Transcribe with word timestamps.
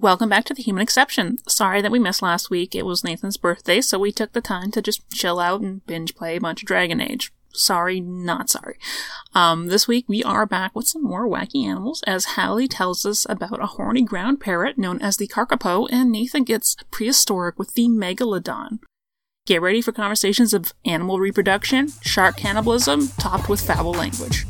Welcome 0.00 0.28
back 0.28 0.44
to 0.44 0.52
the 0.52 0.62
Human 0.62 0.82
Exception. 0.82 1.38
Sorry 1.48 1.80
that 1.80 1.90
we 1.90 1.98
missed 1.98 2.20
last 2.20 2.50
week. 2.50 2.74
It 2.74 2.84
was 2.84 3.02
Nathan's 3.02 3.38
birthday, 3.38 3.80
so 3.80 3.98
we 3.98 4.12
took 4.12 4.34
the 4.34 4.42
time 4.42 4.70
to 4.72 4.82
just 4.82 5.08
chill 5.10 5.40
out 5.40 5.62
and 5.62 5.86
binge 5.86 6.14
play 6.14 6.36
a 6.36 6.40
bunch 6.40 6.62
of 6.62 6.66
Dragon 6.66 7.00
Age. 7.00 7.32
Sorry, 7.54 7.98
not 7.98 8.50
sorry. 8.50 8.76
Um, 9.34 9.68
this 9.68 9.88
week 9.88 10.04
we 10.06 10.22
are 10.22 10.44
back 10.44 10.76
with 10.76 10.86
some 10.86 11.02
more 11.02 11.26
wacky 11.26 11.64
animals 11.64 12.02
as 12.06 12.26
Halli 12.26 12.68
tells 12.68 13.06
us 13.06 13.24
about 13.26 13.62
a 13.62 13.66
horny 13.66 14.02
ground 14.02 14.38
parrot 14.38 14.76
known 14.76 15.00
as 15.00 15.16
the 15.16 15.28
Kakapo, 15.28 15.88
and 15.90 16.12
Nathan 16.12 16.44
gets 16.44 16.76
prehistoric 16.90 17.58
with 17.58 17.72
the 17.72 17.88
Megalodon. 17.88 18.80
Get 19.46 19.62
ready 19.62 19.80
for 19.80 19.92
conversations 19.92 20.52
of 20.52 20.74
animal 20.84 21.20
reproduction, 21.20 21.90
shark 22.02 22.36
cannibalism, 22.36 23.08
topped 23.18 23.48
with 23.48 23.66
foul 23.66 23.92
language. 23.92 24.44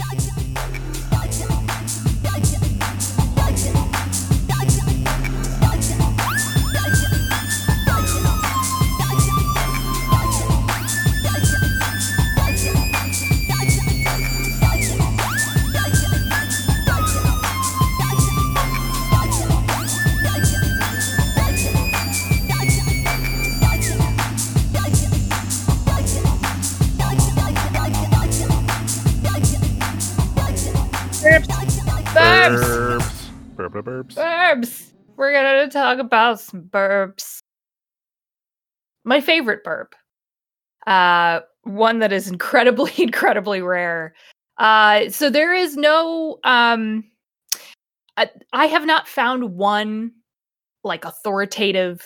Burps. 32.54 33.30
Burp, 33.56 33.72
burp, 33.72 33.86
burps. 33.86 34.14
Burps. 34.14 34.92
We're 35.16 35.32
gonna 35.32 35.68
talk 35.70 35.98
about 35.98 36.40
some 36.40 36.62
burps. 36.62 37.38
My 39.04 39.20
favorite 39.20 39.64
burp. 39.64 39.94
Uh 40.86 41.40
one 41.62 41.98
that 41.98 42.12
is 42.12 42.28
incredibly, 42.28 42.92
incredibly 42.98 43.62
rare. 43.62 44.14
Uh 44.58 45.08
so 45.10 45.30
there 45.30 45.54
is 45.54 45.76
no 45.76 46.38
um 46.44 47.04
I, 48.16 48.30
I 48.52 48.66
have 48.66 48.86
not 48.86 49.08
found 49.08 49.56
one 49.56 50.12
like 50.84 51.04
authoritative 51.04 52.02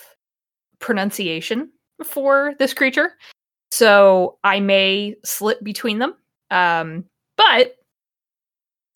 pronunciation 0.79 1.71
for 2.03 2.55
this 2.59 2.75
creature. 2.75 3.13
So 3.71 4.39
I 4.43 4.61
may 4.61 5.17
slip 5.25 5.63
between 5.63 5.99
them. 5.99 6.15
Um 6.51 7.05
but 7.37 7.75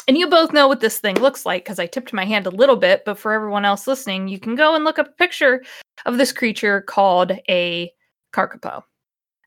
and 0.07 0.19
you 0.19 0.29
both 0.29 0.53
know 0.53 0.69
what 0.69 0.81
this 0.81 0.99
thing 0.99 1.17
looks 1.17 1.47
like 1.47 1.65
because 1.65 1.79
I 1.79 1.87
tipped 1.87 2.13
my 2.13 2.25
hand 2.25 2.47
a 2.47 2.51
little 2.51 2.77
bit, 2.77 3.05
but 3.05 3.19
for 3.19 3.33
everyone 3.33 3.65
else 3.65 3.87
listening, 3.87 4.29
you 4.29 4.39
can 4.39 4.55
go 4.55 4.75
and 4.75 4.85
look 4.85 4.99
up 4.99 5.09
a 5.09 5.13
picture 5.13 5.65
of 6.07 6.19
this 6.19 6.33
creature 6.33 6.83
called 6.83 7.33
a 7.49 7.91
Kakapo. 8.35 8.83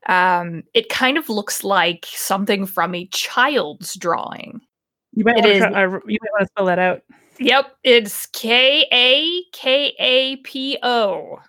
Um, 0.07 0.63
it 0.73 0.89
kind 0.89 1.17
of 1.17 1.29
looks 1.29 1.63
like 1.63 2.05
something 2.07 2.65
from 2.65 2.95
a 2.95 3.07
child's 3.07 3.95
drawing. 3.95 4.61
You 5.13 5.25
might 5.25 5.35
want 5.35 5.47
is- 5.47 5.63
to, 5.63 5.69
try, 5.69 5.83
uh, 5.85 5.99
you 6.07 6.17
might 6.21 6.31
want 6.31 6.41
to 6.41 6.47
spell 6.47 6.65
that 6.65 6.79
out. 6.79 7.01
Yep, 7.39 7.75
it's 7.83 8.25
K 8.27 8.87
A 8.91 9.43
K 9.51 9.93
A 9.99 10.37
P 10.37 10.77
O. 10.81 11.39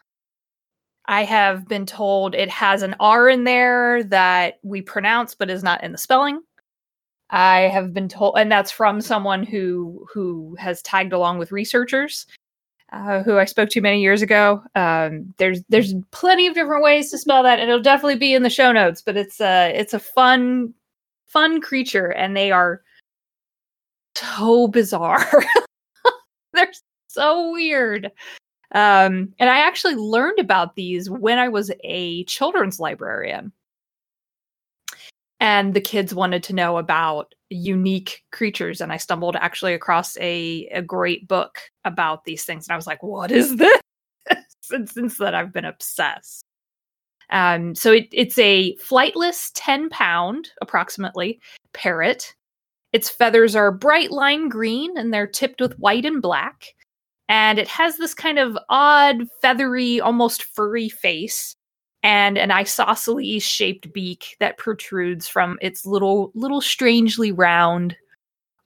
I 1.07 1.25
have 1.25 1.67
been 1.67 1.87
told 1.87 2.35
it 2.35 2.51
has 2.51 2.83
an 2.83 2.95
R 3.01 3.31
in 3.31 3.45
there 3.45 4.05
that 4.05 4.59
we 4.63 4.83
pronounce 4.83 5.35
but 5.35 5.49
is 5.49 5.63
not 5.63 5.83
in 5.83 5.93
the 5.93 5.99
spelling. 5.99 6.43
I 7.31 7.61
have 7.63 7.93
been 7.93 8.09
told, 8.09 8.37
and 8.39 8.51
that's 8.51 8.71
from 8.71 9.01
someone 9.01 9.43
who 9.43 10.07
who 10.13 10.57
has 10.59 10.83
tagged 10.83 11.13
along 11.13 11.39
with 11.39 11.53
researchers 11.53 12.27
uh, 12.93 13.23
who 13.23 13.39
I 13.39 13.45
spoke 13.45 13.69
to 13.71 13.81
many 13.81 14.01
years 14.01 14.23
ago. 14.23 14.63
Um, 14.75 15.35
there's 15.37 15.63
there's 15.69 15.95
plenty 16.11 16.47
of 16.47 16.55
different 16.55 16.83
ways 16.83 17.11
to 17.11 17.19
spell 17.19 17.43
that, 17.43 17.59
and 17.59 17.69
it'll 17.69 17.83
definitely 17.83 18.17
be 18.17 18.35
in 18.35 18.43
the 18.43 18.51
show 18.51 18.73
notes. 18.73 19.03
But 19.03 19.17
it's 19.17 19.41
a 19.41 19.73
it's 19.75 19.95
a 19.95 19.99
fun 19.99 20.73
fun 21.27 21.61
creature, 21.61 22.07
and 22.07 22.37
they 22.37 22.51
are 22.51 22.83
so 24.15 24.69
bizarre. 24.69 25.45
They're 26.53 26.73
so 27.09 27.53
weird. 27.53 28.11
Um, 28.73 29.33
and 29.39 29.49
I 29.49 29.59
actually 29.59 29.95
learned 29.95 30.39
about 30.39 30.75
these 30.75 31.09
when 31.09 31.39
I 31.39 31.49
was 31.49 31.71
a 31.85 32.25
children's 32.25 32.81
librarian. 32.81 33.53
And 35.41 35.75
the 35.75 35.81
kids 35.81 36.15
wanted 36.15 36.43
to 36.45 36.55
know 36.55 36.79
about 36.79 37.35
unique 37.51 38.25
creatures. 38.33 38.81
And 38.81 38.93
I 38.93 38.97
stumbled 38.97 39.37
actually 39.37 39.75
across 39.75 40.17
a, 40.19 40.69
a 40.73 40.83
great 40.83 41.29
book 41.29 41.61
about 41.85 42.25
these 42.25 42.45
things. 42.45 42.67
And 42.67 42.73
I 42.73 42.77
was 42.77 42.87
like, 42.87 43.03
what 43.03 43.31
is 43.31 43.57
this? 43.57 43.81
since 44.61 45.19
then, 45.19 45.35
I've 45.35 45.53
been 45.53 45.65
obsessed. 45.65 46.43
Um, 47.31 47.75
so 47.75 47.93
it, 47.93 48.09
it's 48.13 48.39
a 48.39 48.75
flightless 48.77 49.51
10 49.55 49.91
pound, 49.91 50.51
approximately, 50.61 51.41
parrot. 51.73 52.35
Its 52.93 53.11
feathers 53.11 53.55
are 53.55 53.71
bright 53.71 54.11
lime 54.11 54.49
green 54.49 54.97
and 54.97 55.13
they're 55.13 55.27
tipped 55.27 55.61
with 55.61 55.79
white 55.79 56.05
and 56.05 56.23
black. 56.23 56.75
And 57.29 57.59
it 57.59 57.69
has 57.69 57.99
this 57.99 58.15
kind 58.15 58.39
of 58.39 58.57
odd, 58.71 59.29
feathery, 59.43 60.01
almost 60.01 60.45
furry 60.45 60.89
face 60.89 61.55
and 62.03 62.39
an 62.39 62.51
isosceles 62.51 63.43
shaped 63.43 63.93
beak 63.93 64.37
that 64.41 64.59
protrudes 64.59 65.29
from 65.29 65.59
its 65.61 65.85
little, 65.85 66.31
little 66.35 66.61
strangely 66.61 67.33
round 67.33 67.97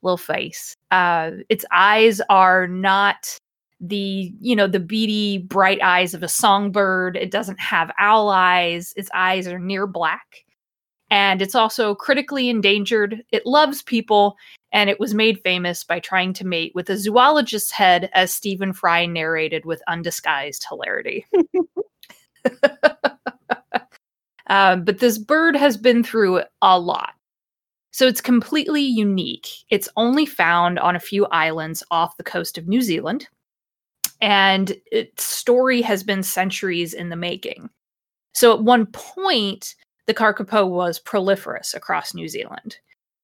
little 0.01 0.17
face. 0.17 0.75
Uh, 0.91 1.31
its 1.49 1.65
eyes 1.71 2.21
are 2.29 2.67
not 2.67 3.37
the, 3.79 4.33
you 4.39 4.55
know, 4.55 4.67
the 4.67 4.79
beady, 4.79 5.39
bright 5.39 5.81
eyes 5.81 6.13
of 6.13 6.23
a 6.23 6.27
songbird. 6.27 7.17
It 7.17 7.31
doesn't 7.31 7.59
have 7.59 7.91
owl 7.97 8.29
eyes. 8.29 8.93
Its 8.95 9.09
eyes 9.13 9.47
are 9.47 9.59
near 9.59 9.87
black 9.87 10.43
and 11.13 11.43
it's 11.43 11.53
also 11.53 11.93
critically 11.93 12.49
endangered. 12.49 13.23
It 13.31 13.45
loves 13.45 13.83
people, 13.83 14.35
and 14.71 14.89
it 14.89 14.99
was 14.99 15.13
made 15.13 15.39
famous 15.41 15.83
by 15.83 15.99
trying 15.99 16.33
to 16.33 16.43
mate 16.43 16.71
with 16.73 16.89
a 16.89 16.97
zoologist's 16.97 17.69
head, 17.69 18.09
as 18.13 18.33
Stephen 18.33 18.73
Fry 18.73 19.05
narrated 19.05 19.63
with 19.63 19.83
undisguised 19.87 20.65
hilarity. 20.67 21.27
um, 24.47 24.83
but 24.83 24.99
this 24.99 25.17
bird 25.17 25.55
has 25.55 25.77
been 25.77 26.03
through 26.03 26.41
a 26.61 26.79
lot. 26.79 27.13
So 27.91 28.07
it's 28.07 28.21
completely 28.21 28.81
unique. 28.81 29.47
It's 29.69 29.89
only 29.97 30.25
found 30.25 30.79
on 30.79 30.95
a 30.95 30.99
few 30.99 31.25
islands 31.27 31.83
off 31.91 32.17
the 32.17 32.23
coast 32.23 32.57
of 32.57 32.67
New 32.67 32.81
Zealand. 32.81 33.27
And 34.19 34.75
its 34.91 35.23
story 35.23 35.81
has 35.81 36.01
been 36.01 36.23
centuries 36.23 36.93
in 36.93 37.09
the 37.09 37.15
making. 37.15 37.69
So 38.33 38.53
at 38.53 38.63
one 38.63 38.87
point, 38.87 39.75
the 40.07 40.13
kakapo 40.13 40.67
was 40.67 40.99
proliferous 40.99 41.73
across 41.73 42.13
New 42.13 42.27
Zealand. 42.27 42.77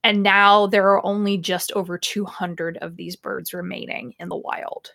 And 0.03 0.24
now 0.24 0.68
there 0.68 0.88
are 0.90 1.06
only 1.06 1.38
just 1.38 1.72
over 1.74 1.97
200 1.97 2.78
of 2.78 2.96
these 2.96 3.16
birds 3.16 3.53
remaining 3.53 4.13
in 4.19 4.30
the 4.30 4.38
wild. 4.38 4.91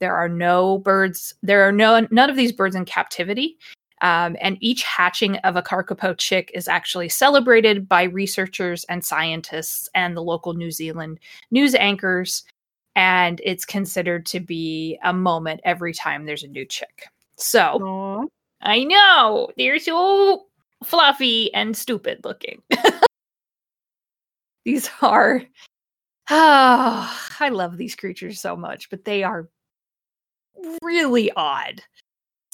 There 0.00 0.16
are 0.16 0.28
no 0.28 0.78
birds, 0.78 1.34
there 1.42 1.62
are 1.68 1.72
no 1.72 2.06
none 2.10 2.30
of 2.30 2.36
these 2.36 2.52
birds 2.52 2.74
in 2.74 2.84
captivity. 2.84 3.58
Um, 4.00 4.36
and 4.40 4.56
each 4.60 4.82
hatching 4.82 5.36
of 5.38 5.56
a 5.56 5.62
kakapo 5.62 6.16
chick 6.16 6.50
is 6.54 6.68
actually 6.68 7.08
celebrated 7.08 7.88
by 7.88 8.04
researchers 8.04 8.84
and 8.84 9.04
scientists 9.04 9.88
and 9.94 10.16
the 10.16 10.22
local 10.22 10.54
New 10.54 10.70
Zealand 10.70 11.20
news 11.50 11.74
anchors. 11.74 12.44
And 12.96 13.40
it's 13.44 13.64
considered 13.64 14.26
to 14.26 14.40
be 14.40 14.98
a 15.04 15.12
moment 15.12 15.60
every 15.64 15.92
time 15.92 16.24
there's 16.24 16.42
a 16.42 16.48
new 16.48 16.64
chick. 16.64 17.06
So 17.36 17.78
Aw. 17.82 18.26
I 18.62 18.84
know 18.84 19.48
they're 19.56 19.78
so 19.78 20.46
fluffy 20.84 21.52
and 21.54 21.76
stupid 21.76 22.20
looking. 22.24 22.62
these 24.64 24.90
are 25.02 25.42
ah, 26.30 27.36
I 27.40 27.50
love 27.50 27.76
these 27.76 27.94
creatures 27.94 28.40
so 28.40 28.56
much, 28.56 28.90
but 28.90 29.04
they 29.04 29.22
are 29.22 29.48
really 30.82 31.30
odd. 31.32 31.82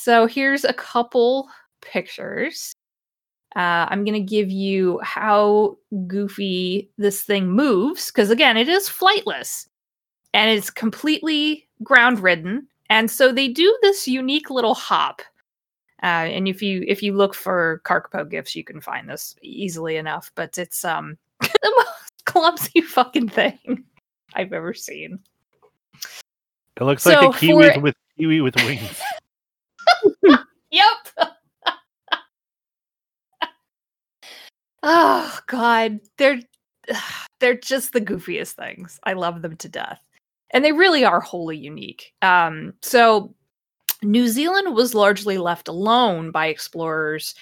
So 0.06 0.28
here's 0.28 0.64
a 0.64 0.72
couple 0.72 1.48
pictures. 1.80 2.72
Uh, 3.56 3.90
I'm 3.90 4.04
gonna 4.04 4.20
give 4.20 4.52
you 4.52 5.00
how 5.02 5.78
goofy 6.06 6.88
this 6.96 7.22
thing 7.22 7.48
moves 7.48 8.12
because 8.12 8.30
again, 8.30 8.56
it 8.56 8.68
is 8.68 8.88
flightless 8.88 9.66
and 10.32 10.48
it's 10.48 10.70
completely 10.70 11.66
ground 11.82 12.20
ridden. 12.20 12.68
And 12.88 13.10
so 13.10 13.32
they 13.32 13.48
do 13.48 13.76
this 13.82 14.06
unique 14.06 14.48
little 14.48 14.74
hop. 14.76 15.22
Uh, 16.04 16.30
and 16.30 16.46
if 16.46 16.62
you 16.62 16.84
if 16.86 17.02
you 17.02 17.12
look 17.12 17.34
for 17.34 17.82
Kakapo 17.84 18.30
gifts, 18.30 18.54
you 18.54 18.62
can 18.62 18.80
find 18.80 19.08
this 19.10 19.34
easily 19.42 19.96
enough. 19.96 20.30
But 20.36 20.56
it's 20.56 20.84
um 20.84 21.18
the 21.40 21.72
most 21.76 22.24
clumsy 22.26 22.80
fucking 22.80 23.30
thing 23.30 23.82
I've 24.34 24.52
ever 24.52 24.72
seen. 24.72 25.18
It 26.80 26.84
looks 26.84 27.02
So 27.02 27.10
like 27.10 27.34
a 27.34 27.38
kiwi 27.40 27.72
for- 27.72 27.80
with 27.80 27.96
kiwi 28.16 28.40
with 28.40 28.54
wings. 28.54 29.02
Yep. 30.70 31.30
oh 34.82 35.38
God, 35.46 36.00
they're 36.18 36.40
they're 37.40 37.56
just 37.56 37.92
the 37.92 38.00
goofiest 38.00 38.52
things. 38.52 38.98
I 39.04 39.12
love 39.14 39.42
them 39.42 39.56
to 39.56 39.68
death, 39.68 40.02
and 40.50 40.64
they 40.64 40.72
really 40.72 41.04
are 41.04 41.20
wholly 41.20 41.56
unique. 41.56 42.12
Um, 42.22 42.74
so 42.82 43.34
New 44.02 44.28
Zealand 44.28 44.74
was 44.74 44.94
largely 44.94 45.38
left 45.38 45.68
alone 45.68 46.30
by 46.30 46.46
explorers 46.46 47.34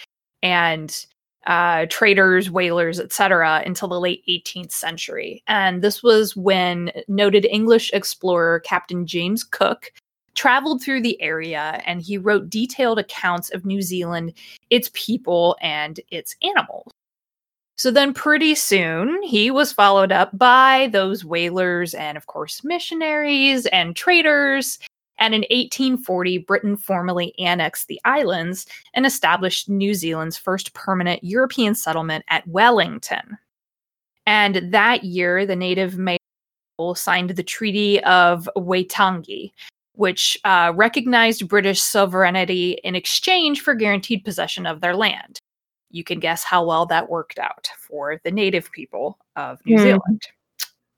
and 0.43 1.07
uh, 1.47 1.87
traders, 1.91 2.51
whalers, 2.51 2.99
etc., 2.99 3.63
until 3.67 3.89
the 3.89 4.01
late 4.01 4.23
18th 4.29 4.73
century. 4.73 5.43
And 5.47 5.83
this 5.83 6.03
was 6.03 6.35
when 6.37 6.91
noted 7.09 7.45
English 7.45 7.91
explorer 7.93 8.61
Captain 8.61 9.07
James 9.07 9.45
Cook 9.45 9.93
traveled 10.35 10.83
through 10.83 11.03
the 11.03 11.21
area 11.21 11.81
and 11.87 12.03
he 12.03 12.19
wrote 12.19 12.51
detailed 12.51 12.99
accounts 12.99 13.51
of 13.51 13.65
New 13.65 13.83
Zealand, 13.83 14.33
its 14.71 14.91
people, 14.93 15.57
and 15.61 16.01
its 16.11 16.37
animals. 16.43 16.91
So 17.77 17.91
then, 17.91 18.15
pretty 18.15 18.55
soon, 18.55 19.21
he 19.23 19.51
was 19.51 19.73
followed 19.73 20.13
up 20.13 20.37
by 20.39 20.89
those 20.93 21.25
whalers 21.25 21.93
and, 21.95 22.17
of 22.17 22.27
course, 22.29 22.63
missionaries 22.63 23.67
and 23.67 23.97
traders. 23.97 24.79
And 25.19 25.35
in 25.35 25.41
1840, 25.43 26.39
Britain 26.39 26.77
formally 26.77 27.35
annexed 27.39 27.89
the 27.89 28.01
islands 28.05 28.67
and 28.95 29.05
established 29.05 29.69
New 29.69 29.95
Zealand's 29.95 30.39
first 30.39 30.73
permanent 30.75 31.23
European 31.25 31.75
settlement 31.75 32.25
at 32.29 32.47
Wellington. 32.47 33.39
And 34.27 34.73
that 34.73 35.05
year, 35.05 35.45
the 35.45 35.57
native 35.57 35.99
Maori 35.99 36.19
signed 36.95 37.31
the 37.31 37.43
Treaty 37.43 38.03
of 38.05 38.49
Waitangi, 38.57 39.53
which 39.95 40.39
uh, 40.45 40.73
recognized 40.75 41.49
British 41.49 41.81
sovereignty 41.81 42.79
in 42.85 42.95
exchange 42.95 43.61
for 43.61 43.75
guaranteed 43.75 44.25
possession 44.25 44.67
of 44.67 44.81
their 44.81 44.97
land 44.97 45.41
you 45.95 46.03
can 46.03 46.19
guess 46.19 46.43
how 46.43 46.65
well 46.67 46.85
that 46.87 47.09
worked 47.09 47.39
out 47.39 47.69
for 47.79 48.21
the 48.25 48.31
native 48.31 48.71
people 48.73 49.17
of 49.37 49.61
New 49.65 49.77
Hmm. 49.77 49.83
Zealand. 49.83 50.23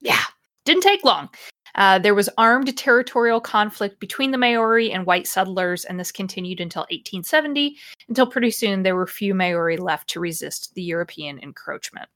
Yeah, 0.01 0.23
didn't 0.65 0.81
take 0.81 1.03
long. 1.03 1.29
Uh, 1.75 1.99
there 1.99 2.15
was 2.15 2.29
armed 2.39 2.75
territorial 2.75 3.39
conflict 3.39 3.99
between 3.99 4.31
the 4.31 4.39
Maori 4.39 4.91
and 4.91 5.05
white 5.05 5.27
settlers, 5.27 5.85
and 5.85 5.99
this 5.99 6.11
continued 6.11 6.59
until 6.59 6.81
1870, 6.89 7.77
until 8.09 8.25
pretty 8.25 8.49
soon 8.49 8.81
there 8.81 8.95
were 8.95 9.05
few 9.05 9.35
Maori 9.35 9.77
left 9.77 10.09
to 10.09 10.19
resist 10.19 10.73
the 10.73 10.81
European 10.81 11.37
encroachment. 11.39 12.09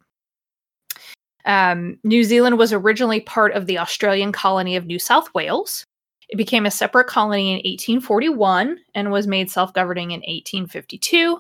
Um, 1.46 2.00
New 2.04 2.24
Zealand 2.24 2.58
was 2.58 2.74
originally 2.74 3.22
part 3.22 3.54
of 3.54 3.68
the 3.68 3.78
Australian 3.78 4.32
colony 4.32 4.76
of 4.76 4.88
New 4.88 5.00
South 5.00 5.32
Wales. 5.36 5.86
It 6.32 6.38
became 6.38 6.66
a 6.66 6.72
separate 6.72 7.08
colony 7.08 7.52
in 7.52 7.58
1841 7.58 8.80
and 8.96 9.12
was 9.12 9.28
made 9.28 9.52
self 9.52 9.74
governing 9.74 10.12
in 10.12 10.22
1852. 10.22 11.40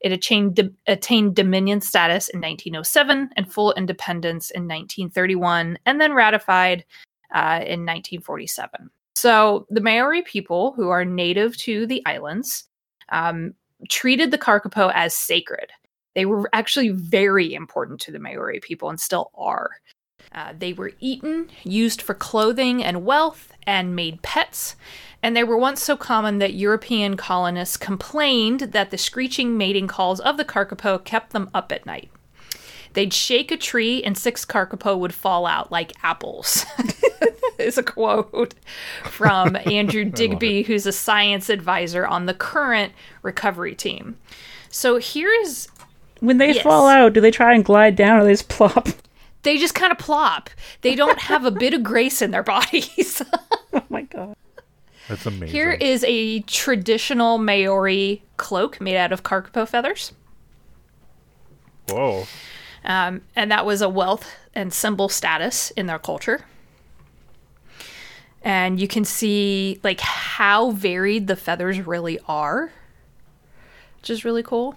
It 0.00 0.10
attained, 0.10 0.74
attained 0.86 1.36
dominion 1.36 1.80
status 1.80 2.28
in 2.30 2.40
1907 2.40 3.30
and 3.36 3.52
full 3.52 3.72
independence 3.74 4.50
in 4.50 4.62
1931, 4.62 5.78
and 5.86 6.00
then 6.00 6.14
ratified 6.14 6.84
uh, 7.34 7.60
in 7.62 7.86
1947. 7.86 8.90
So 9.14 9.66
the 9.70 9.80
Maori 9.80 10.22
people, 10.22 10.72
who 10.72 10.88
are 10.88 11.04
native 11.04 11.56
to 11.58 11.86
the 11.86 12.02
islands, 12.06 12.64
um, 13.10 13.54
treated 13.88 14.30
the 14.30 14.38
kakapo 14.38 14.90
as 14.94 15.14
sacred. 15.14 15.70
They 16.14 16.26
were 16.26 16.48
actually 16.52 16.88
very 16.88 17.54
important 17.54 18.00
to 18.00 18.12
the 18.12 18.18
Maori 18.18 18.60
people 18.60 18.88
and 18.88 18.98
still 18.98 19.30
are. 19.34 19.70
Uh, 20.34 20.52
they 20.58 20.72
were 20.72 20.92
eaten, 21.00 21.48
used 21.62 22.00
for 22.00 22.14
clothing 22.14 22.82
and 22.82 23.04
wealth, 23.04 23.52
and 23.66 23.94
made 23.94 24.22
pets. 24.22 24.76
And 25.22 25.36
they 25.36 25.44
were 25.44 25.56
once 25.56 25.82
so 25.82 25.96
common 25.96 26.38
that 26.38 26.54
European 26.54 27.16
colonists 27.16 27.76
complained 27.76 28.60
that 28.60 28.90
the 28.90 28.98
screeching 28.98 29.56
mating 29.56 29.86
calls 29.86 30.20
of 30.20 30.36
the 30.36 30.44
kakapo 30.44 31.04
kept 31.04 31.32
them 31.32 31.48
up 31.54 31.70
at 31.70 31.86
night. 31.86 32.10
They'd 32.94 33.14
shake 33.14 33.50
a 33.50 33.56
tree 33.56 34.02
and 34.02 34.18
six 34.18 34.44
kakapo 34.44 34.98
would 34.98 35.14
fall 35.14 35.46
out 35.46 35.70
like 35.70 35.92
apples. 36.02 36.66
is 37.58 37.78
a 37.78 37.82
quote 37.82 38.54
from 39.04 39.56
Andrew 39.66 40.04
Digby, 40.04 40.62
who's 40.62 40.86
a 40.86 40.92
science 40.92 41.48
advisor 41.48 42.06
on 42.06 42.26
the 42.26 42.34
current 42.34 42.92
recovery 43.22 43.74
team. 43.74 44.16
So 44.70 44.96
here 44.96 45.30
is 45.42 45.68
When 46.20 46.38
they 46.38 46.54
Yes. 46.54 46.62
fall 46.62 46.88
out, 46.88 47.12
do 47.12 47.20
they 47.20 47.30
try 47.30 47.54
and 47.54 47.64
glide 47.64 47.96
down 47.96 48.20
or 48.20 48.24
they 48.24 48.32
just 48.32 48.48
plop? 48.48 48.88
They 49.42 49.58
just 49.58 49.74
kind 49.74 49.92
of 49.92 49.98
plop. 49.98 50.50
They 50.82 50.94
don't 50.94 51.18
have 51.18 51.44
a 51.44 51.50
bit 51.50 51.74
of 51.74 51.82
grace 51.92 52.22
in 52.22 52.30
their 52.30 52.42
bodies. 52.42 53.22
Oh 53.74 53.82
my 53.88 54.02
god. 54.02 54.36
That's 55.08 55.24
amazing. 55.24 55.48
Here 55.48 55.70
is 55.72 56.04
a 56.06 56.40
traditional 56.40 57.38
Maori 57.38 58.22
cloak 58.36 58.82
made 58.82 58.98
out 58.98 59.12
of 59.12 59.22
kakapo 59.22 59.66
feathers. 59.66 60.12
Whoa. 61.88 62.26
Um, 62.84 63.22
and 63.34 63.50
that 63.50 63.64
was 63.64 63.80
a 63.80 63.88
wealth 63.88 64.30
and 64.54 64.74
symbol 64.74 65.08
status 65.08 65.70
in 65.70 65.86
their 65.86 65.98
culture. 65.98 66.44
And 68.42 68.78
you 68.78 68.88
can 68.88 69.06
see 69.06 69.80
like 69.82 70.00
how 70.00 70.72
varied 70.72 71.28
the 71.28 71.36
feathers 71.36 71.80
really 71.80 72.18
are, 72.28 72.72
which 74.00 74.10
is 74.10 74.22
really 74.22 74.42
cool. 74.42 74.74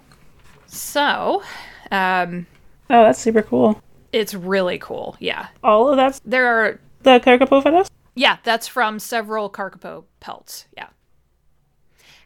So, 0.66 1.42
um, 1.90 2.46
Oh, 2.88 3.02
that's 3.04 3.18
super 3.18 3.42
cool. 3.42 3.82
It's 4.20 4.34
really 4.34 4.78
cool. 4.78 5.16
Yeah, 5.20 5.48
All 5.62 5.88
of 5.88 5.96
that's 5.96 6.20
there 6.24 6.46
are. 6.46 6.80
the 7.02 7.20
Kakapo 7.20 7.62
feathers? 7.62 7.88
Yeah, 8.14 8.38
that's 8.44 8.66
from 8.66 8.98
several 8.98 9.50
kakapo 9.50 10.04
pelts. 10.20 10.66
Yeah, 10.76 10.88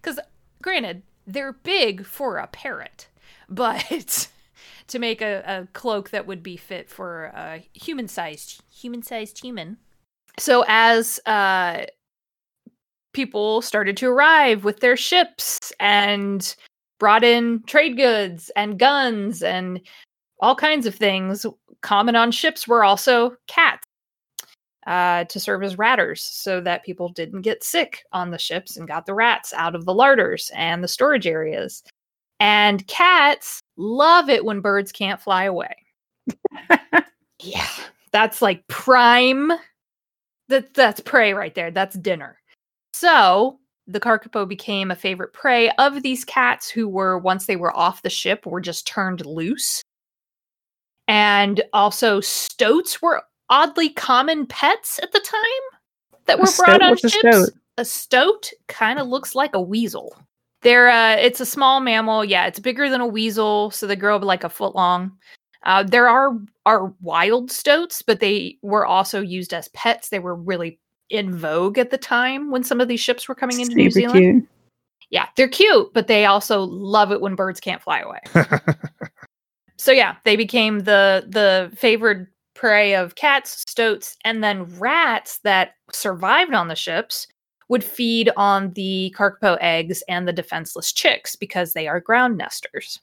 because 0.01 0.19
granted, 0.63 1.03
they're 1.27 1.53
big 1.53 2.07
for 2.07 2.37
a 2.39 2.47
parrot, 2.47 3.09
but 3.49 4.29
to 4.87 4.99
make 4.99 5.21
a, 5.21 5.43
a 5.47 5.69
cloak 5.73 6.11
that 6.11 6.27
would 6.27 6.43
be 6.43 6.57
fit 6.57 6.89
for 6.89 7.27
a 7.35 7.65
human-sized 7.75 8.63
human-sized 8.71 9.41
human. 9.41 9.77
So 10.39 10.65
as 10.69 11.21
uh, 11.27 11.85
people 13.13 13.63
started 13.63 13.97
to 13.99 14.09
arrive 14.09 14.65
with 14.65 14.81
their 14.81 14.97
ships 14.97 15.73
and 15.81 16.55
brought 16.99 17.25
in 17.25 17.63
trade 17.67 17.97
goods 17.97 18.51
and 18.57 18.79
guns 18.79 19.43
and 19.43 19.81
all 20.41 20.55
kinds 20.55 20.87
of 20.87 20.95
things, 20.95 21.47
common 21.83 22.17
on 22.17 22.31
ships 22.33 22.67
were 22.67 22.85
also 22.85 23.37
cats 23.47 23.85
uh, 24.87 25.25
to 25.25 25.39
serve 25.39 25.63
as 25.63 25.79
ratters 25.79 26.23
so 26.23 26.61
that 26.61 26.85
people 26.85 27.09
didn't 27.11 27.43
get 27.43 27.63
sick 27.63 28.05
on 28.13 28.31
the 28.31 28.39
ships 28.39 28.77
and 28.77 28.89
got 28.89 29.07
the 29.07 29.15
rats 29.15 29.53
out 29.53 29.75
of 29.75 29.85
the 29.85 29.95
larders 29.95 30.51
and 30.55 30.83
the 30.83 30.89
storage 30.89 31.27
areas. 31.27 31.83
And 32.41 32.87
cats 32.87 33.61
love 33.77 34.31
it 34.31 34.45
when 34.45 34.61
birds 34.61 34.93
can't 34.93 35.21
fly 35.21 35.45
away. 35.45 35.75
yeah, 37.41 37.69
that's 38.13 38.41
like 38.41 38.67
prime. 38.69 39.53
That 40.49 40.75
that's 40.75 41.01
prey 41.01 41.35
right 41.35 41.55
there. 41.55 41.71
That's 41.71 41.97
dinner. 41.97 42.39
So 42.95 43.59
the 43.87 44.01
kakapo 44.01 44.49
became 44.49 44.91
a 44.91 44.97
favorite 44.97 45.33
prey 45.33 45.71
of 45.73 46.03
these 46.03 46.25
cats 46.25 46.69
who 46.69 46.89
were 46.89 47.19
once 47.19 47.47
they 47.47 47.57
were 47.57 47.77
off 47.77 48.03
the 48.03 48.11
ship 48.11 48.47
were 48.47 48.61
just 48.61 48.87
turned 48.87 49.25
loose. 49.27 49.83
And 51.11 51.61
also 51.73 52.21
stoats 52.21 53.03
were 53.03 53.21
oddly 53.49 53.89
common 53.89 54.47
pets 54.47 55.01
at 55.03 55.11
the 55.11 55.19
time 55.19 55.81
that 56.27 56.39
A 56.39 56.41
were 56.41 56.47
stoat? 56.47 56.67
brought 56.67 56.83
on 56.83 56.91
What's 56.91 57.03
a 57.05 57.09
ships. 57.09 57.37
stoat? 57.37 57.51
A 57.79 57.85
stoat 57.85 58.51
kind 58.69 59.01
of 59.01 59.09
looks 59.09 59.35
like 59.35 59.53
a 59.55 59.61
weasel. 59.61 60.17
They're 60.63 60.89
uh, 60.89 61.17
it's 61.17 61.41
a 61.41 61.47
small 61.47 61.81
mammal. 61.81 62.25
Yeah, 62.25 62.47
it's 62.47 62.61
bigger 62.61 62.89
than 62.89 63.01
a 63.01 63.07
weasel, 63.09 63.73
so 63.73 63.89
they 63.89 63.97
grow 63.97 64.15
up 64.15 64.23
like 64.23 64.45
a 64.45 64.49
foot 64.49 64.77
long. 64.77 65.11
Uh, 65.65 65.83
there 65.83 66.09
are 66.09 66.31
are 66.65 66.95
wild 67.01 67.51
stoats, 67.51 68.03
but 68.03 68.21
they 68.21 68.57
were 68.63 68.87
also 68.87 69.21
used 69.21 69.53
as 69.53 69.67
pets. 69.69 70.11
They 70.11 70.21
were 70.21 70.37
really 70.37 70.79
in 71.09 71.35
vogue 71.37 71.77
at 71.77 71.91
the 71.91 71.99
time 71.99 72.53
when 72.53 72.63
some 72.63 72.81
of 72.81 72.87
these 72.87 73.01
ships 73.01 73.27
were 73.29 73.35
coming 73.35 73.59
into 73.59 73.75
New 73.75 73.91
Zealand. 73.91 74.21
cute. 74.21 74.49
Yeah, 75.11 75.27
they're 75.37 75.49
cute, 75.49 75.93
but 75.93 76.07
they 76.07 76.25
also 76.27 76.61
love 76.63 77.11
it 77.11 77.21
when 77.21 77.35
birds 77.35 77.59
can't 77.59 77.83
fly 77.83 77.99
away. 77.99 78.21
So 79.81 79.93
yeah, 79.93 80.17
they 80.25 80.37
became 80.37 80.81
the 80.81 81.25
the 81.27 81.75
favored 81.75 82.27
prey 82.55 82.95
of 82.95 83.15
cats, 83.15 83.65
stoats, 83.67 84.15
and 84.27 84.45
then 84.45 84.65
rats 84.79 85.39
that 85.43 85.71
survived 85.91 86.53
on 86.53 86.69
the 86.69 86.75
ships 86.75 87.27
would 87.71 87.83
feed 87.83 88.31
on 88.37 88.75
the 88.75 89.15
kakapo 89.17 89.57
eggs 89.63 90.03
and 90.07 90.29
the 90.29 90.35
defenseless 90.35 90.93
chicks 90.93 91.35
because 91.35 91.73
they 91.73 91.89
are 91.89 91.99
ground 91.99 92.37
nesters. 92.37 93.01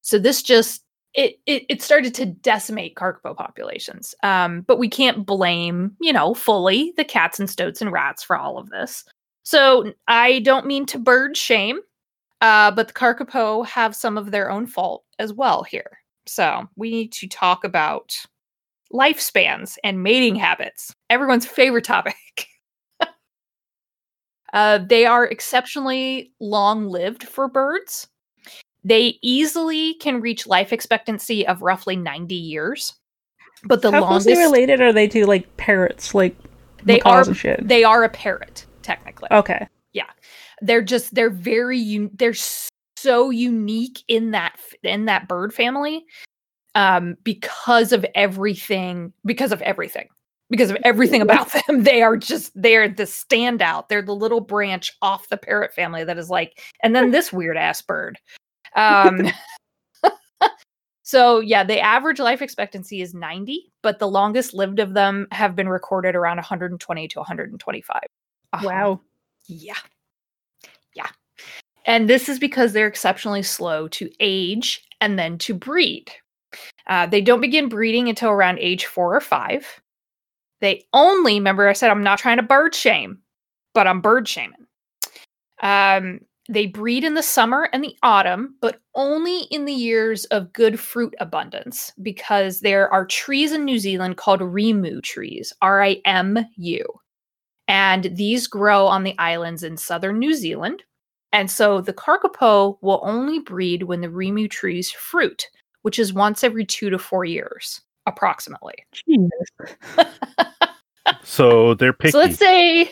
So 0.00 0.18
this 0.18 0.42
just 0.42 0.82
it 1.12 1.38
it, 1.44 1.64
it 1.68 1.82
started 1.82 2.14
to 2.14 2.24
decimate 2.24 2.94
kakapo 2.94 3.36
populations. 3.36 4.14
Um, 4.22 4.62
but 4.62 4.78
we 4.78 4.88
can't 4.88 5.26
blame, 5.26 5.94
you 6.00 6.14
know, 6.14 6.32
fully 6.32 6.94
the 6.96 7.04
cats 7.04 7.38
and 7.38 7.50
stoats 7.50 7.82
and 7.82 7.92
rats 7.92 8.22
for 8.22 8.36
all 8.36 8.56
of 8.56 8.70
this. 8.70 9.04
So 9.42 9.92
I 10.08 10.38
don't 10.38 10.64
mean 10.64 10.86
to 10.86 10.98
bird 10.98 11.36
shame, 11.36 11.80
uh, 12.40 12.70
but 12.70 12.88
the 12.88 12.94
kakapo 12.94 13.66
have 13.66 13.94
some 13.94 14.16
of 14.16 14.30
their 14.30 14.50
own 14.50 14.66
fault 14.66 15.04
as 15.18 15.32
well 15.32 15.62
here. 15.62 15.98
So 16.26 16.68
we 16.76 16.90
need 16.90 17.12
to 17.12 17.28
talk 17.28 17.64
about 17.64 18.14
lifespans 18.92 19.76
and 19.84 20.02
mating 20.02 20.36
habits. 20.36 20.94
Everyone's 21.08 21.46
favorite 21.46 21.84
topic. 21.84 22.14
uh, 24.52 24.78
they 24.78 25.06
are 25.06 25.26
exceptionally 25.26 26.32
long 26.40 26.86
lived 26.86 27.24
for 27.24 27.48
birds. 27.48 28.08
They 28.82 29.18
easily 29.22 29.94
can 29.94 30.20
reach 30.20 30.46
life 30.46 30.72
expectancy 30.72 31.46
of 31.46 31.62
roughly 31.62 31.96
90 31.96 32.34
years. 32.34 32.94
But 33.64 33.82
the 33.82 33.90
How 33.90 34.00
longest 34.00 34.26
closely 34.26 34.42
related 34.42 34.80
are 34.80 34.92
they 34.92 35.06
to 35.08 35.26
like 35.26 35.56
parrots, 35.58 36.14
like 36.14 36.34
they 36.82 37.00
are 37.02 37.32
shit? 37.34 37.66
they 37.68 37.84
are 37.84 38.04
a 38.04 38.08
parrot. 38.08 38.64
technically. 38.82 39.28
Okay. 39.30 39.68
They're 40.62 40.82
just 40.82 41.14
they're 41.14 41.30
very 41.30 41.78
un- 41.78 42.10
they're 42.14 42.34
so 42.96 43.30
unique 43.30 44.02
in 44.08 44.30
that 44.32 44.58
in 44.82 45.06
that 45.06 45.26
bird 45.26 45.54
family 45.54 46.04
um 46.74 47.16
because 47.24 47.92
of 47.92 48.04
everything 48.14 49.12
because 49.24 49.52
of 49.52 49.62
everything 49.62 50.06
because 50.50 50.70
of 50.70 50.76
everything 50.84 51.22
about 51.22 51.50
them 51.66 51.82
they 51.82 52.02
are 52.02 52.16
just 52.16 52.52
they're 52.54 52.88
the 52.88 53.04
standout 53.04 53.88
they're 53.88 54.02
the 54.02 54.14
little 54.14 54.40
branch 54.40 54.92
off 55.02 55.28
the 55.30 55.36
parrot 55.36 55.72
family 55.72 56.04
that 56.04 56.18
is 56.18 56.28
like 56.28 56.62
and 56.82 56.94
then 56.94 57.10
this 57.10 57.32
weird 57.32 57.56
ass 57.56 57.80
bird 57.80 58.18
um 58.76 59.22
so 61.02 61.40
yeah 61.40 61.64
the 61.64 61.80
average 61.80 62.18
life 62.18 62.42
expectancy 62.42 63.00
is 63.00 63.14
90 63.14 63.72
but 63.82 63.98
the 63.98 64.08
longest 64.08 64.54
lived 64.54 64.78
of 64.78 64.94
them 64.94 65.26
have 65.32 65.56
been 65.56 65.68
recorded 65.68 66.14
around 66.14 66.36
120 66.36 67.08
to 67.08 67.18
125 67.18 68.00
Uh-huh. 68.52 68.66
Wow. 68.66 69.00
yeah. 69.46 69.72
Yeah. 69.74 69.74
And 71.86 72.08
this 72.08 72.28
is 72.28 72.38
because 72.38 72.72
they're 72.72 72.86
exceptionally 72.86 73.42
slow 73.42 73.88
to 73.88 74.10
age 74.20 74.84
and 75.00 75.18
then 75.18 75.38
to 75.38 75.54
breed. 75.54 76.10
Uh, 76.86 77.06
they 77.06 77.20
don't 77.20 77.40
begin 77.40 77.68
breeding 77.68 78.08
until 78.08 78.30
around 78.30 78.58
age 78.58 78.86
four 78.86 79.14
or 79.14 79.20
five. 79.20 79.80
They 80.60 80.84
only, 80.92 81.34
remember, 81.34 81.68
I 81.68 81.72
said 81.72 81.90
I'm 81.90 82.02
not 82.02 82.18
trying 82.18 82.36
to 82.36 82.42
bird 82.42 82.74
shame, 82.74 83.18
but 83.72 83.86
I'm 83.86 84.00
bird 84.00 84.28
shaming. 84.28 84.66
Um, 85.62 86.20
they 86.48 86.66
breed 86.66 87.04
in 87.04 87.14
the 87.14 87.22
summer 87.22 87.68
and 87.72 87.82
the 87.84 87.96
autumn, 88.02 88.56
but 88.60 88.80
only 88.94 89.42
in 89.50 89.64
the 89.64 89.72
years 89.72 90.24
of 90.26 90.52
good 90.52 90.80
fruit 90.80 91.14
abundance 91.20 91.92
because 92.02 92.60
there 92.60 92.92
are 92.92 93.06
trees 93.06 93.52
in 93.52 93.64
New 93.64 93.78
Zealand 93.78 94.16
called 94.16 94.40
rimu 94.40 95.02
trees, 95.02 95.52
R 95.62 95.82
I 95.82 96.00
M 96.04 96.38
U 96.56 96.84
and 97.70 98.10
these 98.16 98.48
grow 98.48 98.88
on 98.88 99.04
the 99.04 99.16
islands 99.20 99.62
in 99.62 99.76
southern 99.76 100.18
New 100.18 100.34
Zealand. 100.34 100.82
And 101.32 101.50
so 101.50 101.80
the 101.80 101.92
kakapo 101.92 102.78
will 102.80 103.00
only 103.04 103.38
breed 103.38 103.84
when 103.84 104.00
the 104.00 104.08
rimu 104.08 104.50
trees 104.50 104.90
fruit, 104.90 105.46
which 105.82 105.98
is 105.98 106.12
once 106.12 106.42
every 106.42 106.64
two 106.64 106.90
to 106.90 106.98
four 106.98 107.24
years, 107.24 107.80
approximately. 108.06 108.74
So 111.22 111.74
they're 111.74 111.92
picky. 111.92 112.12
So 112.12 112.18
let's 112.18 112.38
say, 112.38 112.90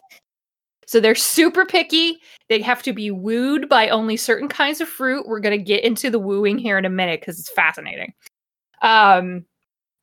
so 0.86 1.00
they're 1.00 1.14
super 1.14 1.66
picky. 1.66 2.18
They 2.48 2.60
have 2.62 2.82
to 2.84 2.92
be 2.92 3.10
wooed 3.10 3.68
by 3.68 3.88
only 3.88 4.16
certain 4.16 4.48
kinds 4.48 4.80
of 4.80 4.88
fruit. 4.88 5.26
We're 5.26 5.40
going 5.40 5.58
to 5.58 5.64
get 5.64 5.84
into 5.84 6.10
the 6.10 6.18
wooing 6.18 6.58
here 6.58 6.78
in 6.78 6.84
a 6.84 6.90
minute 6.90 7.20
because 7.20 7.38
it's 7.38 7.50
fascinating. 7.50 8.12
Um, 8.82 9.44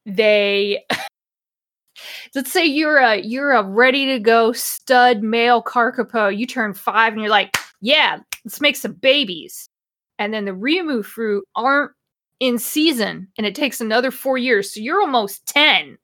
they 0.06 0.84
let's 2.36 2.51
say 2.51 2.65
you're 2.65 2.98
a 2.98 3.18
you're 3.18 3.54
a 3.54 3.63
ready 3.63 4.06
to 4.06 4.20
go 4.20 4.51
stud 4.51 5.24
male 5.24 5.63
kakapo 5.63 6.36
you 6.36 6.46
turn 6.46 6.74
five 6.74 7.13
and 7.13 7.22
you're 7.22 7.32
like 7.32 7.58
yeah 7.86 8.20
let's 8.46 8.62
make 8.62 8.75
some 8.75 8.94
babies. 8.94 9.70
And 10.18 10.34
then 10.34 10.46
the 10.46 10.51
rimu 10.51 11.04
fruit 11.04 11.46
aren't 11.56 11.92
in 12.39 12.58
season 12.58 13.27
and 13.38 13.46
it 13.46 13.56
takes 13.56 13.82
another 13.82 14.12
four 14.12 14.38
years. 14.38 14.74
So 14.74 14.80
you're 14.80 15.01
almost 15.01 15.46
10 15.48 15.98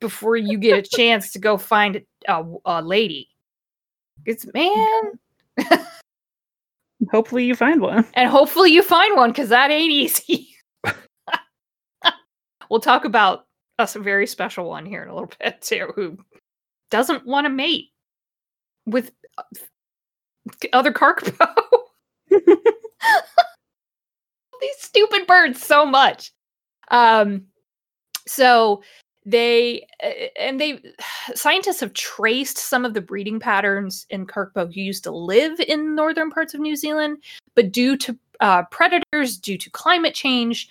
before 0.00 0.36
you 0.36 0.58
get 0.58 0.78
a 0.78 0.88
chance 0.96 1.32
to 1.32 1.38
go 1.38 1.56
find 1.58 2.02
a, 2.26 2.44
a 2.64 2.82
lady. 2.82 3.28
It's 4.24 4.46
man. 4.52 5.12
Hopefully 7.12 7.44
you 7.44 7.54
find 7.54 7.80
one. 7.80 8.04
and 8.14 8.28
hopefully 8.28 8.72
you 8.72 8.82
find 8.82 9.14
one 9.16 9.30
because 9.30 9.50
that 9.50 9.70
ain't 9.70 9.92
easy. 9.92 10.48
We'll 12.68 12.80
talk 12.80 13.04
about 13.04 13.46
us 13.78 13.94
a 13.94 14.00
very 14.00 14.26
special 14.26 14.68
one 14.68 14.86
here 14.86 15.00
in 15.04 15.08
a 15.08 15.14
little 15.14 15.30
bit 15.38 15.62
too 15.62 15.92
who 15.94 16.18
doesn't 16.90 17.24
want 17.24 17.44
to 17.44 17.48
mate 17.48 17.90
with 18.86 19.12
uh, 19.38 19.44
other 20.72 20.92
kakapo 20.92 21.48
these 24.60 24.76
stupid 24.78 25.26
birds 25.26 25.64
so 25.64 25.84
much. 25.84 26.32
Um 26.88 27.46
so 28.26 28.82
they 29.24 29.86
and 30.38 30.60
they 30.60 30.80
scientists 31.34 31.80
have 31.80 31.92
traced 31.92 32.58
some 32.58 32.84
of 32.84 32.94
the 32.94 33.00
breeding 33.00 33.40
patterns 33.40 34.06
in 34.10 34.26
kakapo 34.26 34.72
who 34.72 34.80
used 34.80 35.04
to 35.04 35.10
live 35.10 35.58
in 35.60 35.94
northern 35.94 36.30
parts 36.30 36.54
of 36.54 36.60
new 36.60 36.76
zealand 36.76 37.18
but 37.54 37.72
due 37.72 37.96
to 37.96 38.16
uh, 38.40 38.62
predators 38.70 39.38
due 39.38 39.58
to 39.58 39.70
climate 39.70 40.14
change 40.14 40.68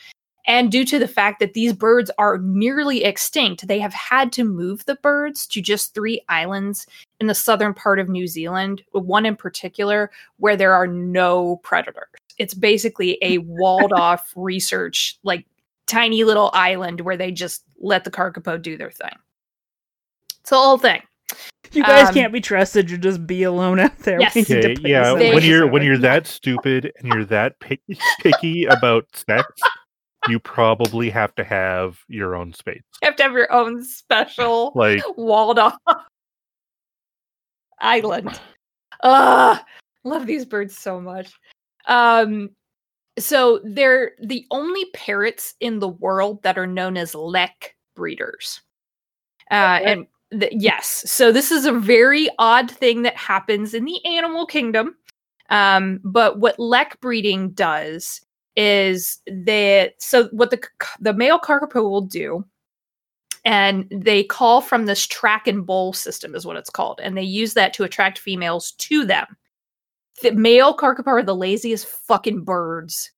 and 0.47 0.71
due 0.71 0.85
to 0.85 0.99
the 0.99 1.07
fact 1.07 1.39
that 1.39 1.53
these 1.53 1.73
birds 1.73 2.11
are 2.17 2.37
nearly 2.37 3.03
extinct, 3.03 3.67
they 3.67 3.79
have 3.79 3.93
had 3.93 4.31
to 4.33 4.43
move 4.43 4.85
the 4.85 4.95
birds 4.95 5.47
to 5.47 5.61
just 5.61 5.93
three 5.93 6.21
islands 6.29 6.85
in 7.19 7.27
the 7.27 7.35
southern 7.35 7.73
part 7.73 7.99
of 7.99 8.09
New 8.09 8.27
Zealand, 8.27 8.83
one 8.91 9.25
in 9.25 9.35
particular 9.35 10.11
where 10.37 10.55
there 10.55 10.73
are 10.73 10.87
no 10.87 11.57
predators. 11.57 12.09
It's 12.37 12.53
basically 12.53 13.17
a 13.21 13.37
walled 13.39 13.93
off 13.93 14.31
research, 14.35 15.17
like 15.23 15.45
tiny 15.87 16.23
little 16.23 16.51
island 16.53 17.01
where 17.01 17.17
they 17.17 17.31
just 17.31 17.63
let 17.79 18.03
the 18.03 18.11
kakapo 18.11 18.61
do 18.61 18.77
their 18.77 18.91
thing. 18.91 19.17
It's 20.41 20.49
the 20.51 20.57
whole 20.57 20.77
thing. 20.77 21.01
You 21.71 21.83
guys 21.83 22.09
Um, 22.09 22.13
can't 22.13 22.31
be 22.33 22.39
trusted 22.39 22.87
to 22.89 22.97
just 22.97 23.25
be 23.25 23.43
alone 23.43 23.79
out 23.79 23.97
there. 23.99 24.19
Yes. 24.19 24.35
We 24.35 24.41
need 24.41 24.47
to 24.47 24.71
Okay, 24.73 24.89
yeah. 24.89 25.11
When 25.13 25.43
you're 25.43 25.67
when 25.67 25.81
you're 25.81 25.97
that 25.97 26.27
stupid 26.27 26.93
and 26.99 27.07
you're 27.11 27.25
that 27.25 27.59
picky, 27.59 27.97
picky 28.21 28.65
about 28.65 29.07
sex, 29.13 29.45
you 30.27 30.39
probably 30.39 31.09
have 31.09 31.35
to 31.35 31.43
have 31.43 31.99
your 32.07 32.35
own 32.35 32.53
space. 32.53 32.81
You 33.01 33.07
have 33.07 33.15
to 33.17 33.23
have 33.23 33.33
your 33.33 33.51
own 33.51 33.83
special 33.83 34.71
Like 34.75 35.03
walled 35.17 35.59
off 35.59 35.77
island. 37.79 38.39
Ah, 39.03 39.63
love 40.03 40.25
these 40.25 40.45
birds 40.45 40.77
so 40.77 40.99
much. 40.99 41.33
Um, 41.87 42.49
so 43.17 43.61
they're 43.63 44.13
the 44.21 44.45
only 44.51 44.85
parrots 44.93 45.55
in 45.59 45.79
the 45.79 45.87
world 45.87 46.41
that 46.43 46.57
are 46.57 46.67
known 46.67 46.97
as 46.97 47.15
lek 47.15 47.75
breeders. 47.95 48.61
Uh, 49.51 49.79
Okay. 49.79 49.91
and 49.91 50.07
th- 50.41 50.53
yes, 50.55 51.03
so 51.05 51.31
this 51.31 51.51
is 51.51 51.65
a 51.65 51.71
very 51.71 52.29
odd 52.39 52.69
thing 52.69 53.03
that 53.03 53.15
happens 53.15 53.73
in 53.73 53.85
the 53.85 54.03
animal 54.05 54.45
kingdom. 54.45 54.95
Um, 55.49 55.99
but 56.03 56.39
what 56.39 56.59
lek 56.59 56.99
breeding 57.01 57.51
does 57.51 58.21
is 58.55 59.19
that 59.27 59.93
so 59.99 60.25
what 60.29 60.49
the 60.49 60.61
the 60.99 61.13
male 61.13 61.39
kakapo 61.39 61.83
will 61.83 62.01
do 62.01 62.45
and 63.43 63.85
they 63.91 64.23
call 64.23 64.61
from 64.61 64.85
this 64.85 65.05
track 65.05 65.47
and 65.47 65.65
bowl 65.65 65.93
system 65.93 66.33
is 66.33 66.45
what 66.45 66.57
it's 66.57 66.69
called 66.69 66.99
and 67.03 67.17
they 67.17 67.23
use 67.23 67.53
that 67.53 67.73
to 67.73 67.83
attract 67.83 68.17
females 68.17 68.71
to 68.73 69.05
them. 69.05 69.25
The 70.21 70.31
male 70.31 70.75
kakapo 70.75 71.07
are 71.07 71.23
the 71.23 71.35
laziest 71.35 71.85
fucking 71.85 72.43
birds 72.43 73.11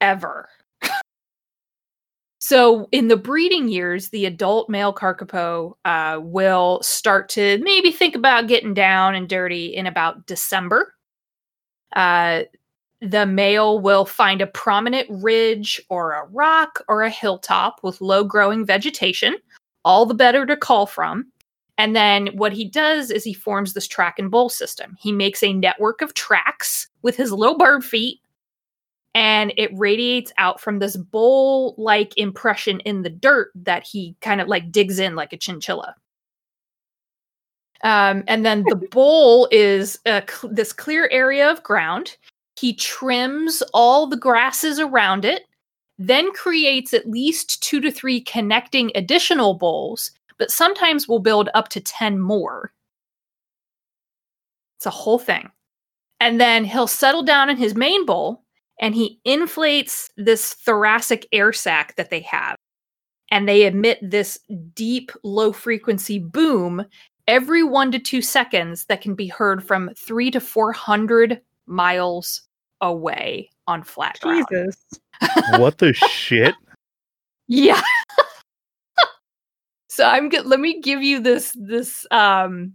ever. 0.00 0.48
So 2.44 2.88
in 2.90 3.06
the 3.06 3.16
breeding 3.16 3.68
years 3.68 4.08
the 4.08 4.26
adult 4.26 4.68
male 4.68 4.92
kakapo 4.92 5.74
uh, 5.84 6.18
will 6.20 6.82
start 6.82 7.28
to 7.30 7.58
maybe 7.58 7.92
think 7.92 8.16
about 8.16 8.48
getting 8.48 8.74
down 8.74 9.14
and 9.14 9.28
dirty 9.28 9.66
in 9.66 9.86
about 9.86 10.26
december. 10.26 10.92
Uh, 11.94 12.42
the 13.02 13.26
male 13.26 13.80
will 13.80 14.04
find 14.04 14.40
a 14.40 14.46
prominent 14.46 15.08
ridge 15.10 15.82
or 15.88 16.12
a 16.12 16.24
rock 16.26 16.84
or 16.88 17.02
a 17.02 17.10
hilltop 17.10 17.80
with 17.82 18.00
low 18.00 18.22
growing 18.22 18.64
vegetation, 18.64 19.36
all 19.84 20.06
the 20.06 20.14
better 20.14 20.46
to 20.46 20.56
call 20.56 20.86
from. 20.86 21.26
And 21.78 21.96
then 21.96 22.28
what 22.34 22.52
he 22.52 22.64
does 22.64 23.10
is 23.10 23.24
he 23.24 23.34
forms 23.34 23.74
this 23.74 23.88
track 23.88 24.20
and 24.20 24.30
bowl 24.30 24.48
system. 24.48 24.96
He 25.00 25.10
makes 25.10 25.42
a 25.42 25.52
network 25.52 26.00
of 26.00 26.14
tracks 26.14 26.86
with 27.02 27.16
his 27.16 27.32
little 27.32 27.58
bird 27.58 27.84
feet, 27.84 28.20
and 29.14 29.52
it 29.56 29.76
radiates 29.76 30.32
out 30.38 30.60
from 30.60 30.78
this 30.78 30.96
bowl 30.96 31.74
like 31.78 32.16
impression 32.16 32.78
in 32.80 33.02
the 33.02 33.10
dirt 33.10 33.50
that 33.56 33.84
he 33.84 34.14
kind 34.20 34.40
of 34.40 34.46
like 34.46 34.70
digs 34.70 35.00
in 35.00 35.16
like 35.16 35.32
a 35.32 35.36
chinchilla. 35.36 35.96
Um, 37.82 38.22
and 38.28 38.46
then 38.46 38.64
the 38.68 38.76
bowl 38.92 39.48
is 39.50 39.98
a 40.06 40.22
cl- 40.28 40.52
this 40.52 40.72
clear 40.72 41.08
area 41.10 41.50
of 41.50 41.64
ground. 41.64 42.16
He 42.58 42.74
trims 42.74 43.62
all 43.72 44.06
the 44.06 44.16
grasses 44.16 44.78
around 44.78 45.24
it, 45.24 45.46
then 45.98 46.32
creates 46.32 46.92
at 46.94 47.08
least 47.08 47.62
two 47.62 47.80
to 47.80 47.90
three 47.90 48.20
connecting 48.20 48.90
additional 48.94 49.54
bowls, 49.54 50.10
but 50.38 50.50
sometimes 50.50 51.08
will 51.08 51.18
build 51.18 51.48
up 51.54 51.68
to 51.68 51.80
10 51.80 52.18
more. 52.18 52.72
It's 54.76 54.86
a 54.86 54.90
whole 54.90 55.18
thing. 55.18 55.50
And 56.20 56.40
then 56.40 56.64
he'll 56.64 56.86
settle 56.86 57.22
down 57.22 57.50
in 57.50 57.56
his 57.56 57.74
main 57.74 58.06
bowl 58.06 58.42
and 58.80 58.94
he 58.94 59.20
inflates 59.24 60.10
this 60.16 60.54
thoracic 60.54 61.26
air 61.32 61.52
sac 61.52 61.96
that 61.96 62.10
they 62.10 62.20
have. 62.20 62.56
And 63.30 63.48
they 63.48 63.66
emit 63.66 63.98
this 64.02 64.38
deep, 64.74 65.10
low 65.22 65.52
frequency 65.52 66.18
boom 66.18 66.84
every 67.28 67.62
one 67.62 67.92
to 67.92 67.98
two 67.98 68.22
seconds 68.22 68.86
that 68.86 69.00
can 69.00 69.14
be 69.14 69.28
heard 69.28 69.64
from 69.64 69.90
three 69.96 70.30
to 70.30 70.40
400 70.40 71.40
miles 71.66 72.42
away 72.80 73.50
on 73.66 73.82
flat 73.82 74.18
ground. 74.20 74.46
Jesus. 74.50 74.76
what 75.58 75.78
the 75.78 75.92
shit? 75.92 76.54
Yeah. 77.48 77.80
so 79.88 80.04
I'm 80.04 80.28
good. 80.28 80.46
Let 80.46 80.60
me 80.60 80.80
give 80.80 81.02
you 81.02 81.20
this 81.20 81.56
this 81.58 82.06
um 82.10 82.74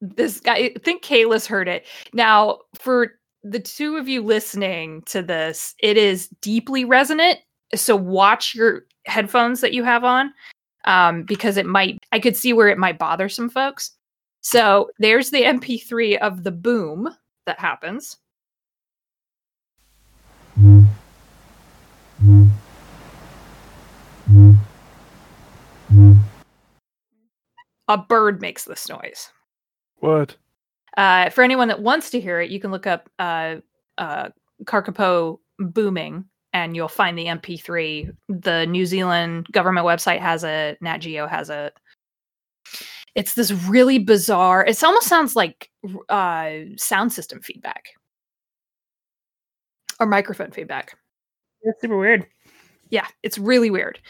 this 0.00 0.40
guy 0.40 0.54
I 0.54 0.74
think 0.82 1.02
Cayla's 1.02 1.46
heard 1.46 1.68
it. 1.68 1.86
Now, 2.12 2.58
for 2.74 3.12
the 3.42 3.60
two 3.60 3.96
of 3.96 4.08
you 4.08 4.22
listening 4.22 5.02
to 5.06 5.22
this, 5.22 5.74
it 5.80 5.96
is 5.96 6.28
deeply 6.40 6.84
resonant. 6.84 7.38
So 7.74 7.94
watch 7.96 8.54
your 8.54 8.86
headphones 9.06 9.60
that 9.60 9.72
you 9.72 9.84
have 9.84 10.04
on. 10.04 10.32
Um, 10.86 11.22
because 11.22 11.56
it 11.56 11.64
might 11.64 11.98
I 12.12 12.20
could 12.20 12.36
see 12.36 12.52
where 12.52 12.68
it 12.68 12.76
might 12.76 12.98
bother 12.98 13.28
some 13.28 13.48
folks. 13.48 13.92
So 14.44 14.90
there's 14.98 15.30
the 15.30 15.42
MP3 15.42 16.18
of 16.18 16.44
the 16.44 16.52
boom 16.52 17.08
that 17.46 17.58
happens. 17.58 18.18
A 27.88 27.98
bird 27.98 28.42
makes 28.42 28.64
this 28.64 28.86
noise. 28.86 29.30
What? 29.96 30.36
Uh, 30.98 31.30
for 31.30 31.42
anyone 31.42 31.68
that 31.68 31.80
wants 31.80 32.10
to 32.10 32.20
hear 32.20 32.38
it, 32.40 32.50
you 32.50 32.60
can 32.60 32.70
look 32.70 32.86
up 32.86 33.08
uh, 33.18 33.56
uh, 33.96 34.28
Kakapo 34.64 35.38
booming 35.58 36.26
and 36.52 36.76
you'll 36.76 36.88
find 36.88 37.18
the 37.18 37.26
MP3. 37.26 38.14
The 38.28 38.66
New 38.66 38.84
Zealand 38.84 39.46
government 39.52 39.86
website 39.86 40.20
has 40.20 40.44
a 40.44 40.76
Nat 40.82 40.98
Geo 40.98 41.26
has 41.26 41.48
a. 41.48 41.72
It's 43.14 43.34
this 43.34 43.52
really 43.52 43.98
bizarre. 43.98 44.64
It 44.64 44.82
almost 44.82 45.06
sounds 45.06 45.36
like 45.36 45.70
uh, 46.08 46.50
sound 46.76 47.12
system 47.12 47.40
feedback 47.40 47.90
or 50.00 50.06
microphone 50.06 50.50
feedback. 50.50 50.96
That's 51.62 51.80
super 51.80 51.98
weird. 51.98 52.26
Yeah, 52.90 53.06
it's 53.22 53.38
really 53.38 53.70
weird. 53.70 54.00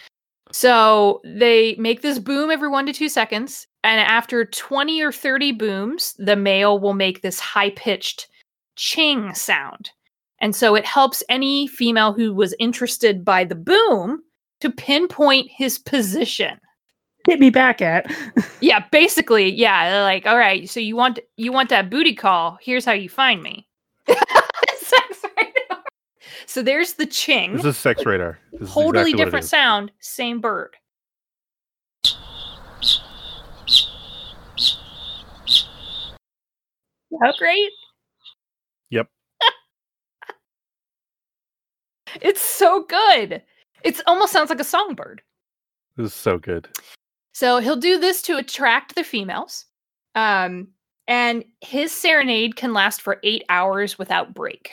So 0.53 1.21
they 1.25 1.75
make 1.79 2.03
this 2.03 2.19
boom 2.19 2.51
every 2.51 2.69
one 2.69 2.87
to 2.87 2.93
two 2.93 3.09
seconds. 3.09 3.67
And 3.83 4.01
after 4.01 4.45
20 4.45 5.03
or 5.03 5.13
30 5.13 5.53
booms, 5.53 6.15
the 6.19 6.37
male 6.37 6.79
will 6.79 6.95
make 6.95 7.23
this 7.23 7.41
high 7.41 7.71
pitched 7.71 8.29
ching 8.77 9.35
sound. 9.35 9.91
And 10.41 10.55
so 10.55 10.75
it 10.75 10.85
helps 10.85 11.23
any 11.29 11.67
female 11.67 12.13
who 12.13 12.35
was 12.35 12.55
interested 12.59 13.25
by 13.25 13.45
the 13.45 13.55
boom 13.55 14.23
to 14.61 14.71
pinpoint 14.71 15.51
his 15.51 15.79
position. 15.79 16.59
Hit 17.27 17.41
me 17.41 17.51
back 17.51 17.81
at. 17.83 18.11
Yeah, 18.61 18.83
basically, 18.91 19.51
yeah, 19.51 19.91
they're 19.91 20.03
like, 20.03 20.27
all 20.27 20.39
right, 20.39 20.69
so 20.71 20.81
you 20.81 20.97
want 20.97 21.19
you 21.37 21.53
want 21.53 21.69
that 21.69 21.91
booty 21.91 22.15
call, 22.15 22.57
here's 22.63 22.87
how 22.87 22.93
you 22.93 23.11
find 23.11 23.43
me. 23.43 23.69
Sex 24.09 25.23
radar. 25.37 25.83
so 26.47 26.63
there's 26.63 26.95
the 26.95 27.05
ching. 27.05 27.57
This 27.57 27.67
is 27.67 27.77
sex 27.77 28.07
radar. 28.07 28.39
This 28.53 28.63
is 28.69 28.75
totally 28.75 29.11
exactly 29.11 29.25
different 29.25 29.45
sound, 29.45 29.93
same 30.01 30.41
bird. 30.41 30.77
How 37.23 37.33
great? 37.39 37.71
Yep. 38.91 39.09
It's 42.23 42.41
so 42.41 42.85
good. 42.85 43.43
It 43.83 44.01
almost 44.07 44.33
sounds 44.33 44.49
like 44.49 44.61
a 44.61 44.65
songbird. 44.65 45.21
This 45.97 46.07
is 46.07 46.15
so 46.15 46.39
good. 46.39 46.69
So 47.35 47.59
he'll 47.59 47.77
do 47.77 47.99
this 47.99 48.23
to 48.23 48.37
attract 48.37 48.95
the 48.95 49.05
females. 49.05 49.67
Um, 50.15 50.69
and 51.07 51.45
his 51.61 51.93
serenade 51.93 52.57
can 52.57 52.73
last 52.73 53.03
for 53.03 53.19
eight 53.25 53.45
hours 53.49 53.99
without 53.99 54.35
break. 54.35 54.71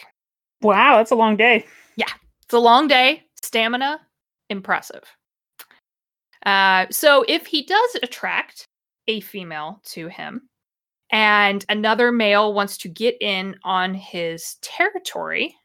Wow, 0.61 0.97
that's 0.97 1.11
a 1.11 1.15
long 1.15 1.35
day. 1.35 1.65
Yeah, 1.95 2.05
it's 2.43 2.53
a 2.53 2.59
long 2.59 2.87
day, 2.87 3.23
stamina, 3.41 3.99
impressive. 4.49 5.03
Uh, 6.45 6.85
so 6.91 7.25
if 7.27 7.47
he 7.47 7.63
does 7.63 7.97
attract 8.03 8.65
a 9.07 9.19
female 9.21 9.81
to 9.85 10.07
him 10.07 10.47
and 11.11 11.65
another 11.67 12.11
male 12.11 12.53
wants 12.53 12.77
to 12.77 12.87
get 12.87 13.15
in 13.21 13.55
on 13.63 13.93
his 13.93 14.55
territory, 14.61 15.55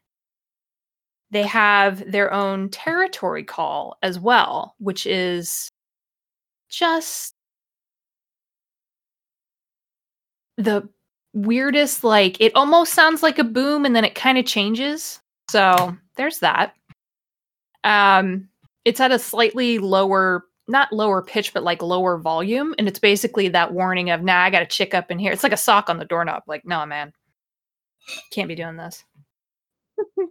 they 1.29 1.43
have 1.43 2.11
their 2.11 2.33
own 2.33 2.69
territory 2.69 3.43
call 3.43 3.97
as 4.01 4.19
well, 4.19 4.75
which 4.79 5.05
is 5.05 5.69
just 6.69 7.33
the 10.57 10.87
weirdest 11.33 12.03
like 12.03 12.39
it 12.41 12.55
almost 12.55 12.93
sounds 12.93 13.21
like 13.21 13.37
a 13.37 13.43
boom 13.43 13.85
and 13.85 13.95
then 13.95 14.03
it 14.03 14.15
kind 14.15 14.37
of 14.37 14.45
changes 14.45 15.19
so 15.49 15.95
there's 16.15 16.39
that. 16.39 16.73
Um 17.83 18.49
it's 18.85 18.99
at 18.99 19.11
a 19.11 19.19
slightly 19.19 19.79
lower 19.79 20.45
not 20.67 20.91
lower 20.91 21.21
pitch 21.21 21.53
but 21.53 21.63
like 21.63 21.81
lower 21.81 22.17
volume 22.17 22.73
and 22.77 22.87
it's 22.87 22.99
basically 22.99 23.47
that 23.49 23.73
warning 23.73 24.09
of 24.09 24.21
nah 24.23 24.41
i 24.41 24.49
got 24.49 24.61
a 24.61 24.65
chick 24.65 24.93
up 24.93 25.11
in 25.11 25.19
here. 25.19 25.31
It's 25.31 25.43
like 25.43 25.53
a 25.53 25.57
sock 25.57 25.89
on 25.89 25.97
the 25.97 26.05
doorknob 26.05 26.43
like 26.47 26.65
no 26.65 26.85
man. 26.85 27.13
Can't 28.31 28.47
be 28.47 28.55
doing 28.55 28.77
this. 28.77 29.03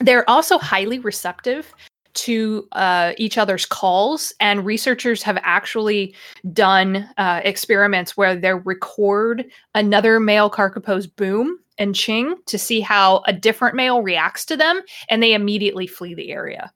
They're 0.00 0.28
also 0.28 0.58
highly 0.58 0.98
receptive 0.98 1.72
to 2.14 2.66
uh, 2.72 3.12
each 3.16 3.38
other's 3.38 3.66
calls 3.66 4.32
and 4.40 4.66
researchers 4.66 5.22
have 5.22 5.38
actually 5.42 6.14
done 6.52 7.08
uh, 7.16 7.40
experiments 7.44 8.16
where 8.16 8.36
they 8.36 8.54
record 8.54 9.44
another 9.74 10.20
male 10.20 10.50
kakapo's 10.50 11.06
boom 11.06 11.58
and 11.78 11.94
ching 11.94 12.36
to 12.46 12.58
see 12.58 12.80
how 12.80 13.22
a 13.26 13.32
different 13.32 13.74
male 13.74 14.02
reacts 14.02 14.44
to 14.44 14.56
them 14.56 14.82
and 15.08 15.22
they 15.22 15.34
immediately 15.34 15.86
flee 15.86 16.14
the 16.14 16.30
area. 16.32 16.70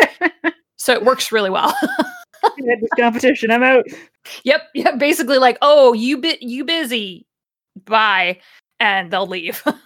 So 0.84 0.92
it 0.92 1.04
works 1.04 1.32
really 1.32 1.50
well. 1.50 1.74
This 2.58 2.90
competition, 2.98 3.50
I'm 3.50 3.62
out. 3.62 3.86
yep 4.44 4.68
yep 4.74 4.98
basically 4.98 5.38
like 5.38 5.56
oh 5.62 5.94
you 5.94 6.18
bit 6.18 6.42
you 6.42 6.62
busy. 6.62 7.26
Bye 7.86 8.38
and 8.80 9.10
they'll 9.10 9.26
leave 9.26 9.62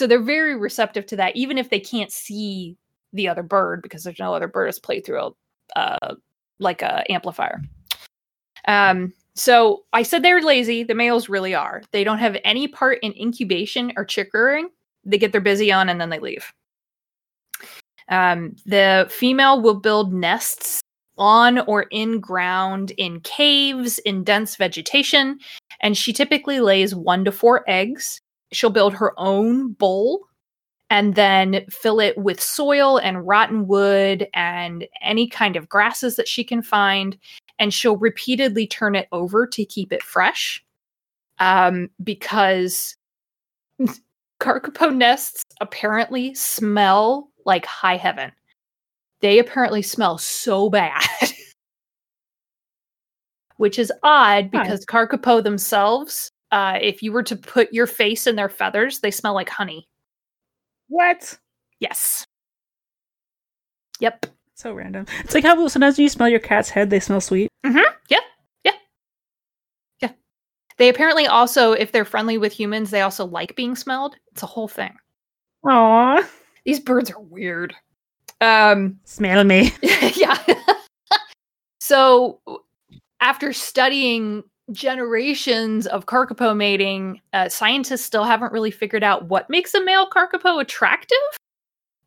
so 0.00 0.06
they're 0.06 0.18
very 0.18 0.56
receptive 0.56 1.04
to 1.04 1.16
that 1.16 1.36
even 1.36 1.58
if 1.58 1.68
they 1.68 1.78
can't 1.78 2.10
see 2.10 2.74
the 3.12 3.28
other 3.28 3.42
bird 3.42 3.82
because 3.82 4.02
there's 4.02 4.18
no 4.18 4.32
other 4.32 4.48
bird 4.48 4.66
that's 4.66 4.78
played 4.78 5.04
through 5.04 5.20
a 5.20 5.30
uh, 5.78 6.14
like 6.58 6.80
a 6.80 7.04
amplifier. 7.12 7.60
Um 8.66 9.12
so 9.34 9.84
i 9.92 10.02
said 10.02 10.22
they're 10.22 10.40
lazy. 10.40 10.84
The 10.84 10.94
males 10.94 11.28
really 11.28 11.54
are. 11.54 11.82
They 11.92 12.02
don't 12.02 12.16
have 12.18 12.38
any 12.44 12.66
part 12.66 12.98
in 13.02 13.12
incubation 13.12 13.92
or 13.94 14.06
chick 14.06 14.30
rearing 14.32 14.70
they 15.04 15.18
get 15.18 15.32
their 15.32 15.40
busy 15.42 15.70
on 15.70 15.90
and 15.90 16.00
then 16.00 16.08
they 16.08 16.18
leave. 16.18 16.50
Um, 18.08 18.56
the 18.64 19.06
female 19.10 19.60
will 19.60 19.74
build 19.74 20.14
nests 20.14 20.80
on 21.18 21.58
or 21.60 21.82
in 21.90 22.20
ground 22.20 22.92
in 22.92 23.20
caves 23.20 23.98
in 24.00 24.24
dense 24.24 24.56
vegetation 24.56 25.38
and 25.82 25.94
she 25.96 26.14
typically 26.14 26.60
lays 26.60 26.94
one 26.94 27.26
to 27.26 27.32
four 27.32 27.64
eggs 27.68 28.22
she'll 28.52 28.70
build 28.70 28.94
her 28.94 29.12
own 29.18 29.72
bowl 29.72 30.20
and 30.88 31.14
then 31.14 31.64
fill 31.70 32.00
it 32.00 32.18
with 32.18 32.40
soil 32.40 32.98
and 32.98 33.26
rotten 33.26 33.66
wood 33.66 34.28
and 34.34 34.86
any 35.02 35.28
kind 35.28 35.56
of 35.56 35.68
grasses 35.68 36.16
that 36.16 36.28
she 36.28 36.42
can 36.42 36.62
find 36.62 37.16
and 37.58 37.72
she'll 37.72 37.96
repeatedly 37.96 38.66
turn 38.66 38.94
it 38.94 39.08
over 39.12 39.46
to 39.46 39.64
keep 39.64 39.92
it 39.92 40.02
fresh 40.02 40.64
um, 41.38 41.88
because 42.02 42.96
kakapo 44.40 44.94
nests 44.94 45.44
apparently 45.60 46.34
smell 46.34 47.30
like 47.44 47.66
high 47.66 47.96
heaven 47.96 48.32
they 49.20 49.38
apparently 49.38 49.82
smell 49.82 50.18
so 50.18 50.70
bad. 50.70 51.02
Which 53.56 53.78
is 53.78 53.92
odd 54.02 54.50
because 54.50 54.86
Kakapo 54.86 55.44
themselves, 55.44 56.30
uh, 56.52 56.78
if 56.80 57.02
you 57.02 57.12
were 57.12 57.22
to 57.22 57.36
put 57.36 57.72
your 57.72 57.86
face 57.86 58.26
in 58.26 58.36
their 58.36 58.48
feathers, 58.48 59.00
they 59.00 59.10
smell 59.10 59.34
like 59.34 59.48
honey. 59.48 59.88
What? 60.88 61.38
Yes. 61.78 62.24
Yep. 64.00 64.26
So 64.54 64.72
random. 64.72 65.06
It's 65.20 65.34
like 65.34 65.44
how 65.44 65.66
sometimes 65.68 65.96
when 65.96 66.02
you 66.02 66.08
smell 66.08 66.28
your 66.28 66.40
cat's 66.40 66.68
head, 66.68 66.90
they 66.90 67.00
smell 67.00 67.20
sweet. 67.20 67.50
Mm-hmm. 67.64 67.94
Yeah. 68.08 68.18
Yeah. 68.64 68.72
Yeah. 70.02 70.10
They 70.76 70.88
apparently 70.88 71.26
also, 71.26 71.72
if 71.72 71.92
they're 71.92 72.04
friendly 72.04 72.36
with 72.38 72.52
humans, 72.52 72.90
they 72.90 73.00
also 73.00 73.24
like 73.24 73.56
being 73.56 73.76
smelled. 73.76 74.16
It's 74.32 74.42
a 74.42 74.46
whole 74.46 74.68
thing. 74.68 74.94
Aw. 75.66 76.28
These 76.64 76.80
birds 76.80 77.10
are 77.10 77.20
weird. 77.20 77.74
Um, 78.40 78.98
Smell 79.04 79.44
me. 79.44 79.72
yeah. 80.16 80.36
so 81.80 82.40
after 83.20 83.52
studying 83.52 84.42
generations 84.72 85.86
of 85.86 86.06
kakapo 86.06 86.56
mating, 86.56 87.20
uh, 87.32 87.48
scientists 87.48 88.04
still 88.04 88.24
haven't 88.24 88.52
really 88.52 88.70
figured 88.70 89.04
out 89.04 89.28
what 89.28 89.50
makes 89.50 89.74
a 89.74 89.84
male 89.84 90.08
kakapo 90.08 90.60
attractive. 90.60 91.18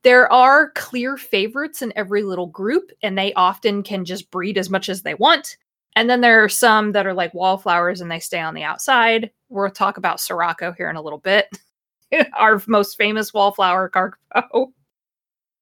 There 0.04 0.32
are 0.32 0.71
clear 0.71 1.15
favorites 1.17 1.82
in 1.82 1.93
every 1.95 2.23
little 2.23 2.47
group, 2.47 2.91
and 3.02 3.17
they 3.17 3.34
often 3.34 3.84
can 3.84 4.04
just 4.04 4.30
breed 4.32 4.58
as 4.58 4.69
much 4.69 4.89
as 4.89 5.02
they 5.02 5.13
want. 5.13 5.58
And 5.95 6.10
then 6.10 6.21
there 6.21 6.43
are 6.43 6.49
some 6.49 6.91
that 6.93 7.06
are 7.06 7.13
like 7.13 7.34
wallflowers 7.34 8.02
and 8.02 8.10
they 8.10 8.19
stay 8.19 8.39
on 8.39 8.56
the 8.56 8.63
outside. 8.63 9.32
We'll 9.49 9.69
talk 9.69 9.97
about 9.97 10.19
Sirocco 10.19 10.71
here 10.71 10.89
in 10.89 10.95
a 10.95 11.02
little 11.02 11.19
bit. 11.19 11.47
Our 12.34 12.62
most 12.67 12.97
famous 12.97 13.34
wallflower 13.34 13.89
kakapo. 13.89 14.71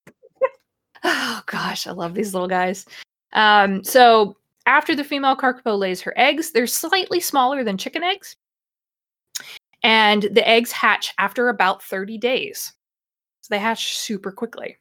oh 1.04 1.42
gosh, 1.46 1.86
I 1.86 1.92
love 1.92 2.14
these 2.14 2.32
little 2.32 2.48
guys. 2.48 2.86
Um, 3.34 3.84
so 3.84 4.36
after 4.66 4.94
the 4.94 5.04
female 5.04 5.36
kakapo 5.36 5.78
lays 5.78 6.00
her 6.02 6.14
eggs, 6.16 6.52
they're 6.52 6.66
slightly 6.66 7.20
smaller 7.20 7.64
than 7.64 7.78
chicken 7.78 8.02
eggs. 8.02 8.36
And 9.82 10.22
the 10.22 10.46
eggs 10.48 10.72
hatch 10.72 11.12
after 11.18 11.48
about 11.48 11.82
30 11.82 12.18
days. 12.18 12.72
So 13.40 13.48
they 13.50 13.58
hatch 13.58 13.96
super 13.96 14.30
quickly. 14.30 14.76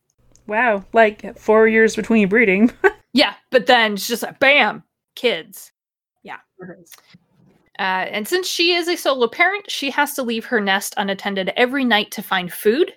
Wow, 0.48 0.84
like 0.94 1.38
four 1.38 1.68
years 1.68 1.96
between 1.96 2.30
breeding. 2.30 2.72
Yeah, 3.14 3.34
but 3.50 3.66
then 3.66 3.94
it's 3.94 4.08
just 4.08 4.24
like 4.24 4.40
bam, 4.40 4.84
kids. 5.16 5.72
Yeah. 6.24 6.38
Uh, 7.78 7.82
and 7.82 8.28
since 8.28 8.48
she 8.48 8.74
is 8.74 8.88
a 8.88 8.96
solo 8.96 9.28
parent, 9.28 9.70
she 9.70 9.90
has 9.90 10.14
to 10.14 10.24
leave 10.24 10.46
her 10.46 10.62
nest 10.62 10.94
unattended 10.98 11.52
every 11.58 11.84
night 11.84 12.12
to 12.12 12.22
find 12.22 12.52
food. 12.52 12.94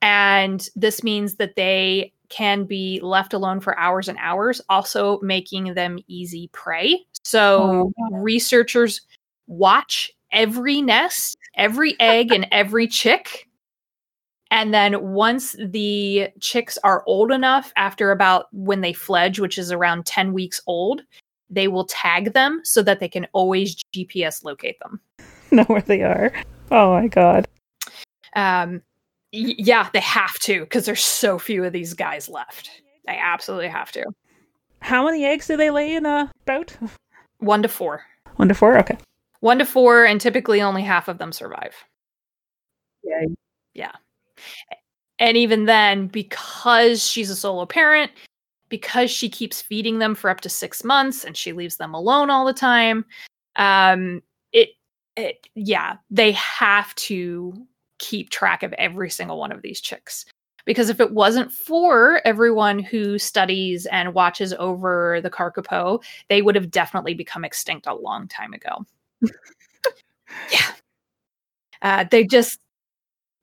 And 0.00 0.66
this 0.74 1.02
means 1.02 1.36
that 1.36 1.56
they 1.56 2.12
can 2.32 2.64
be 2.64 2.98
left 3.02 3.34
alone 3.34 3.60
for 3.60 3.78
hours 3.78 4.08
and 4.08 4.18
hours, 4.20 4.60
also 4.68 5.20
making 5.20 5.74
them 5.74 5.98
easy 6.08 6.48
prey. 6.52 7.04
So 7.24 7.92
Oh. 8.00 8.08
researchers 8.10 9.02
watch 9.46 10.10
every 10.32 10.80
nest, 10.80 11.36
every 11.56 11.94
egg, 12.00 12.32
and 12.32 12.46
every 12.50 12.88
chick. 12.88 13.48
And 14.50 14.72
then 14.72 15.12
once 15.12 15.56
the 15.58 16.28
chicks 16.40 16.78
are 16.84 17.02
old 17.06 17.30
enough, 17.32 17.72
after 17.76 18.10
about 18.10 18.46
when 18.52 18.80
they 18.80 18.92
fledge, 18.92 19.38
which 19.40 19.58
is 19.58 19.72
around 19.72 20.04
10 20.06 20.32
weeks 20.32 20.60
old, 20.66 21.02
they 21.48 21.68
will 21.68 21.84
tag 21.84 22.32
them 22.32 22.60
so 22.64 22.82
that 22.82 23.00
they 23.00 23.08
can 23.08 23.26
always 23.32 23.76
GPS 23.94 24.42
locate 24.42 24.78
them. 24.80 25.00
know 25.50 25.64
where 25.64 25.82
they 25.82 26.02
are. 26.02 26.32
Oh 26.70 26.92
my 26.92 27.08
god. 27.08 27.46
Um, 28.34 28.82
yeah, 29.32 29.88
they 29.92 30.00
have 30.00 30.38
to 30.40 30.60
because 30.60 30.86
there's 30.86 31.04
so 31.04 31.38
few 31.38 31.64
of 31.64 31.72
these 31.72 31.94
guys 31.94 32.28
left. 32.28 32.70
They 33.06 33.16
absolutely 33.16 33.68
have 33.68 33.90
to. 33.92 34.04
How 34.80 35.04
many 35.04 35.24
eggs 35.24 35.46
do 35.46 35.56
they 35.56 35.70
lay 35.70 35.94
in 35.94 36.06
a 36.06 36.30
boat? 36.44 36.76
One 37.38 37.62
to 37.62 37.68
four. 37.68 38.02
One 38.36 38.48
to 38.48 38.54
four? 38.54 38.78
Okay. 38.78 38.98
One 39.40 39.58
to 39.58 39.66
four, 39.66 40.04
and 40.04 40.20
typically 40.20 40.60
only 40.60 40.82
half 40.82 41.08
of 41.08 41.18
them 41.18 41.32
survive. 41.32 41.74
Yeah. 43.02 43.24
Yeah. 43.74 43.92
And 45.18 45.36
even 45.36 45.64
then, 45.64 46.08
because 46.08 47.04
she's 47.04 47.30
a 47.30 47.36
solo 47.36 47.66
parent, 47.66 48.10
because 48.68 49.10
she 49.10 49.28
keeps 49.28 49.62
feeding 49.62 49.98
them 49.98 50.14
for 50.14 50.30
up 50.30 50.40
to 50.42 50.48
six 50.48 50.84
months 50.84 51.24
and 51.24 51.36
she 51.36 51.52
leaves 51.52 51.76
them 51.76 51.94
alone 51.94 52.30
all 52.30 52.44
the 52.44 52.52
time, 52.52 53.04
um, 53.56 54.22
it, 54.52 54.70
it 55.16 55.46
yeah, 55.54 55.96
they 56.10 56.32
have 56.32 56.94
to 56.96 57.54
keep 58.02 58.30
track 58.30 58.62
of 58.62 58.72
every 58.74 59.08
single 59.08 59.38
one 59.38 59.52
of 59.52 59.62
these 59.62 59.80
chicks. 59.80 60.26
Because 60.64 60.90
if 60.90 61.00
it 61.00 61.12
wasn't 61.12 61.50
for 61.50 62.20
everyone 62.24 62.78
who 62.78 63.18
studies 63.18 63.86
and 63.86 64.14
watches 64.14 64.52
over 64.58 65.20
the 65.22 65.30
Kakapo, 65.30 66.02
they 66.28 66.42
would 66.42 66.54
have 66.54 66.70
definitely 66.70 67.14
become 67.14 67.44
extinct 67.44 67.86
a 67.86 67.94
long 67.94 68.28
time 68.28 68.52
ago. 68.52 68.84
yeah. 70.52 70.72
Uh, 71.80 72.04
they 72.10 72.24
just 72.24 72.60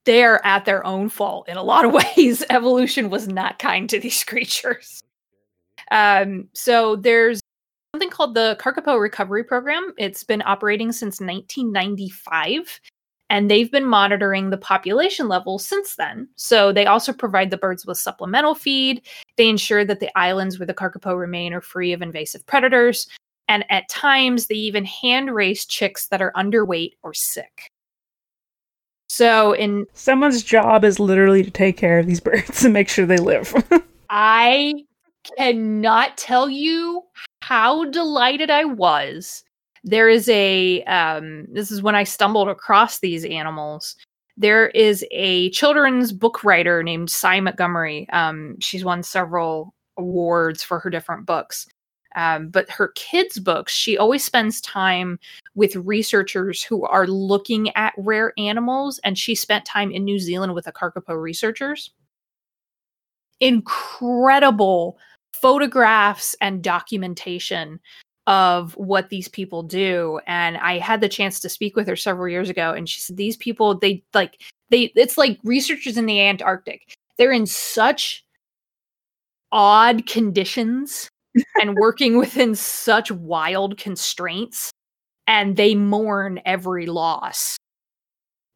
they 0.05 0.23
are 0.23 0.41
at 0.43 0.65
their 0.65 0.85
own 0.85 1.09
fault 1.09 1.49
in 1.49 1.57
a 1.57 1.63
lot 1.63 1.85
of 1.85 1.93
ways. 2.17 2.43
Evolution 2.49 3.09
was 3.09 3.27
not 3.27 3.59
kind 3.59 3.89
to 3.89 3.99
these 3.99 4.23
creatures. 4.23 5.01
Um, 5.91 6.47
so 6.53 6.95
there's 6.95 7.41
something 7.93 8.09
called 8.09 8.33
the 8.33 8.57
Kakapo 8.59 8.99
Recovery 8.99 9.43
Program. 9.43 9.93
It's 9.97 10.23
been 10.23 10.43
operating 10.45 10.91
since 10.91 11.19
1995, 11.19 12.79
and 13.29 13.49
they've 13.49 13.71
been 13.71 13.85
monitoring 13.85 14.49
the 14.49 14.57
population 14.57 15.27
levels 15.27 15.65
since 15.65 15.95
then. 15.95 16.27
So 16.35 16.73
they 16.73 16.85
also 16.85 17.13
provide 17.13 17.51
the 17.51 17.57
birds 17.57 17.85
with 17.85 17.97
supplemental 17.97 18.55
feed. 18.55 19.01
They 19.37 19.47
ensure 19.47 19.85
that 19.85 19.99
the 19.99 20.09
islands 20.17 20.57
where 20.57 20.65
the 20.65 20.73
Kakapo 20.73 21.17
remain 21.17 21.53
are 21.53 21.61
free 21.61 21.93
of 21.93 22.01
invasive 22.01 22.45
predators. 22.47 23.07
And 23.47 23.65
at 23.69 23.89
times, 23.89 24.47
they 24.47 24.55
even 24.55 24.85
hand 24.85 25.33
raise 25.33 25.65
chicks 25.65 26.07
that 26.09 26.21
are 26.21 26.33
underweight 26.35 26.93
or 27.03 27.13
sick. 27.13 27.71
So 29.07 29.53
in 29.53 29.85
Someone's 29.93 30.43
job 30.43 30.85
is 30.85 30.99
literally 30.99 31.43
to 31.43 31.51
take 31.51 31.77
care 31.77 31.99
of 31.99 32.07
these 32.07 32.19
birds 32.21 32.63
and 32.63 32.73
make 32.73 32.89
sure 32.89 33.05
they 33.05 33.17
live. 33.17 33.53
I 34.09 34.85
cannot 35.37 36.17
tell 36.17 36.49
you 36.49 37.03
how 37.41 37.85
delighted 37.85 38.49
I 38.49 38.65
was. 38.65 39.43
There 39.89 40.07
is 40.07 40.29
a 40.29 40.83
um 40.83 41.47
this 41.51 41.71
is 41.71 41.81
when 41.81 41.95
I 41.95 42.03
stumbled 42.03 42.47
across 42.47 42.99
these 42.99 43.25
animals. 43.25 43.95
There 44.37 44.67
is 44.69 45.03
a 45.11 45.49
children's 45.49 46.13
book 46.13 46.43
writer 46.43 46.83
named 46.83 47.09
Sy 47.09 47.39
Montgomery. 47.39 48.07
Um 48.11 48.59
she's 48.59 48.85
won 48.85 49.01
several 49.01 49.73
awards 49.97 50.61
for 50.61 50.79
her 50.79 50.91
different 50.91 51.25
books. 51.25 51.67
Um, 52.15 52.49
but 52.49 52.69
her 52.71 52.89
kids' 52.95 53.39
books, 53.39 53.71
she 53.71 53.97
always 53.97 54.23
spends 54.23 54.61
time 54.61 55.19
with 55.55 55.75
researchers 55.75 56.63
who 56.63 56.83
are 56.85 57.05
looking 57.05 57.69
at 57.75 57.93
rare 57.97 58.33
animals, 58.37 58.99
and 59.03 59.15
she 59.15 59.35
spent 59.35 59.63
time 59.65 59.91
in 59.91 60.05
New 60.05 60.17
Zealand 60.17 60.55
with 60.55 60.65
the 60.65 60.71
Kakapo 60.71 61.19
researchers 61.21 61.91
incredible 63.39 64.97
photographs 65.31 66.35
and 66.41 66.61
documentation 66.61 67.79
of 68.29 68.73
what 68.77 69.09
these 69.09 69.27
people 69.27 69.63
do 69.63 70.19
and 70.27 70.55
i 70.57 70.77
had 70.77 71.01
the 71.01 71.09
chance 71.09 71.39
to 71.39 71.49
speak 71.49 71.75
with 71.75 71.87
her 71.87 71.95
several 71.95 72.29
years 72.29 72.47
ago 72.47 72.71
and 72.71 72.87
she 72.87 73.01
said 73.01 73.17
these 73.17 73.35
people 73.35 73.75
they 73.75 74.03
like 74.13 74.39
they 74.69 74.83
it's 74.95 75.17
like 75.17 75.39
researchers 75.43 75.97
in 75.97 76.05
the 76.05 76.21
antarctic 76.21 76.93
they're 77.17 77.31
in 77.31 77.47
such 77.47 78.23
odd 79.51 80.05
conditions 80.05 81.09
and 81.61 81.73
working 81.75 82.17
within 82.17 82.53
such 82.53 83.11
wild 83.11 83.77
constraints 83.77 84.71
and 85.25 85.57
they 85.57 85.73
mourn 85.73 86.39
every 86.45 86.85
loss 86.85 87.57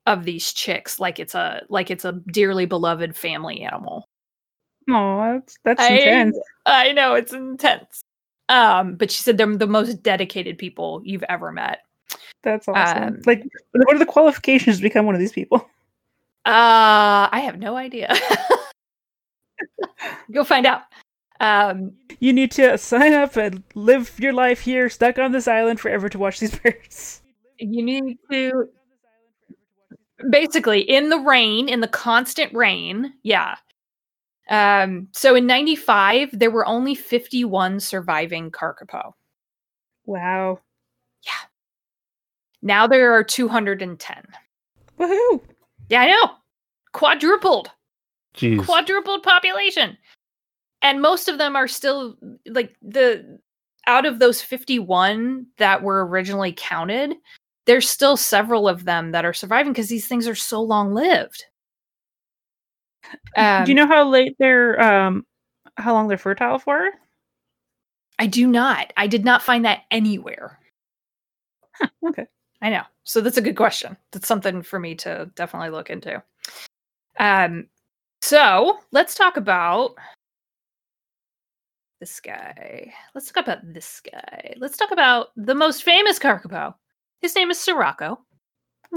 of 0.05 0.23
these 0.23 0.53
chicks 0.53 0.99
like 0.99 1.17
it's 1.17 1.33
a 1.33 1.63
like 1.69 1.89
it's 1.89 2.05
a 2.05 2.11
dearly 2.31 2.67
beloved 2.67 3.15
family 3.17 3.61
animal 3.61 4.05
Oh, 4.89 5.17
that's 5.33 5.57
that's 5.63 5.81
I- 5.81 5.93
intense. 5.93 6.37
I 6.65 6.91
know 6.91 7.15
it's 7.15 7.31
intense. 7.33 8.01
Um, 8.49 8.95
but 8.95 9.09
she 9.11 9.21
said 9.21 9.37
they're 9.37 9.55
the 9.57 9.67
most 9.67 10.03
dedicated 10.03 10.57
people 10.57 11.01
you've 11.05 11.23
ever 11.29 11.51
met. 11.51 11.79
That's 12.43 12.67
awesome. 12.67 13.03
Um, 13.03 13.21
like, 13.25 13.43
what 13.71 13.95
are 13.95 13.99
the 13.99 14.05
qualifications 14.05 14.77
to 14.77 14.83
become 14.83 15.05
one 15.05 15.15
of 15.15 15.19
these 15.19 15.33
people? 15.33 15.69
Uh, 16.45 17.31
I 17.31 17.39
have 17.45 17.57
no 17.57 17.77
idea. 17.77 18.13
Go 20.33 20.43
find 20.43 20.65
out. 20.65 20.81
Um, 21.39 21.93
You 22.19 22.33
need 22.33 22.51
to 22.51 22.77
sign 22.77 23.13
up 23.13 23.37
and 23.37 23.63
live 23.75 24.19
your 24.19 24.33
life 24.33 24.59
here, 24.59 24.89
stuck 24.89 25.17
on 25.17 25.31
this 25.31 25.47
island 25.47 25.79
forever 25.79 26.09
to 26.09 26.17
watch 26.19 26.41
these 26.41 26.53
birds. 26.59 27.21
you 27.59 27.81
need 27.81 28.17
to 28.29 28.67
basically 30.29 30.81
in 30.81 31.07
the 31.07 31.19
rain, 31.19 31.69
in 31.69 31.79
the 31.79 31.87
constant 31.87 32.53
rain. 32.53 33.13
Yeah. 33.23 33.55
Um, 34.49 35.07
so 35.13 35.35
in 35.35 35.47
95, 35.47 36.37
there 36.37 36.51
were 36.51 36.65
only 36.65 36.95
51 36.95 37.79
surviving 37.79 38.51
Kakapo. 38.51 39.13
Wow. 40.05 40.59
Yeah. 41.25 41.31
Now 42.61 42.87
there 42.87 43.13
are 43.13 43.23
210. 43.23 44.23
Woohoo! 44.99 45.41
Yeah, 45.89 46.01
I 46.01 46.07
know. 46.07 46.31
Quadrupled. 46.91 47.71
Jeez. 48.35 48.65
quadrupled 48.65 49.21
population 49.21 49.95
and 50.81 51.01
most 51.01 51.27
of 51.27 51.37
them 51.37 51.55
are 51.55 51.67
still 51.67 52.17
like 52.47 52.75
the 52.81 53.39
out 53.85 54.05
of 54.05 54.19
those 54.19 54.41
51 54.41 55.45
that 55.57 55.83
were 55.83 56.05
originally 56.07 56.53
counted 56.55 57.13
there's 57.65 57.89
still 57.89 58.17
several 58.17 58.67
of 58.67 58.85
them 58.85 59.11
that 59.11 59.23
are 59.23 59.33
surviving 59.33 59.71
because 59.71 59.87
these 59.87 60.07
things 60.07 60.27
are 60.27 60.35
so 60.35 60.61
long 60.61 60.93
lived 60.93 61.45
um, 63.35 63.65
Do 63.65 63.71
you 63.71 63.75
know 63.75 63.87
how 63.87 64.07
late 64.07 64.35
they're 64.39 64.79
um 64.81 65.25
how 65.77 65.93
long 65.93 66.07
they're 66.07 66.17
fertile 66.17 66.59
for? 66.59 66.89
i 68.19 68.27
do 68.27 68.45
not 68.47 68.93
i 68.97 69.07
did 69.07 69.25
not 69.25 69.41
find 69.41 69.65
that 69.65 69.81
anywhere 69.91 70.59
Okay. 72.07 72.25
i 72.61 72.69
know 72.69 72.83
so 73.03 73.21
that's 73.21 73.37
a 73.37 73.41
good 73.41 73.55
question 73.57 73.97
that's 74.11 74.27
something 74.27 74.61
for 74.61 74.79
me 74.79 74.93
to 74.95 75.29
definitely 75.35 75.69
look 75.69 75.89
into 75.89 76.21
um 77.19 77.67
so 78.21 78.77
let's 78.91 79.15
talk 79.15 79.35
about 79.37 79.95
this 81.99 82.19
guy. 82.19 82.93
Let's 83.15 83.31
talk 83.31 83.45
about 83.45 83.59
this 83.73 84.01
guy. 84.01 84.55
Let's 84.57 84.75
talk 84.75 84.91
about 84.91 85.27
the 85.37 85.55
most 85.55 85.83
famous 85.83 86.19
Kakapo. 86.19 86.73
His 87.21 87.33
name 87.33 87.49
is 87.49 87.57
Sirocco. 87.59 88.19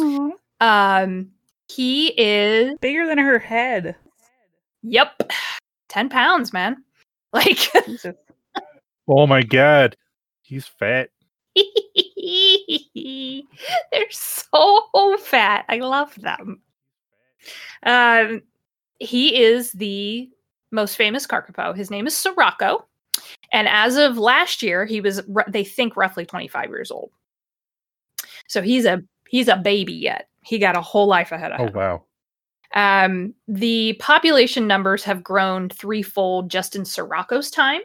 Aw, 0.02 0.30
Um, 0.60 1.30
he 1.68 2.08
is 2.16 2.78
Bigger 2.80 3.06
than 3.06 3.18
her 3.18 3.38
head. 3.38 3.96
yep, 4.82 5.22
ten 5.88 6.08
pounds, 6.08 6.52
man. 6.52 6.82
Like 7.32 7.70
Oh 9.08 9.26
my 9.26 9.42
god. 9.42 9.96
He's 10.42 10.66
fat. 10.66 11.10
they're 13.92 14.10
so 14.10 15.16
fat. 15.18 15.64
I 15.68 15.78
love 15.78 16.14
them. 16.14 16.62
Um, 17.82 18.42
he 18.98 19.42
is 19.42 19.72
the 19.72 20.30
most 20.70 20.96
famous 20.96 21.26
Kakapo. 21.26 21.76
His 21.76 21.90
name 21.90 22.06
is 22.06 22.16
Sirocco, 22.16 22.86
And 23.52 23.68
as 23.68 23.96
of 23.96 24.18
last 24.18 24.62
year, 24.62 24.84
he 24.84 25.00
was 25.00 25.22
they 25.48 25.64
think 25.64 25.96
roughly 25.96 26.24
25 26.24 26.68
years 26.70 26.90
old. 26.90 27.10
So 28.48 28.62
he's 28.62 28.84
a 28.84 29.02
he's 29.28 29.48
a 29.48 29.56
baby 29.56 29.94
yet. 29.94 30.28
He 30.46 30.58
got 30.58 30.76
a 30.76 30.80
whole 30.80 31.08
life 31.08 31.32
ahead 31.32 31.52
of 31.52 31.60
him. 31.60 31.70
Oh 31.74 31.78
wow. 31.78 32.02
Um, 32.74 33.34
the 33.48 33.94
population 33.94 34.66
numbers 34.68 35.02
have 35.02 35.24
grown 35.24 35.68
threefold 35.70 36.50
just 36.50 36.76
in 36.76 36.82
Sirocco's 36.82 37.50
time. 37.50 37.80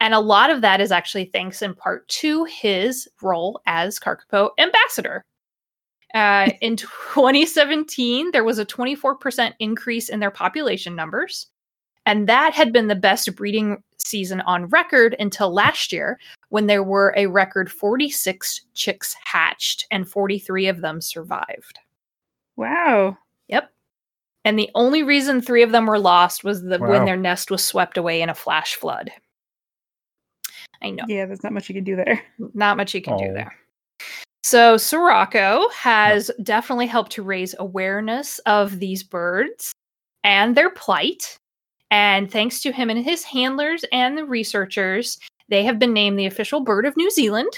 And 0.00 0.14
a 0.14 0.20
lot 0.20 0.50
of 0.50 0.62
that 0.62 0.80
is 0.80 0.90
actually 0.90 1.26
thanks 1.26 1.60
in 1.60 1.74
part 1.74 2.08
to 2.08 2.44
his 2.44 3.08
role 3.20 3.60
as 3.66 3.98
Kakapo 3.98 4.50
ambassador. 4.58 5.24
Uh, 6.14 6.50
in 6.62 6.76
2017, 6.76 8.30
there 8.30 8.44
was 8.44 8.58
a 8.58 8.64
24% 8.64 9.52
increase 9.58 10.08
in 10.08 10.20
their 10.20 10.30
population 10.30 10.94
numbers. 10.94 11.48
And 12.06 12.26
that 12.26 12.54
had 12.54 12.72
been 12.72 12.86
the 12.86 12.94
best 12.94 13.34
breeding 13.36 13.82
season 13.98 14.40
on 14.42 14.66
record 14.68 15.14
until 15.18 15.52
last 15.52 15.92
year, 15.92 16.18
when 16.48 16.68
there 16.68 16.82
were 16.82 17.12
a 17.18 17.26
record 17.26 17.70
46 17.70 18.62
chicks 18.72 19.14
hatched 19.22 19.86
and 19.90 20.08
43 20.08 20.68
of 20.68 20.80
them 20.80 21.02
survived. 21.02 21.80
Wow. 22.58 23.16
Yep. 23.46 23.72
And 24.44 24.58
the 24.58 24.68
only 24.74 25.02
reason 25.02 25.40
three 25.40 25.62
of 25.62 25.70
them 25.70 25.86
were 25.86 25.98
lost 25.98 26.42
was 26.44 26.62
the, 26.62 26.78
when 26.78 27.04
their 27.04 27.16
nest 27.16 27.50
was 27.50 27.64
swept 27.64 27.96
away 27.96 28.20
in 28.20 28.28
a 28.28 28.34
flash 28.34 28.74
flood. 28.74 29.10
I 30.82 30.90
know. 30.90 31.04
Yeah, 31.08 31.26
there's 31.26 31.42
not 31.44 31.52
much 31.52 31.68
you 31.68 31.74
can 31.74 31.84
do 31.84 31.96
there. 31.96 32.20
Not 32.54 32.76
much 32.76 32.94
you 32.94 33.00
can 33.00 33.16
do 33.16 33.26
Oh. 33.30 33.32
there. 33.32 33.54
So 34.42 34.76
Sirocco 34.76 35.68
has 35.70 36.30
definitely 36.42 36.86
helped 36.86 37.12
to 37.12 37.22
raise 37.22 37.54
awareness 37.58 38.38
of 38.40 38.78
these 38.80 39.02
birds 39.02 39.72
and 40.24 40.56
their 40.56 40.70
plight. 40.70 41.36
And 41.90 42.30
thanks 42.30 42.60
to 42.62 42.72
him 42.72 42.90
and 42.90 43.04
his 43.04 43.24
handlers 43.24 43.84
and 43.92 44.16
the 44.18 44.24
researchers, 44.24 45.18
they 45.48 45.64
have 45.64 45.78
been 45.78 45.92
named 45.92 46.18
the 46.18 46.26
official 46.26 46.60
bird 46.60 46.86
of 46.86 46.96
New 46.96 47.10
Zealand. 47.10 47.52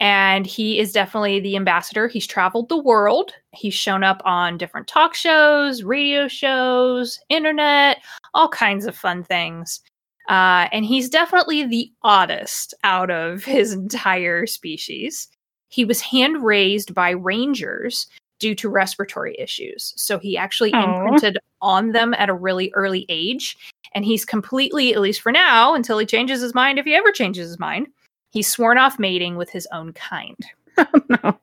And 0.00 0.46
he 0.46 0.78
is 0.78 0.92
definitely 0.92 1.40
the 1.40 1.56
ambassador. 1.56 2.08
He's 2.08 2.26
traveled 2.26 2.68
the 2.68 2.82
world. 2.82 3.32
He's 3.52 3.74
shown 3.74 4.02
up 4.02 4.20
on 4.24 4.58
different 4.58 4.88
talk 4.88 5.14
shows, 5.14 5.82
radio 5.82 6.26
shows, 6.28 7.20
internet, 7.28 8.02
all 8.34 8.48
kinds 8.48 8.86
of 8.86 8.96
fun 8.96 9.22
things. 9.22 9.80
Uh, 10.28 10.68
and 10.72 10.84
he's 10.84 11.08
definitely 11.08 11.66
the 11.66 11.92
oddest 12.02 12.74
out 12.82 13.10
of 13.10 13.44
his 13.44 13.72
entire 13.72 14.46
species. 14.46 15.28
He 15.68 15.84
was 15.84 16.00
hand 16.00 16.44
raised 16.44 16.94
by 16.94 17.10
rangers 17.10 18.06
due 18.40 18.54
to 18.54 18.68
respiratory 18.68 19.36
issues. 19.38 19.92
So 19.96 20.18
he 20.18 20.36
actually 20.36 20.72
Aw. 20.72 20.82
imprinted 20.82 21.38
on 21.62 21.92
them 21.92 22.14
at 22.14 22.28
a 22.28 22.34
really 22.34 22.70
early 22.74 23.06
age. 23.08 23.56
And 23.94 24.04
he's 24.04 24.24
completely, 24.24 24.92
at 24.92 25.00
least 25.00 25.20
for 25.20 25.30
now, 25.30 25.74
until 25.74 25.98
he 25.98 26.06
changes 26.06 26.40
his 26.40 26.54
mind, 26.54 26.78
if 26.78 26.84
he 26.84 26.94
ever 26.94 27.12
changes 27.12 27.48
his 27.48 27.58
mind, 27.60 27.86
he's 28.34 28.48
sworn 28.48 28.76
off 28.76 28.98
mating 28.98 29.36
with 29.36 29.48
his 29.48 29.66
own 29.72 29.92
kind. 29.94 30.36
no. 31.08 31.38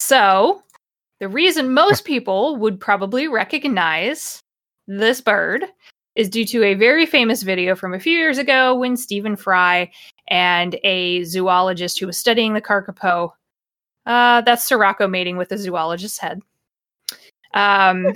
So, 0.00 0.62
the 1.20 1.28
reason 1.28 1.74
most 1.74 2.04
people 2.04 2.56
would 2.56 2.80
probably 2.80 3.28
recognize 3.28 4.40
this 4.88 5.20
bird 5.20 5.66
is 6.16 6.28
due 6.28 6.46
to 6.46 6.64
a 6.64 6.74
very 6.74 7.06
famous 7.06 7.42
video 7.42 7.76
from 7.76 7.94
a 7.94 8.00
few 8.00 8.18
years 8.18 8.38
ago 8.38 8.74
when 8.74 8.96
Stephen 8.96 9.36
Fry 9.36 9.90
and 10.28 10.76
a 10.82 11.22
zoologist 11.24 12.00
who 12.00 12.06
was 12.06 12.18
studying 12.18 12.54
the 12.54 12.62
Kakapo, 12.62 13.30
uh, 14.06 14.40
that's 14.40 14.66
Sirocco 14.66 15.06
mating 15.06 15.36
with 15.36 15.52
a 15.52 15.56
zoologist's 15.56 16.18
head, 16.18 16.40
um, 17.52 18.06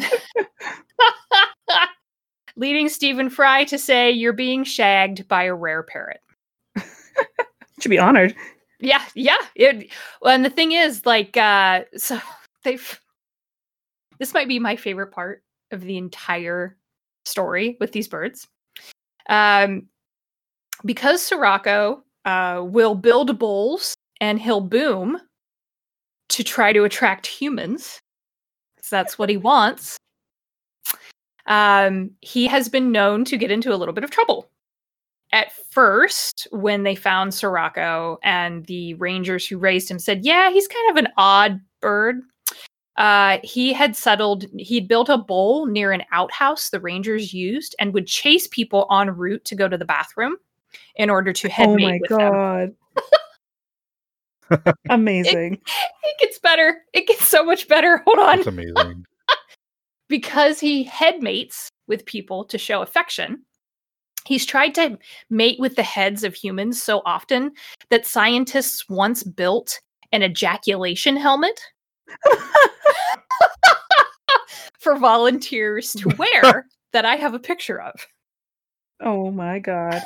leading 2.57 2.89
Stephen 2.89 3.29
Fry 3.29 3.65
to 3.65 3.79
say, 3.79 4.11
You're 4.11 4.33
being 4.33 4.65
shagged 4.65 5.29
by 5.29 5.45
a 5.45 5.55
rare 5.55 5.83
parrot. 5.83 6.21
Should 7.81 7.91
be 7.91 7.99
honored. 7.99 8.35
Yeah, 8.81 9.03
yeah. 9.15 9.37
It, 9.55 9.91
well, 10.21 10.35
and 10.35 10.45
the 10.45 10.51
thing 10.51 10.73
is, 10.73 11.05
like, 11.07 11.37
uh, 11.37 11.85
so 11.97 12.19
they've. 12.65 13.01
This 14.19 14.33
might 14.35 14.49
be 14.49 14.59
my 14.61 14.77
favorite 14.77 15.09
part 15.13 15.43
of 15.73 15.81
the 15.81 15.97
entire 15.97 16.77
story 17.25 17.77
with 17.81 17.91
these 17.93 18.07
birds, 18.07 18.47
um, 19.29 19.89
because 20.85 21.21
Sirocco 21.23 22.03
uh, 22.25 22.63
will 22.65 22.95
build 22.95 23.39
bowls 23.39 23.95
and 24.21 24.41
he'll 24.41 24.61
boom 24.61 25.19
to 26.29 26.45
try 26.45 26.73
to 26.73 26.85
attract 26.85 27.27
humans. 27.27 28.01
'cause 28.77 28.91
that's 28.91 29.19
what 29.19 29.29
he 29.31 29.37
wants. 29.37 29.97
Um, 31.47 32.11
he 32.23 32.47
has 32.47 32.69
been 32.69 32.91
known 32.93 33.25
to 33.27 33.37
get 33.37 33.51
into 33.51 33.73
a 33.75 33.77
little 33.77 33.93
bit 33.95 34.05
of 34.05 34.11
trouble 34.11 34.49
at 35.35 35.53
first, 35.71 36.47
when 36.53 36.85
they 36.85 36.95
found 36.95 37.35
Sirocco 37.35 38.19
and 38.23 38.65
the 38.67 38.95
rangers 38.95 39.45
who 39.45 39.59
raised 39.59 39.91
him 39.91 39.99
said, 39.99 40.25
Yeah, 40.25 40.51
he's 40.51 40.69
kind 40.69 40.91
of 40.91 41.05
an 41.05 41.09
odd 41.19 41.61
bird. 41.83 42.21
Uh, 42.97 43.39
he 43.43 43.73
had 43.73 43.97
settled, 43.97 44.47
he'd 44.57 44.87
built 44.87 45.09
a 45.09 45.19
bowl 45.19 45.67
near 45.67 45.91
an 45.91 46.05
outhouse 46.13 46.71
the 46.71 46.79
rangers 46.79 47.35
used 47.35 47.75
and 47.81 47.93
would 47.93 48.07
chase 48.07 48.47
people 48.47 48.87
en 48.93 49.11
route 49.11 49.45
to 49.45 49.57
go 49.57 49.69
to 49.69 49.77
the 49.77 49.85
bathroom 49.85 50.37
in 50.95 51.11
order 51.11 51.33
to 51.33 51.49
head 51.49 51.69
oh 51.69 51.75
mate 51.75 51.85
my 51.85 51.99
with 52.01 52.11
them. 52.11 52.75
god. 54.51 54.75
Amazing. 54.89 55.55
It 55.55 56.21
gets 56.21 56.39
better. 56.39 56.83
It 56.93 57.09
gets 57.09 57.27
so 57.27 57.43
much 57.43 57.67
better. 57.67 58.05
Hold 58.07 58.21
on. 58.21 58.37
That's 58.37 58.47
amazing. 58.47 59.05
because 60.09 60.61
he 60.61 60.85
headmates 60.85 61.71
with 61.89 62.07
people 62.07 62.45
to 62.45 62.57
show 62.57 62.83
affection. 62.83 63.43
He's 64.27 64.47
tried 64.47 64.75
to 64.77 64.99
mate 65.31 65.61
with 65.61 65.77
the 65.77 65.83
heads 65.83 66.25
of 66.25 66.35
humans 66.35 66.83
so 66.83 67.03
often 67.05 67.53
that 67.91 68.07
scientists 68.07 68.89
once 68.89 69.23
built 69.23 69.81
an 70.13 70.23
ejaculation 70.23 71.17
helmet 71.17 71.61
for 74.79 74.97
volunteers 74.97 75.93
to 75.93 76.09
wear 76.19 76.67
that 76.93 77.05
I 77.05 77.17
have 77.17 77.35
a 77.35 77.39
picture 77.39 77.81
of. 77.81 77.95
oh 79.01 79.31
my 79.31 79.59
god. 79.59 80.03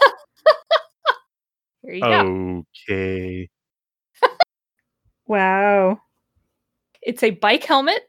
Here 1.83 1.95
you 1.95 2.01
go. 2.01 2.65
Okay. 2.91 3.49
Wow. 5.27 6.01
It's 7.03 7.23
a 7.23 7.31
bike 7.31 7.65
helmet 7.65 8.08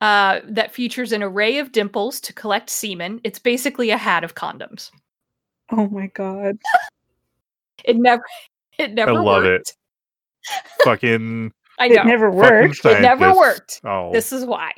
uh, 0.00 0.40
that 0.44 0.72
features 0.72 1.12
an 1.12 1.22
array 1.22 1.58
of 1.58 1.72
dimples 1.72 2.20
to 2.20 2.32
collect 2.32 2.70
semen. 2.70 3.20
It's 3.24 3.38
basically 3.38 3.90
a 3.90 3.96
hat 3.96 4.24
of 4.24 4.34
condoms. 4.34 4.90
Oh 5.70 5.88
my 5.88 6.06
god. 6.08 6.58
It 7.84 7.96
never, 7.96 8.22
it 8.78 8.92
never 8.92 9.12
I 9.12 9.18
love 9.18 9.44
it. 9.44 9.72
Fucking 10.84 11.52
I 11.78 11.88
know. 11.88 12.02
It 12.02 12.06
never 12.06 12.30
worked. 12.30 12.84
It 12.84 13.00
never 13.00 13.34
worked. 13.34 13.80
Oh, 13.84 14.12
This 14.12 14.32
is 14.32 14.44
why. 14.44 14.72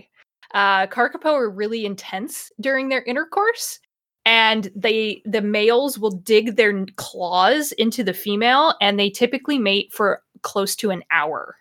Uh, 0.52 0.86
Kakapo 0.86 1.26
are 1.26 1.50
really 1.50 1.86
intense 1.86 2.50
during 2.60 2.88
their 2.88 3.02
intercourse, 3.04 3.78
and 4.24 4.70
they 4.74 5.22
the 5.24 5.40
males 5.40 5.98
will 5.98 6.10
dig 6.10 6.56
their 6.56 6.84
claws 6.96 7.72
into 7.72 8.02
the 8.02 8.12
female, 8.12 8.74
and 8.80 8.98
they 8.98 9.10
typically 9.10 9.58
mate 9.58 9.92
for 9.92 10.22
close 10.42 10.74
to 10.76 10.90
an 10.90 11.02
hour. 11.10 11.56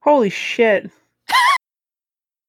Holy 0.00 0.30
shit. 0.30 0.90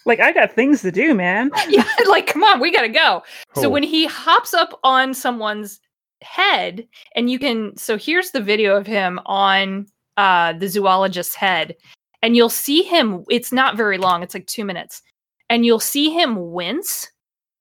Like 0.05 0.19
I 0.19 0.31
got 0.31 0.53
things 0.53 0.81
to 0.81 0.91
do, 0.91 1.13
man. 1.13 1.51
yeah, 1.69 1.87
like 2.07 2.27
come 2.27 2.43
on, 2.43 2.59
we 2.59 2.71
gotta 2.71 2.89
go. 2.89 3.23
So 3.55 3.67
Oh. 3.67 3.69
when 3.69 3.83
he 3.83 4.05
hops 4.05 4.53
up 4.53 4.79
on 4.83 5.13
someone's 5.13 5.79
head, 6.21 6.87
and 7.15 7.29
you 7.29 7.37
can, 7.39 7.75
so 7.77 7.97
here's 7.97 8.31
the 8.31 8.41
video 8.41 8.75
of 8.75 8.87
him 8.87 9.19
on 9.25 9.87
uh, 10.17 10.53
the 10.53 10.67
zoologist's 10.67 11.35
head, 11.35 11.75
and 12.21 12.35
you'll 12.35 12.49
see 12.49 12.83
him. 12.83 13.23
It's 13.29 13.51
not 13.51 13.77
very 13.77 13.97
long; 13.97 14.23
it's 14.23 14.33
like 14.33 14.47
two 14.47 14.65
minutes, 14.65 15.01
and 15.49 15.65
you'll 15.65 15.79
see 15.79 16.09
him 16.11 16.51
wince 16.51 17.11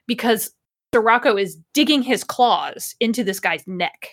because 0.06 0.50
Sirocco 0.94 1.36
is 1.36 1.58
digging 1.72 2.02
his 2.02 2.22
claws 2.24 2.94
into 3.00 3.24
this 3.24 3.40
guy's 3.40 3.66
neck. 3.66 4.08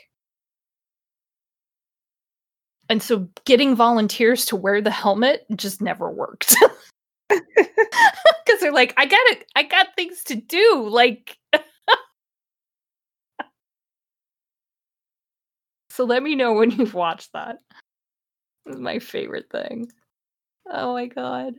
And 2.90 3.02
so 3.02 3.30
getting 3.46 3.76
volunteers 3.76 4.46
to 4.48 4.56
wear 4.58 4.82
the 4.82 4.92
helmet 4.92 5.46
just 5.56 5.82
never 5.82 6.10
worked. 6.10 6.56
Cuz 8.48 8.60
they're 8.60 8.72
like, 8.72 8.94
I 8.98 9.06
got 9.06 9.20
it. 9.32 9.46
I 9.56 9.64
got 9.64 9.96
things 9.96 10.24
to 10.26 10.36
do. 10.36 10.88
Like 10.90 11.38
So 15.92 16.06
let 16.06 16.24
me 16.24 16.36
know 16.36 16.54
when 16.54 16.72
you've 16.72 16.94
watched 16.94 17.34
that. 17.34 17.58
This 18.66 18.76
is 18.76 18.82
my 18.82 19.00
favorite 19.00 19.50
thing. 19.52 19.92
Oh 20.72 20.94
my 20.94 21.08
god. 21.08 21.56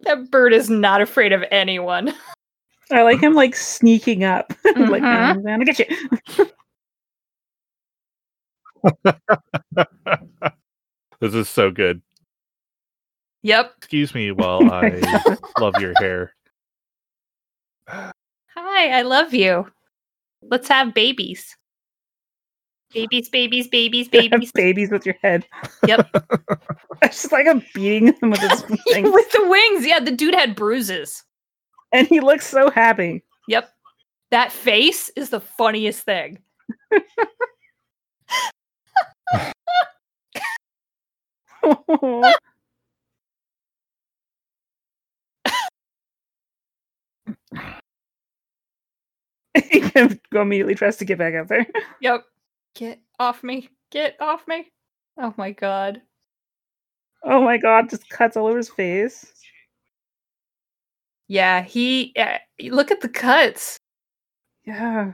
That 0.00 0.30
bird 0.30 0.52
is 0.54 0.70
not 0.70 1.02
afraid 1.02 1.32
of 1.32 1.44
anyone. 1.50 2.14
I 2.90 3.02
like 3.02 3.20
him 3.20 3.34
like 3.34 3.54
sneaking 3.54 4.24
up. 4.24 4.52
like 4.64 5.02
Mhm. 5.02 5.36
I'm 5.36 5.42
gonna 5.42 5.64
get 5.64 5.78
you. 5.78 5.86
this 11.20 11.34
is 11.34 11.48
so 11.48 11.70
good. 11.70 12.02
Yep. 13.42 13.72
Excuse 13.78 14.14
me 14.14 14.30
while 14.32 14.62
I 14.72 15.00
love 15.58 15.74
your 15.80 15.94
hair. 15.98 16.32
Hi, 17.88 18.12
I 18.98 19.02
love 19.02 19.34
you. 19.34 19.66
Let's 20.42 20.68
have 20.68 20.94
babies. 20.94 21.56
Babies, 22.94 23.28
babies, 23.30 23.68
babies, 23.68 24.08
You 24.12 24.20
have 24.22 24.30
babies. 24.32 24.52
babies 24.52 24.90
with 24.90 25.06
your 25.06 25.16
head. 25.22 25.46
Yep. 25.86 26.08
It's 27.04 27.20
just 27.22 27.32
like 27.32 27.48
I'm 27.48 27.64
beating 27.74 28.14
him 28.22 28.30
with 28.30 28.38
his 28.38 28.60
things. 28.92 29.10
With 29.12 29.32
the 29.32 29.48
wings. 29.48 29.84
Yeah, 29.84 29.98
the 29.98 30.12
dude 30.12 30.34
had 30.36 30.54
bruises. 30.54 31.24
and 31.90 32.06
he 32.06 32.20
looks 32.20 32.46
so 32.46 32.70
happy. 32.70 33.24
Yep. 33.48 33.68
That 34.30 34.52
face 34.52 35.10
is 35.16 35.30
the 35.30 35.40
funniest 35.40 36.04
thing. 36.04 36.38
He 49.54 49.80
can 49.90 50.20
go 50.32 50.42
immediately 50.42 50.74
tries 50.74 50.96
to 50.96 51.04
get 51.04 51.18
back 51.18 51.34
out 51.34 51.48
there. 51.48 51.66
Yep. 52.00 52.24
Get 52.74 53.00
off 53.18 53.42
me. 53.42 53.68
Get 53.90 54.16
off 54.20 54.46
me. 54.48 54.70
Oh 55.18 55.34
my 55.36 55.50
god. 55.52 56.00
Oh 57.22 57.42
my 57.42 57.58
god, 57.58 57.90
just 57.90 58.08
cuts 58.08 58.36
all 58.36 58.46
over 58.46 58.56
his 58.56 58.70
face. 58.70 59.32
Yeah, 61.28 61.62
he 61.62 62.12
uh, 62.16 62.38
look 62.62 62.90
at 62.90 63.00
the 63.00 63.08
cuts. 63.08 63.78
Yeah. 64.64 65.12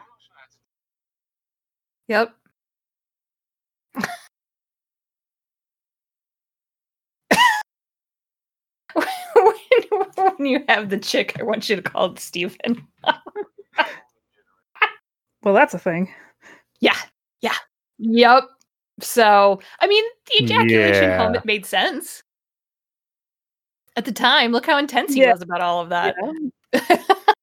Yep. 2.09 2.35
when, 8.95 10.05
when 10.17 10.47
you 10.47 10.65
have 10.69 10.89
the 10.89 10.99
chick, 10.99 11.37
I 11.39 11.43
want 11.43 11.69
you 11.69 11.77
to 11.77 11.83
call 11.83 12.13
it 12.13 12.19
Steven. 12.19 12.87
Well, 15.43 15.55
that's 15.55 15.75
a 15.75 15.79
thing. 15.79 16.13
Yeah, 16.81 16.97
yeah, 17.41 17.55
yep. 17.99 18.45
So, 19.01 19.61
I 19.81 19.87
mean, 19.87 20.05
the 20.27 20.45
ejaculation 20.45 21.05
Yeah. 21.11 21.17
helmet 21.17 21.45
made 21.45 21.65
sense 21.65 22.23
at 23.97 24.05
the 24.05 24.13
time. 24.13 24.53
Look 24.53 24.67
how 24.67 24.79
intense 24.79 25.15
he 25.15 25.21
Yeah. 25.23 25.33
was 25.33 25.43
about 25.43 25.61
all 25.61 25.81
of 25.81 25.89
that. 25.91 26.17
Yeah. 26.73 26.99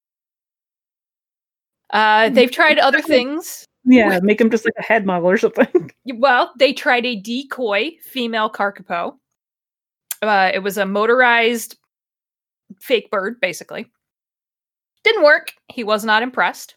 uh, 1.91 2.29
they've 2.29 2.51
tried 2.51 2.79
other 2.79 3.01
things. 3.01 3.65
Yeah, 3.85 4.19
make 4.21 4.41
him 4.41 4.49
just 4.49 4.65
like 4.65 4.73
a 4.77 4.81
head 4.83 5.05
model 5.05 5.29
or 5.29 5.37
something. 5.37 5.91
Well, 6.17 6.53
they 6.57 6.71
tried 6.71 7.05
a 7.05 7.15
decoy 7.19 7.91
female 8.03 8.49
kakapo. 8.49 9.17
Uh, 10.21 10.51
it 10.53 10.59
was 10.59 10.77
a 10.77 10.85
motorized 10.85 11.77
fake 12.79 13.09
bird, 13.09 13.39
basically. 13.41 13.91
Didn't 15.03 15.23
work. 15.23 15.51
He 15.67 15.83
was 15.83 16.05
not 16.05 16.21
impressed. 16.23 16.75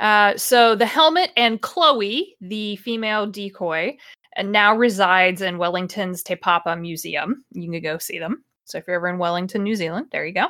Uh, 0.00 0.34
so 0.36 0.74
the 0.74 0.86
helmet 0.86 1.30
and 1.36 1.60
Chloe, 1.60 2.34
the 2.40 2.76
female 2.76 3.26
decoy, 3.26 3.96
and 4.34 4.50
now 4.50 4.74
resides 4.74 5.42
in 5.42 5.58
Wellington's 5.58 6.22
Te 6.22 6.36
Papa 6.36 6.74
Museum. 6.74 7.44
You 7.52 7.70
can 7.70 7.82
go 7.82 7.98
see 7.98 8.18
them. 8.18 8.42
So 8.64 8.78
if 8.78 8.84
you're 8.86 8.96
ever 8.96 9.08
in 9.08 9.18
Wellington, 9.18 9.62
New 9.62 9.76
Zealand, 9.76 10.06
there 10.10 10.24
you 10.24 10.32
go. 10.32 10.46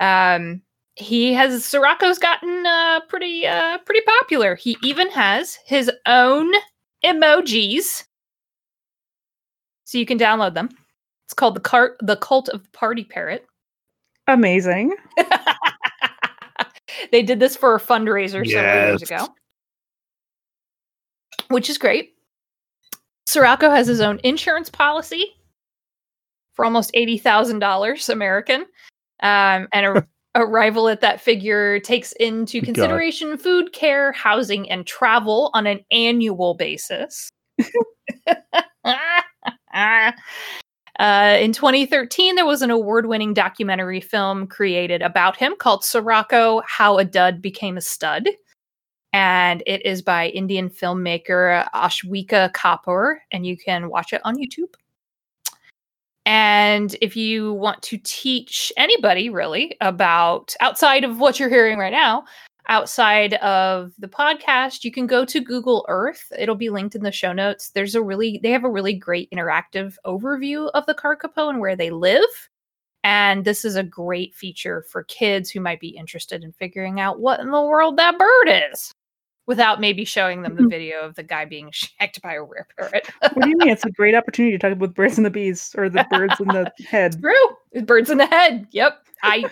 Um, 0.00 0.62
he 0.94 1.34
has 1.34 1.62
Sirocco's 1.62 2.18
gotten 2.18 2.64
uh, 2.66 3.00
pretty 3.08 3.46
uh, 3.46 3.78
pretty 3.78 4.00
popular. 4.20 4.54
He 4.54 4.76
even 4.82 5.10
has 5.10 5.58
his 5.66 5.90
own 6.06 6.52
emojis, 7.04 8.04
so 9.84 9.98
you 9.98 10.06
can 10.06 10.18
download 10.18 10.54
them. 10.54 10.70
It's 11.26 11.34
called 11.34 11.54
the 11.54 11.60
cart 11.60 11.98
the 12.00 12.16
cult 12.16 12.48
of 12.48 12.62
the 12.62 12.70
party 12.70 13.04
parrot. 13.04 13.46
Amazing. 14.26 14.94
they 17.12 17.22
did 17.22 17.40
this 17.40 17.56
for 17.56 17.74
a 17.74 17.80
fundraiser 17.80 18.46
several 18.48 18.88
years 18.88 19.02
ago, 19.02 19.28
which 21.48 21.70
is 21.70 21.78
great. 21.78 22.14
Sirocco 23.26 23.70
has 23.70 23.86
his 23.86 24.00
own 24.00 24.20
insurance 24.24 24.70
policy 24.70 25.36
for 26.54 26.64
almost 26.64 26.90
eighty 26.94 27.18
thousand 27.18 27.58
dollars 27.58 28.08
American, 28.08 28.62
um, 29.22 29.68
and 29.72 29.86
a, 29.86 30.06
arrival 30.34 30.88
at 30.88 31.00
that 31.00 31.20
figure 31.20 31.80
takes 31.80 32.12
into 32.12 32.60
God. 32.60 32.66
consideration 32.66 33.36
food, 33.36 33.72
care, 33.72 34.12
housing, 34.12 34.70
and 34.70 34.86
travel 34.86 35.50
on 35.54 35.66
an 35.66 35.80
annual 35.90 36.54
basis. 36.54 37.30
Uh, 40.98 41.36
in 41.40 41.52
2013, 41.52 42.34
there 42.34 42.46
was 42.46 42.60
an 42.60 42.70
award 42.70 43.06
winning 43.06 43.32
documentary 43.32 44.00
film 44.00 44.46
created 44.46 45.00
about 45.00 45.36
him 45.36 45.54
called 45.56 45.84
Sirocco 45.84 46.60
How 46.66 46.98
a 46.98 47.04
Dud 47.04 47.40
Became 47.40 47.76
a 47.76 47.80
Stud. 47.80 48.28
And 49.12 49.62
it 49.64 49.86
is 49.86 50.02
by 50.02 50.28
Indian 50.28 50.68
filmmaker 50.68 51.68
Ashwika 51.70 52.52
Kapur, 52.52 53.16
and 53.30 53.46
you 53.46 53.56
can 53.56 53.88
watch 53.88 54.12
it 54.12 54.20
on 54.24 54.36
YouTube. 54.36 54.74
And 56.26 56.94
if 57.00 57.16
you 57.16 57.54
want 57.54 57.80
to 57.84 57.98
teach 58.04 58.70
anybody 58.76 59.30
really 59.30 59.76
about 59.80 60.54
outside 60.60 61.04
of 61.04 61.20
what 61.20 61.40
you're 61.40 61.48
hearing 61.48 61.78
right 61.78 61.92
now, 61.92 62.24
outside 62.68 63.34
of 63.34 63.92
the 63.98 64.08
podcast, 64.08 64.84
you 64.84 64.92
can 64.92 65.06
go 65.06 65.24
to 65.24 65.40
Google 65.40 65.84
Earth. 65.88 66.30
It'll 66.38 66.54
be 66.54 66.70
linked 66.70 66.94
in 66.94 67.02
the 67.02 67.12
show 67.12 67.32
notes. 67.32 67.70
There's 67.70 67.94
a 67.94 68.02
really 68.02 68.40
they 68.42 68.50
have 68.50 68.64
a 68.64 68.70
really 68.70 68.94
great 68.94 69.30
interactive 69.30 69.94
overview 70.06 70.70
of 70.74 70.86
the 70.86 70.94
Kakapo 70.94 71.48
and 71.48 71.60
where 71.60 71.76
they 71.76 71.90
live. 71.90 72.48
And 73.04 73.44
this 73.44 73.64
is 73.64 73.76
a 73.76 73.82
great 73.82 74.34
feature 74.34 74.84
for 74.90 75.04
kids 75.04 75.50
who 75.50 75.60
might 75.60 75.80
be 75.80 75.88
interested 75.88 76.42
in 76.42 76.52
figuring 76.52 77.00
out 77.00 77.20
what 77.20 77.40
in 77.40 77.50
the 77.50 77.62
world 77.62 77.96
that 77.96 78.18
bird 78.18 78.48
is 78.72 78.92
without 79.46 79.80
maybe 79.80 80.04
showing 80.04 80.42
them 80.42 80.54
the 80.54 80.62
mm-hmm. 80.62 80.70
video 80.70 81.00
of 81.00 81.14
the 81.14 81.22
guy 81.22 81.44
being 81.46 81.70
shagged 81.72 82.20
by 82.22 82.34
a 82.34 82.42
rare 82.42 82.66
parrot. 82.76 83.08
What 83.32 83.42
do 83.42 83.48
you 83.48 83.56
mean? 83.56 83.70
It's 83.70 83.84
a 83.84 83.90
great 83.90 84.14
opportunity 84.16 84.56
to 84.56 84.58
talk 84.58 84.72
about 84.72 84.94
birds 84.94 85.16
and 85.16 85.26
the 85.26 85.30
bees 85.30 85.74
or 85.76 85.88
the 85.88 86.06
birds 86.10 86.38
in 86.38 86.48
the 86.48 86.70
head. 86.88 87.20
True. 87.20 87.82
Birds 87.82 88.10
in 88.10 88.18
the 88.18 88.26
head. 88.26 88.68
Yep. 88.70 88.98
I 89.22 89.50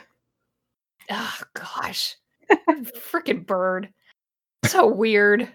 Oh 1.10 1.40
gosh. 1.54 2.16
Freaking 2.94 3.46
bird. 3.46 3.88
So 4.64 4.86
weird. 4.86 5.48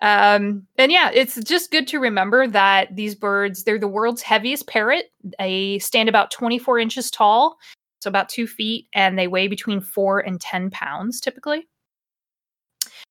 Um 0.00 0.66
and 0.78 0.90
yeah, 0.90 1.10
it's 1.12 1.36
just 1.42 1.70
good 1.70 1.86
to 1.88 2.00
remember 2.00 2.46
that 2.48 2.94
these 2.94 3.14
birds, 3.14 3.64
they're 3.64 3.78
the 3.78 3.88
world's 3.88 4.22
heaviest 4.22 4.66
parrot. 4.66 5.12
They 5.38 5.78
stand 5.78 6.08
about 6.08 6.30
24 6.30 6.78
inches 6.78 7.10
tall, 7.10 7.56
so 8.00 8.08
about 8.08 8.28
two 8.28 8.46
feet, 8.46 8.88
and 8.94 9.18
they 9.18 9.28
weigh 9.28 9.48
between 9.48 9.80
four 9.80 10.20
and 10.20 10.40
10 10.40 10.70
pounds 10.70 11.20
typically. 11.20 11.68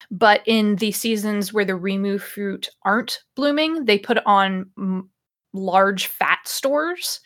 But 0.10 0.42
in 0.46 0.76
the 0.78 0.92
seasons 0.92 1.54
where 1.54 1.64
the 1.64 1.74
rimu 1.74 2.20
fruit 2.20 2.70
aren't 2.84 3.22
blooming, 3.36 3.86
they 3.86 3.98
put 3.98 4.18
on 4.26 4.70
mm, 4.78 5.08
large 5.54 6.08
fat 6.08 6.40
stores 6.46 7.22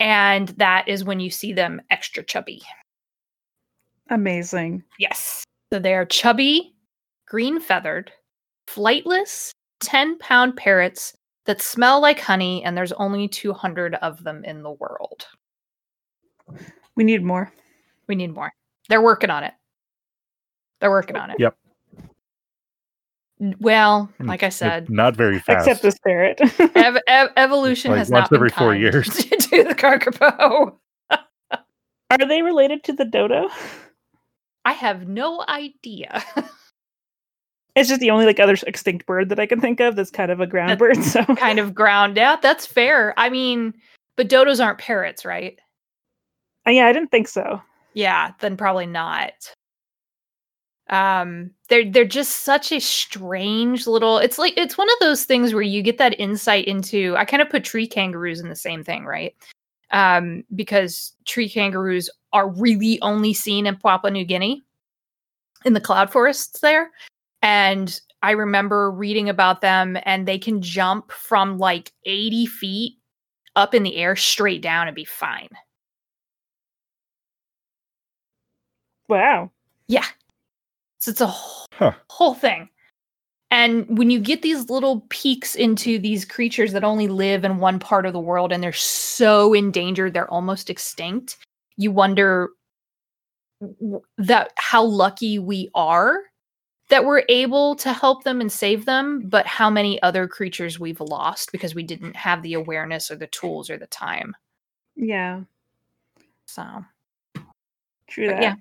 and 0.00 0.48
that 0.50 0.88
is 0.88 1.04
when 1.04 1.20
you 1.20 1.30
see 1.30 1.52
them 1.52 1.80
extra 1.90 2.22
chubby. 2.22 2.62
Amazing. 4.10 4.82
Yes. 4.98 5.44
So 5.72 5.78
they 5.78 5.94
are 5.94 6.04
chubby, 6.06 6.74
green 7.26 7.60
feathered, 7.60 8.10
flightless, 8.68 9.50
10 9.80 10.18
pound 10.18 10.56
parrots 10.56 11.14
that 11.46 11.60
smell 11.62 12.00
like 12.00 12.20
honey, 12.20 12.62
and 12.64 12.76
there's 12.76 12.92
only 12.92 13.28
200 13.28 13.94
of 13.96 14.22
them 14.24 14.44
in 14.44 14.62
the 14.62 14.72
world. 14.72 15.26
We 16.94 17.04
need 17.04 17.22
more. 17.22 17.52
We 18.06 18.14
need 18.14 18.34
more. 18.34 18.52
They're 18.88 19.02
working 19.02 19.30
on 19.30 19.44
it. 19.44 19.52
They're 20.80 20.90
working 20.90 21.16
on 21.16 21.30
it. 21.30 21.36
Yep. 21.38 21.56
Well, 23.60 24.10
Mm, 24.20 24.26
like 24.26 24.42
I 24.42 24.46
It's 24.48 24.56
said, 24.56 24.90
not 24.90 25.14
very 25.14 25.38
fast. 25.38 25.68
Except 25.68 25.82
this 25.82 25.98
parrot. 26.00 26.40
ev- 26.74 26.98
ev- 27.06 27.30
evolution 27.36 27.92
Like 27.92 27.98
has 27.98 28.10
once 28.10 28.22
not 28.24 28.30
been 28.30 28.36
every 28.38 28.50
four 28.50 28.70
kind 28.72 28.80
years. 28.82 29.06
to 29.14 29.64
the 29.64 29.74
Kakapo. 29.76 30.76
Are 32.10 32.26
they 32.28 32.42
related 32.42 32.82
to 32.84 32.92
the 32.94 33.04
dodo? 33.04 33.48
I 34.68 34.72
have 34.72 35.08
no 35.08 35.44
idea. 35.48 36.22
It's 37.76 37.88
just 37.88 38.00
the 38.00 38.10
only 38.10 38.26
like 38.26 38.40
other 38.40 38.56
extinct 38.66 39.06
bird 39.06 39.28
that 39.28 39.38
I 39.38 39.46
can 39.46 39.60
think 39.60 39.78
of 39.78 39.94
that's 39.94 40.10
kind 40.10 40.32
of 40.32 40.40
a 40.40 40.48
ground 40.48 40.70
That- 40.72 40.78
bird. 40.80 40.96
So 41.04 41.24
kind 41.36 41.60
of 41.60 41.76
ground 41.76 42.18
out. 42.18 42.42
That's 42.42 42.66
fair. 42.66 43.14
I 43.16 43.28
mean, 43.28 43.72
but 44.16 44.28
dodos 44.28 44.62
aren't 44.62 44.78
parrots, 44.80 45.24
right? 45.24 45.56
Uh, 46.66 46.72
yeah, 46.72 46.86
I 46.88 46.92
didn't 46.92 47.12
think 47.12 47.28
so. 47.28 47.62
Yeah, 47.94 48.32
then 48.40 48.56
probably 48.56 48.86
not. 48.86 49.32
Um, 50.90 51.52
they're 51.68 51.88
they're 51.88 52.04
just 52.04 52.38
such 52.44 52.72
a 52.72 52.80
strange 52.80 53.86
little. 53.86 54.18
It's 54.18 54.38
like 54.38 54.54
it's 54.56 54.76
one 54.76 54.88
of 54.90 54.96
those 55.00 55.24
things 55.24 55.54
where 55.54 55.62
you 55.62 55.80
get 55.80 55.98
that 55.98 56.18
insight 56.18 56.64
into. 56.64 57.14
I 57.16 57.24
kind 57.24 57.42
of 57.42 57.48
put 57.48 57.62
tree 57.62 57.86
kangaroos 57.86 58.40
in 58.40 58.48
the 58.48 58.56
same 58.56 58.82
thing, 58.82 59.04
right? 59.04 59.36
Um, 59.92 60.42
because 60.56 61.12
tree 61.26 61.48
kangaroos 61.48 62.10
are 62.32 62.48
really 62.48 63.00
only 63.02 63.32
seen 63.34 63.66
in 63.66 63.76
Papua 63.76 64.10
New 64.10 64.24
Guinea, 64.24 64.62
in 65.64 65.72
the 65.72 65.80
cloud 65.80 66.10
forests 66.10 66.60
there, 66.60 66.90
and 67.42 68.00
I 68.22 68.32
remember 68.32 68.90
reading 68.90 69.28
about 69.28 69.60
them, 69.60 69.96
and 70.04 70.26
they 70.26 70.38
can 70.38 70.60
jump 70.62 71.12
from 71.12 71.58
like 71.58 71.92
eighty 72.04 72.46
feet 72.46 72.94
up 73.56 73.74
in 73.74 73.82
the 73.82 73.96
air 73.96 74.16
straight 74.16 74.62
down 74.62 74.88
and 74.88 74.94
be 74.94 75.04
fine. 75.04 75.48
Wow. 79.08 79.50
Yeah. 79.88 80.04
So 80.98 81.10
it's 81.10 81.20
a 81.20 81.26
whole, 81.26 81.66
Huh. 81.72 81.92
whole 82.10 82.34
thing. 82.34 82.68
And 83.50 83.98
when 83.98 84.10
you 84.10 84.20
get 84.20 84.42
these 84.42 84.68
little 84.68 85.06
peeks 85.08 85.54
into 85.54 85.98
these 85.98 86.24
creatures 86.24 86.72
that 86.72 86.84
only 86.84 87.08
live 87.08 87.44
in 87.44 87.58
one 87.58 87.78
part 87.78 88.04
of 88.04 88.12
the 88.12 88.20
world 88.20 88.52
and 88.52 88.62
they're 88.62 88.72
so 88.72 89.54
endangered, 89.54 90.12
they're 90.12 90.30
almost 90.30 90.68
extinct, 90.68 91.38
you 91.78 91.90
wonder 91.90 92.50
that 94.18 94.52
how 94.56 94.84
lucky 94.84 95.38
we 95.38 95.70
are 95.74 96.20
that 96.88 97.04
we're 97.04 97.24
able 97.28 97.74
to 97.76 97.92
help 97.92 98.24
them 98.24 98.40
and 98.40 98.50
save 98.50 98.86
them, 98.86 99.28
but 99.28 99.46
how 99.46 99.68
many 99.68 100.00
other 100.02 100.26
creatures 100.26 100.80
we've 100.80 101.00
lost 101.00 101.52
because 101.52 101.74
we 101.74 101.82
didn't 101.82 102.16
have 102.16 102.42
the 102.42 102.54
awareness 102.54 103.10
or 103.10 103.16
the 103.16 103.26
tools 103.26 103.68
or 103.68 103.76
the 103.76 103.86
time. 103.88 104.34
Yeah, 104.96 105.42
So, 106.46 106.84
true 108.06 108.28
that. 108.28 108.42
yeah. 108.42 108.54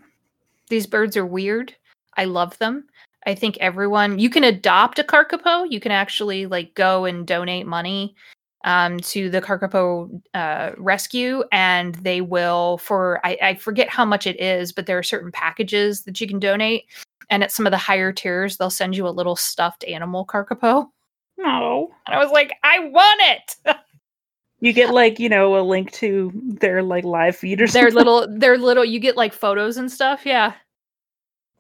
these 0.70 0.86
birds 0.86 1.16
are 1.16 1.26
weird. 1.26 1.74
I 2.18 2.26
love 2.26 2.58
them. 2.58 2.86
I 3.26 3.34
think 3.34 3.58
everyone 3.60 4.20
you 4.20 4.30
can 4.30 4.44
adopt 4.44 5.00
a 5.00 5.04
Kakapo. 5.04 5.70
You 5.70 5.80
can 5.80 5.92
actually 5.92 6.46
like 6.48 6.76
go 6.76 7.06
and 7.06 7.26
donate 7.26 7.66
money 7.66 8.16
um, 8.68 9.00
to 9.00 9.30
the 9.30 9.42
Kakapo 9.42 10.22
uh, 10.34 10.72
rescue, 10.78 11.42
and 11.54 11.96
they 11.96 12.20
will 12.20 12.78
for 12.80 13.26
I, 13.26 13.38
I 13.42 13.56
forget 13.56 13.90
how 13.90 14.04
much 14.04 14.28
it 14.28 14.40
is, 14.42 14.74
but 14.74 14.86
there 14.86 14.98
are 14.98 15.04
certain 15.04 15.32
packages 15.32 16.04
that 16.04 16.20
you 16.20 16.28
can 16.28 16.38
donate. 16.38 16.84
And 17.30 17.44
at 17.44 17.52
some 17.52 17.66
of 17.66 17.72
the 17.72 17.78
higher 17.78 18.12
tiers, 18.12 18.58
they'll 18.58 18.70
send 18.70 18.96
you 18.96 19.08
a 19.08 19.10
little 19.10 19.38
stuffed 19.38 19.86
animal 19.86 20.26
Kakapo. 20.26 20.90
No, 21.38 21.94
And 22.06 22.16
I 22.16 22.20
was 22.20 22.32
like, 22.32 22.54
I 22.64 22.80
want 22.80 23.22
it. 23.24 23.56
you 24.60 24.74
get 24.74 24.94
like 24.94 25.18
you 25.18 25.30
know 25.30 25.58
a 25.58 25.64
link 25.64 25.92
to 25.94 26.32
their 26.36 26.84
like 26.84 27.06
live 27.06 27.38
feed 27.38 27.62
or 27.62 27.68
they're 27.68 27.90
something. 27.90 27.96
little, 27.96 28.28
they're 28.30 28.58
little. 28.58 28.84
You 28.84 29.00
get 29.00 29.16
like 29.16 29.32
photos 29.34 29.78
and 29.78 29.90
stuff. 29.90 30.26
Yeah. 30.26 30.54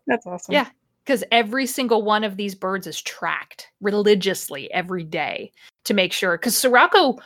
That's 0.07 0.27
awesome. 0.27 0.53
Yeah. 0.53 0.67
Because 1.07 1.23
every 1.31 1.65
single 1.65 2.01
one 2.03 2.25
of 2.25 2.35
these 2.35 2.53
birds 2.53 2.85
is 2.85 3.01
tracked 3.01 3.69
religiously 3.79 4.71
every 4.73 5.05
day 5.05 5.49
to 5.85 5.93
make 5.93 6.11
sure. 6.11 6.37
Because 6.37 6.57
Sirocco, 6.57 7.17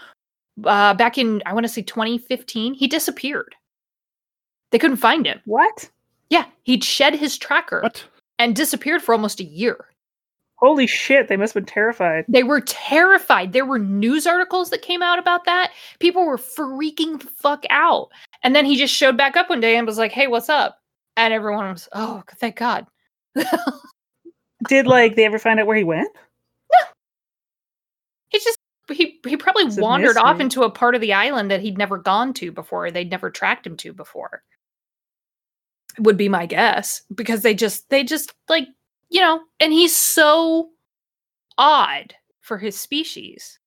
uh, 0.65 0.93
back 0.93 1.17
in 1.17 1.41
I 1.47 1.53
want 1.53 1.63
to 1.65 1.69
say 1.71 1.81
2015, 1.81 2.75
he 2.75 2.87
disappeared. 2.87 3.55
They 4.69 4.77
couldn't 4.77 4.97
find 4.97 5.25
him. 5.25 5.41
What? 5.45 5.89
Yeah, 6.29 6.45
he'd 6.61 6.83
shed 6.83 7.15
his 7.15 7.37
tracker 7.39 7.81
What? 7.81 8.05
and 8.37 8.55
disappeared 8.55 9.01
for 9.01 9.13
almost 9.13 9.39
a 9.39 9.45
year. 9.45 9.85
Holy 10.57 10.85
shit! 10.85 11.27
They 11.27 11.37
must 11.37 11.55
have 11.55 11.65
been 11.65 11.73
terrified. 11.73 12.25
They 12.27 12.43
were 12.43 12.61
terrified. 12.61 13.51
There 13.51 13.65
were 13.65 13.79
news 13.79 14.27
articles 14.27 14.69
that 14.69 14.83
came 14.83 15.01
out 15.01 15.17
about 15.17 15.45
that. 15.45 15.71
People 15.99 16.23
were 16.23 16.37
freaking 16.37 17.19
the 17.19 17.27
fuck 17.27 17.65
out. 17.71 18.09
And 18.43 18.55
then 18.55 18.65
he 18.65 18.75
just 18.75 18.93
showed 18.93 19.17
back 19.17 19.35
up 19.35 19.49
one 19.49 19.59
day 19.59 19.75
and 19.75 19.87
was 19.87 19.97
like, 19.97 20.11
"Hey, 20.11 20.27
what's 20.27 20.49
up?" 20.49 20.77
And 21.17 21.33
everyone 21.33 21.71
was, 21.71 21.89
"Oh, 21.93 22.21
thank 22.37 22.57
God." 22.57 22.85
Did 24.67 24.87
like 24.87 25.15
they 25.15 25.25
ever 25.25 25.39
find 25.39 25.59
out 25.59 25.67
where 25.67 25.77
he 25.77 25.83
went? 25.83 26.09
It's 28.31 28.45
just 28.45 28.59
he 28.91 29.19
he 29.25 29.37
probably 29.37 29.63
It's 29.63 29.77
wandered 29.77 30.17
off 30.17 30.39
into 30.39 30.63
a 30.63 30.69
part 30.69 30.95
of 30.95 31.01
the 31.01 31.13
island 31.13 31.51
that 31.51 31.61
he'd 31.61 31.77
never 31.77 31.97
gone 31.97 32.33
to 32.35 32.51
before. 32.51 32.91
They'd 32.91 33.11
never 33.11 33.29
tracked 33.29 33.65
him 33.65 33.77
to 33.77 33.93
before. 33.93 34.43
Would 35.99 36.17
be 36.17 36.29
my 36.29 36.45
guess 36.45 37.03
because 37.13 37.41
they 37.41 37.53
just 37.53 37.89
they 37.89 38.03
just 38.03 38.33
like 38.47 38.67
you 39.09 39.19
know, 39.19 39.41
and 39.59 39.73
he's 39.73 39.95
so 39.95 40.69
odd 41.57 42.15
for 42.39 42.57
his 42.57 42.79
species. 42.79 43.59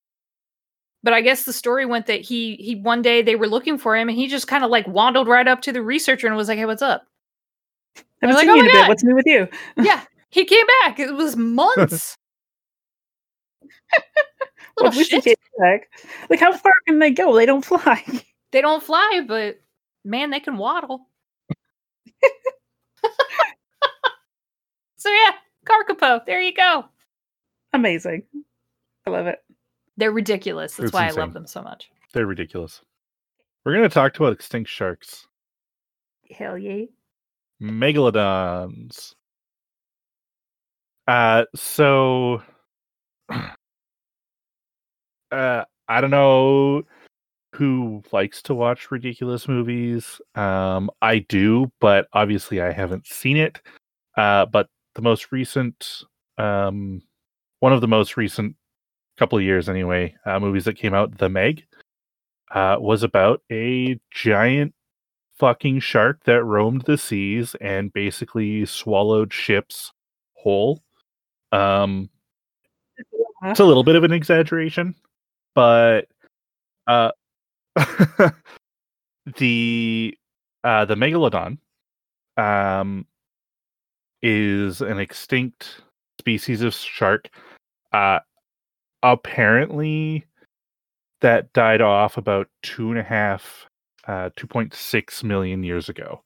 But 1.03 1.13
I 1.13 1.21
guess 1.21 1.43
the 1.43 1.53
story 1.53 1.85
went 1.85 2.07
that 2.07 2.21
he 2.21 2.55
he 2.55 2.75
one 2.75 3.03
day 3.03 3.21
they 3.21 3.35
were 3.35 3.47
looking 3.47 3.77
for 3.77 3.95
him 3.95 4.09
and 4.09 4.17
he 4.17 4.27
just 4.27 4.47
kind 4.47 4.63
of 4.63 4.71
like 4.71 4.87
waddled 4.87 5.27
right 5.27 5.47
up 5.47 5.61
to 5.61 5.71
the 5.71 5.83
researcher 5.83 6.25
and 6.25 6.35
was 6.35 6.47
like, 6.47 6.57
"Hey, 6.57 6.65
what's 6.65 6.81
up?" 6.81 7.05
Haven't 8.21 8.35
like, 8.35 8.41
seen 8.45 8.49
"Oh 8.51 8.55
you 8.55 8.59
in 8.61 8.65
my 8.65 8.71
a 8.71 8.73
bit. 8.73 8.81
God." 8.81 8.87
What's 8.89 9.03
new 9.03 9.15
with 9.15 9.25
you? 9.27 9.47
yeah, 9.77 10.01
he 10.29 10.45
came 10.45 10.65
back. 10.81 10.99
It 10.99 11.13
was 11.13 11.35
months. 11.35 12.17
Little 14.77 14.91
at 14.91 14.97
least 14.97 15.11
he 15.11 15.21
shit. 15.21 15.23
came 15.23 15.35
back. 15.59 15.89
Like 16.29 16.39
how 16.39 16.51
far 16.53 16.73
can 16.87 16.99
they 16.99 17.11
go? 17.11 17.35
They 17.35 17.45
don't 17.45 17.63
fly. 17.63 18.03
They 18.51 18.61
don't 18.61 18.83
fly, 18.83 19.21
but 19.27 19.59
man, 20.03 20.29
they 20.29 20.39
can 20.39 20.57
waddle. 20.57 21.07
so 24.97 25.09
yeah, 25.09 25.31
Kakapo. 25.65 26.25
There 26.25 26.41
you 26.41 26.53
go. 26.53 26.85
Amazing. 27.73 28.23
I 29.05 29.09
love 29.09 29.27
it. 29.27 29.39
They're 29.97 30.11
ridiculous. 30.11 30.75
That's 30.75 30.85
It's 30.87 30.93
why 30.93 31.07
I 31.07 31.11
love 31.11 31.33
them 31.33 31.47
so 31.47 31.61
much. 31.61 31.89
They're 32.13 32.25
ridiculous. 32.25 32.81
We're 33.63 33.73
going 33.73 33.87
to 33.87 33.93
talk 33.93 34.15
about 34.17 34.33
extinct 34.33 34.69
sharks, 34.69 35.27
Hell 36.31 36.57
yeah. 36.57 36.85
Megalodons. 37.61 39.13
Uh, 41.07 41.45
so, 41.55 42.41
uh, 45.31 45.63
I 45.87 46.01
don't 46.01 46.11
know 46.11 46.83
who 47.53 48.03
likes 48.11 48.41
to 48.43 48.53
watch 48.53 48.91
ridiculous 48.91 49.47
movies. 49.47 50.19
Um, 50.35 50.89
I 51.01 51.19
do, 51.19 51.71
but 51.79 52.07
obviously 52.13 52.61
I 52.61 52.71
haven't 52.71 53.07
seen 53.07 53.37
it. 53.37 53.61
Uh, 54.17 54.45
but 54.45 54.67
the 54.95 55.01
most 55.01 55.31
recent, 55.31 56.03
um, 56.37 57.01
one 57.59 57.73
of 57.73 57.81
the 57.81 57.87
most 57.87 58.17
recent 58.17 58.55
couple 59.17 59.37
of 59.37 59.43
years 59.43 59.69
anyway, 59.69 60.13
uh, 60.25 60.39
movies 60.39 60.65
that 60.65 60.75
came 60.75 60.93
out, 60.93 61.17
The 61.17 61.29
Meg, 61.29 61.65
uh, 62.51 62.77
was 62.79 63.03
about 63.03 63.41
a 63.51 63.99
giant 64.11 64.73
fucking 65.37 65.79
shark 65.79 66.23
that 66.23 66.43
roamed 66.43 66.83
the 66.83 66.97
seas 66.97 67.55
and 67.61 67.91
basically 67.93 68.65
swallowed 68.65 69.33
ships 69.33 69.91
whole. 70.33 70.81
Um, 71.51 72.09
it's 73.43 73.59
a 73.59 73.65
little 73.65 73.83
bit 73.83 73.95
of 73.95 74.03
an 74.03 74.11
exaggeration, 74.11 74.95
but 75.53 76.07
uh, 76.87 77.11
the 79.37 80.17
uh, 80.63 80.85
the 80.85 80.95
megalodon 80.95 81.57
um, 82.37 83.05
is 84.21 84.81
an 84.81 84.99
extinct 84.99 85.81
species 86.19 86.61
of 86.61 86.73
shark. 86.73 87.29
Uh, 87.91 88.19
apparently, 89.03 90.25
that 91.21 91.51
died 91.53 91.81
off 91.81 92.17
about 92.17 92.47
two 92.63 92.89
and 92.89 92.99
a 92.99 93.03
half, 93.03 93.67
uh, 94.07 94.29
two 94.35 94.47
point 94.47 94.73
six 94.73 95.23
million 95.23 95.63
years 95.63 95.89
ago, 95.89 96.21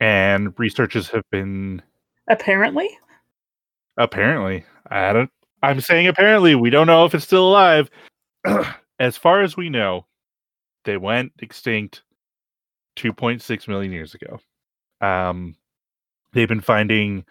and 0.00 0.54
researchers 0.58 1.08
have 1.08 1.24
been 1.30 1.82
Apparently. 2.28 2.88
apparently. 3.96 4.64
I 4.90 5.12
don't 5.12 5.30
i'm 5.62 5.80
saying 5.80 6.06
apparently. 6.06 6.54
We 6.54 6.70
don't 6.70 6.86
know 6.86 7.04
if 7.04 7.14
it's 7.14 7.24
still 7.24 7.48
alive. 7.48 7.90
As 9.00 9.16
far 9.16 9.42
as 9.42 9.56
we 9.56 9.68
know 9.68 10.06
they 10.84 10.96
went 10.96 11.32
extinct 11.40 12.02
2.6 12.96 13.68
million 13.68 13.92
years 13.92 14.14
ago. 14.14 14.38
Um 15.00 15.56
they've 16.32 16.48
been 16.48 16.60
finding 16.60 17.24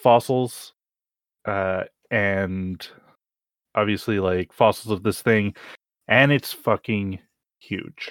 fossils 0.00 0.72
uh 1.44 1.84
and 2.10 2.86
obviously 3.74 4.18
like 4.20 4.52
fossils 4.52 4.92
of 4.92 5.02
this 5.02 5.22
thing 5.22 5.54
and 6.08 6.32
it's 6.32 6.52
fucking 6.52 7.18
huge 7.60 8.10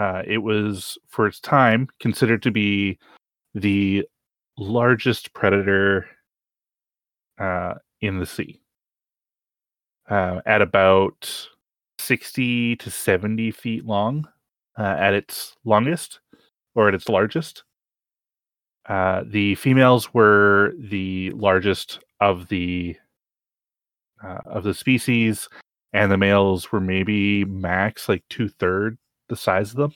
uh 0.00 0.22
it 0.26 0.38
was 0.38 0.98
for 1.08 1.26
its 1.26 1.40
time 1.40 1.86
considered 2.00 2.42
to 2.42 2.50
be 2.50 2.98
the 3.54 4.04
largest 4.56 5.32
predator 5.32 6.06
uh, 7.38 7.74
in 8.00 8.18
the 8.18 8.26
sea 8.26 8.60
uh, 10.10 10.40
at 10.44 10.60
about 10.60 11.48
60 11.98 12.76
to 12.76 12.90
70 12.90 13.50
feet 13.52 13.86
long 13.86 14.28
uh, 14.78 14.96
at 14.98 15.14
its 15.14 15.56
longest 15.64 16.20
or 16.74 16.88
at 16.88 16.94
its 16.94 17.08
largest. 17.08 17.64
Uh, 18.88 19.22
the 19.26 19.54
females 19.56 20.12
were 20.12 20.74
the 20.78 21.30
largest 21.30 22.00
of 22.20 22.48
the 22.48 22.96
uh, 24.22 24.38
of 24.44 24.64
the 24.64 24.74
species, 24.74 25.48
and 25.94 26.12
the 26.12 26.18
males 26.18 26.70
were 26.72 26.80
maybe 26.80 27.44
max 27.46 28.08
like 28.08 28.22
two 28.28 28.48
third 28.48 28.98
the 29.30 29.36
size 29.36 29.70
of 29.70 29.76
them. 29.76 29.94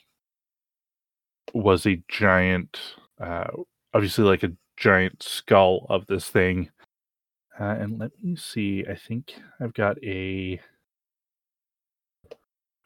Was 1.52 1.86
a 1.86 2.02
giant, 2.08 2.80
uh, 3.20 3.44
obviously 3.92 4.24
like 4.24 4.42
a 4.42 4.52
giant 4.78 5.22
skull 5.22 5.86
of 5.90 6.06
this 6.06 6.30
thing. 6.30 6.70
Uh, 7.60 7.76
and 7.78 7.98
let 7.98 8.12
me 8.22 8.34
see. 8.34 8.84
I 8.90 8.94
think 8.94 9.34
I've 9.60 9.74
got 9.74 10.02
a 10.02 10.58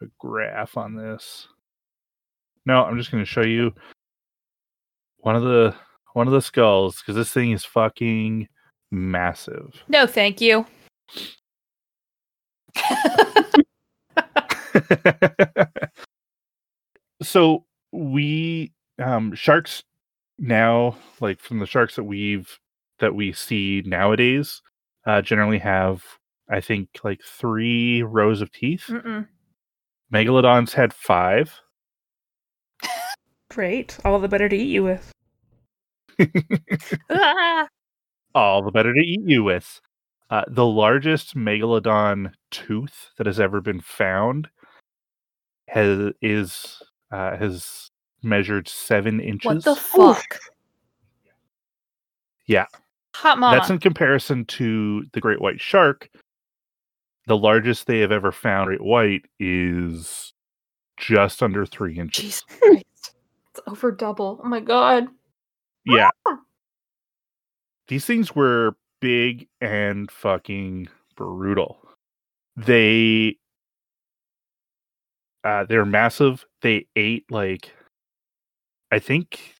a 0.00 0.06
graph 0.18 0.76
on 0.76 0.96
this. 0.96 1.48
No, 2.66 2.84
I'm 2.84 2.98
just 2.98 3.10
going 3.10 3.24
to 3.24 3.30
show 3.30 3.42
you 3.42 3.72
one 5.18 5.36
of 5.36 5.42
the 5.42 5.74
one 6.12 6.26
of 6.26 6.32
the 6.32 6.42
skulls 6.42 6.98
because 6.98 7.14
this 7.14 7.30
thing 7.30 7.52
is 7.52 7.64
fucking 7.64 8.48
massive. 8.90 9.82
No, 9.88 10.06
thank 10.06 10.40
you. 10.40 10.66
so 17.22 17.64
we 17.92 18.72
um 19.02 19.34
sharks 19.34 19.82
now 20.38 20.96
like 21.20 21.40
from 21.40 21.58
the 21.58 21.66
sharks 21.66 21.96
that 21.96 22.04
we've 22.04 22.58
that 22.98 23.14
we 23.14 23.32
see 23.32 23.82
nowadays 23.86 24.62
uh, 25.08 25.22
generally 25.22 25.58
have, 25.58 26.04
I 26.50 26.60
think, 26.60 26.88
like 27.02 27.22
three 27.22 28.02
rows 28.02 28.42
of 28.42 28.52
teeth. 28.52 28.84
Mm-mm. 28.88 29.26
Megalodons 30.12 30.72
had 30.72 30.92
five. 30.92 31.60
Great. 33.50 33.98
All 34.04 34.18
the 34.18 34.28
better 34.28 34.48
to 34.48 34.56
eat 34.56 34.68
you 34.68 34.84
with. 34.84 35.12
Ah! 37.10 37.68
All 38.34 38.62
the 38.62 38.70
better 38.70 38.92
to 38.92 39.00
eat 39.00 39.22
you 39.24 39.42
with. 39.42 39.80
Uh, 40.30 40.44
the 40.46 40.66
largest 40.66 41.34
megalodon 41.34 42.32
tooth 42.50 43.10
that 43.16 43.26
has 43.26 43.40
ever 43.40 43.62
been 43.62 43.80
found 43.80 44.48
has 45.68 46.12
is 46.20 46.82
uh, 47.10 47.36
has 47.36 47.90
measured 48.22 48.68
seven 48.68 49.20
inches. 49.20 49.46
What 49.46 49.64
the 49.64 49.76
fuck? 49.76 50.38
Yeah. 52.46 52.66
Hot 53.14 53.38
mama. 53.38 53.56
That's 53.56 53.70
in 53.70 53.78
comparison 53.78 54.44
to 54.46 55.04
the 55.12 55.20
great 55.20 55.40
white 55.40 55.60
shark. 55.60 56.08
The 57.26 57.36
largest 57.36 57.86
they 57.86 58.00
have 58.00 58.12
ever 58.12 58.32
found 58.32 58.66
great 58.66 58.82
white 58.82 59.26
is 59.38 60.32
just 60.96 61.42
under 61.42 61.66
three 61.66 61.98
inches. 61.98 62.24
Jesus 62.24 62.44
Christ. 62.60 63.14
It's 63.50 63.60
over 63.66 63.92
double. 63.92 64.40
Oh 64.42 64.48
my 64.48 64.60
god. 64.60 65.08
Yeah. 65.84 66.10
These 67.88 68.04
things 68.04 68.34
were 68.34 68.76
big 69.00 69.48
and 69.60 70.10
fucking 70.10 70.88
brutal. 71.16 71.78
They 72.56 73.37
uh 75.44 75.64
they're 75.64 75.84
massive. 75.84 76.44
They 76.62 76.86
ate 76.96 77.24
like 77.30 77.72
I 78.90 78.98
think 78.98 79.54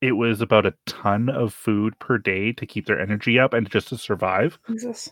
it 0.00 0.12
was 0.12 0.40
about 0.40 0.66
a 0.66 0.74
ton 0.86 1.28
of 1.28 1.54
food 1.54 1.98
per 1.98 2.18
day 2.18 2.52
to 2.52 2.66
keep 2.66 2.86
their 2.86 3.00
energy 3.00 3.38
up 3.38 3.54
and 3.54 3.70
just 3.70 3.88
to 3.88 3.98
survive. 3.98 4.58
Jesus. 4.68 5.10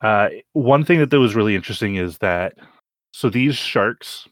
Uh, 0.00 0.28
one 0.52 0.84
thing 0.84 0.98
that, 0.98 1.10
that 1.10 1.20
was 1.20 1.34
really 1.34 1.54
interesting 1.54 1.96
is 1.96 2.18
that 2.18 2.54
so 3.12 3.30
these 3.30 3.54
sharks 3.54 4.26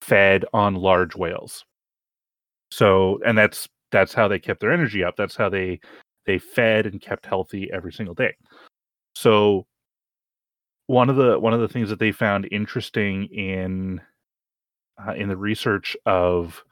fed 0.00 0.44
on 0.52 0.74
large 0.74 1.16
whales. 1.16 1.64
So 2.70 3.20
and 3.24 3.36
that's 3.36 3.68
that's 3.90 4.14
how 4.14 4.28
they 4.28 4.38
kept 4.38 4.60
their 4.60 4.72
energy 4.72 5.02
up. 5.02 5.16
That's 5.16 5.36
how 5.36 5.48
they 5.48 5.80
they 6.26 6.38
fed 6.38 6.86
and 6.86 7.00
kept 7.00 7.26
healthy 7.26 7.70
every 7.72 7.92
single 7.92 8.14
day. 8.14 8.34
So 9.14 9.66
one 10.86 11.10
of 11.10 11.16
the 11.16 11.38
one 11.38 11.52
of 11.52 11.60
the 11.60 11.68
things 11.68 11.88
that 11.88 11.98
they 11.98 12.12
found 12.12 12.48
interesting 12.50 13.24
in 13.26 14.00
uh, 15.06 15.12
in 15.12 15.28
the 15.28 15.36
research 15.36 15.96
of 16.06 16.62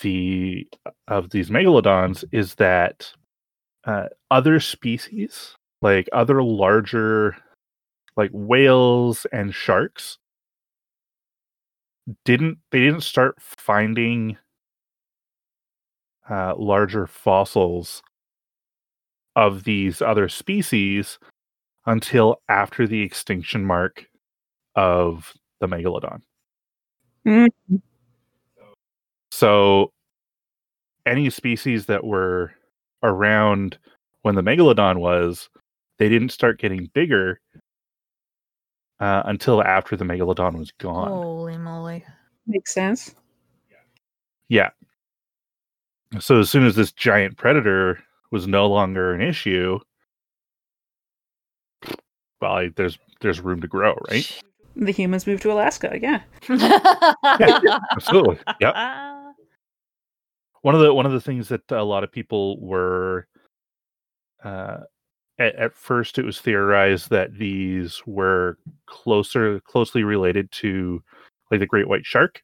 the 0.00 0.66
of 1.08 1.30
these 1.30 1.50
megalodons 1.50 2.24
is 2.32 2.54
that 2.56 3.12
uh, 3.84 4.06
other 4.30 4.60
species 4.60 5.56
like 5.82 6.08
other 6.12 6.42
larger 6.42 7.36
like 8.16 8.30
whales 8.32 9.26
and 9.32 9.54
sharks 9.54 10.18
didn't 12.24 12.58
they 12.70 12.80
didn't 12.80 13.02
start 13.02 13.36
finding 13.40 14.36
uh, 16.30 16.54
larger 16.56 17.06
fossils 17.06 18.02
of 19.34 19.64
these 19.64 20.02
other 20.02 20.28
species 20.28 21.18
until 21.86 22.40
after 22.48 22.86
the 22.86 23.00
extinction 23.02 23.64
mark 23.64 24.06
of 24.74 25.32
the 25.60 25.66
megalodon 25.66 26.20
Mm. 27.26 27.48
so 29.30 29.92
any 31.04 31.28
species 31.30 31.86
that 31.86 32.04
were 32.04 32.52
around 33.02 33.78
when 34.22 34.34
the 34.34 34.42
megalodon 34.42 34.98
was 34.98 35.48
they 35.98 36.08
didn't 36.08 36.30
start 36.30 36.58
getting 36.60 36.86
bigger 36.94 37.40
uh, 39.00 39.22
until 39.26 39.62
after 39.62 39.96
the 39.96 40.04
megalodon 40.04 40.58
was 40.58 40.70
gone 40.72 41.08
Holy 41.08 41.56
moly. 41.58 42.04
Makes 42.46 42.72
sense. 42.72 43.14
Yeah. 44.48 44.70
So 46.18 46.40
as 46.40 46.50
soon 46.50 46.64
as 46.66 46.74
this 46.74 46.92
giant 46.92 47.36
predator 47.36 48.02
was 48.30 48.46
no 48.46 48.66
longer 48.66 49.12
an 49.12 49.20
issue, 49.20 49.78
well, 52.40 52.52
I- 52.52 52.70
there's 52.76 52.98
there's 53.20 53.40
room 53.40 53.60
to 53.60 53.68
grow, 53.68 53.96
right? 54.10 54.40
The 54.76 54.92
humans 54.92 55.26
moved 55.26 55.42
to 55.42 55.50
Alaska. 55.50 55.98
Yeah. 56.00 56.20
Absolutely. 57.92 58.38
Yep. 58.60 58.74
One 60.62 60.74
of 60.76 60.80
the 60.80 60.94
one 60.94 61.04
of 61.06 61.10
the 61.10 61.20
things 61.20 61.48
that 61.48 61.62
a 61.72 61.82
lot 61.82 62.04
of 62.04 62.12
people 62.12 62.60
were 62.60 63.26
uh, 64.44 64.78
at, 65.40 65.54
at 65.56 65.74
first 65.76 66.18
it 66.18 66.24
was 66.24 66.40
theorized 66.40 67.10
that 67.10 67.32
these 67.36 68.02
were 68.06 68.56
closer 68.86 69.58
closely 69.60 70.04
related 70.04 70.50
to 70.52 71.02
like 71.50 71.58
the 71.60 71.66
great 71.66 71.88
white 71.88 72.04
shark 72.06 72.42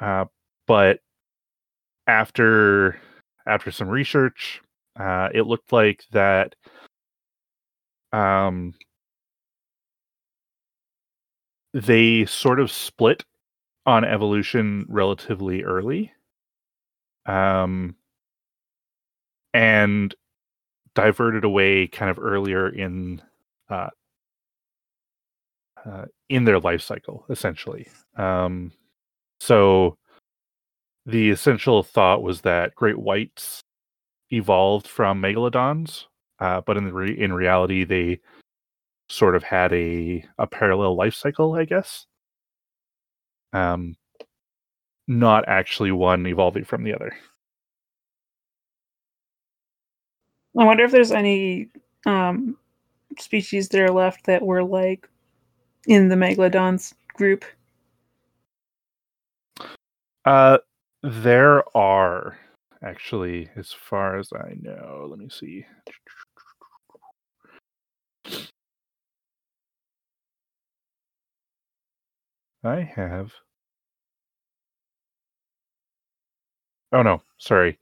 uh, 0.00 0.24
but 0.66 1.00
after 2.06 2.98
after 3.46 3.70
some 3.70 3.88
research 3.88 4.60
uh, 4.98 5.28
it 5.34 5.46
looked 5.46 5.72
like 5.72 6.04
that 6.12 6.54
um, 8.12 8.74
they 11.72 12.24
sort 12.26 12.60
of 12.60 12.70
split 12.70 13.24
on 13.86 14.04
evolution 14.04 14.84
relatively 14.88 15.62
early 15.62 16.12
um, 17.26 17.96
and 19.54 20.14
diverted 20.94 21.44
away 21.44 21.86
kind 21.86 22.10
of 22.10 22.18
earlier 22.18 22.68
in 22.68 23.22
uh, 23.68 23.90
uh, 25.84 26.06
in 26.28 26.44
their 26.44 26.58
life 26.58 26.82
cycle, 26.82 27.24
essentially. 27.30 27.86
Um, 28.16 28.72
so 29.40 29.96
the 31.04 31.30
essential 31.30 31.82
thought 31.82 32.22
was 32.22 32.40
that 32.42 32.74
great 32.74 32.98
whites 32.98 33.62
evolved 34.32 34.88
from 34.88 35.22
megalodons, 35.22 36.04
uh, 36.40 36.60
but 36.62 36.76
in 36.76 36.84
the 36.86 36.92
re- 36.92 37.18
in 37.18 37.32
reality, 37.32 37.84
they 37.84 38.20
sort 39.08 39.36
of 39.36 39.42
had 39.42 39.72
a 39.72 40.24
a 40.38 40.46
parallel 40.46 40.96
life 40.96 41.14
cycle, 41.14 41.54
I 41.54 41.64
guess. 41.64 42.06
Um, 43.52 43.96
not 45.08 45.48
actually 45.48 45.92
one 45.92 46.26
evolving 46.26 46.64
from 46.64 46.82
the 46.82 46.94
other. 46.94 47.12
I 50.58 50.64
wonder 50.64 50.84
if 50.84 50.90
there's 50.90 51.12
any 51.12 51.68
um, 52.06 52.56
species 53.18 53.68
that 53.68 53.80
are 53.80 53.90
left 53.90 54.24
that 54.26 54.42
were 54.42 54.64
like 54.64 55.08
in 55.86 56.08
the 56.08 56.16
megalodons 56.16 56.94
group. 57.14 57.44
Uh, 60.24 60.58
there 61.02 61.62
are 61.76 62.38
actually, 62.82 63.48
as 63.56 63.70
far 63.72 64.18
as 64.18 64.30
I 64.32 64.54
know. 64.60 65.06
Let 65.08 65.18
me 65.18 65.28
see. 65.28 65.64
I 72.66 72.82
have. 72.82 73.32
Oh 76.92 77.02
no, 77.02 77.22
sorry. 77.38 77.78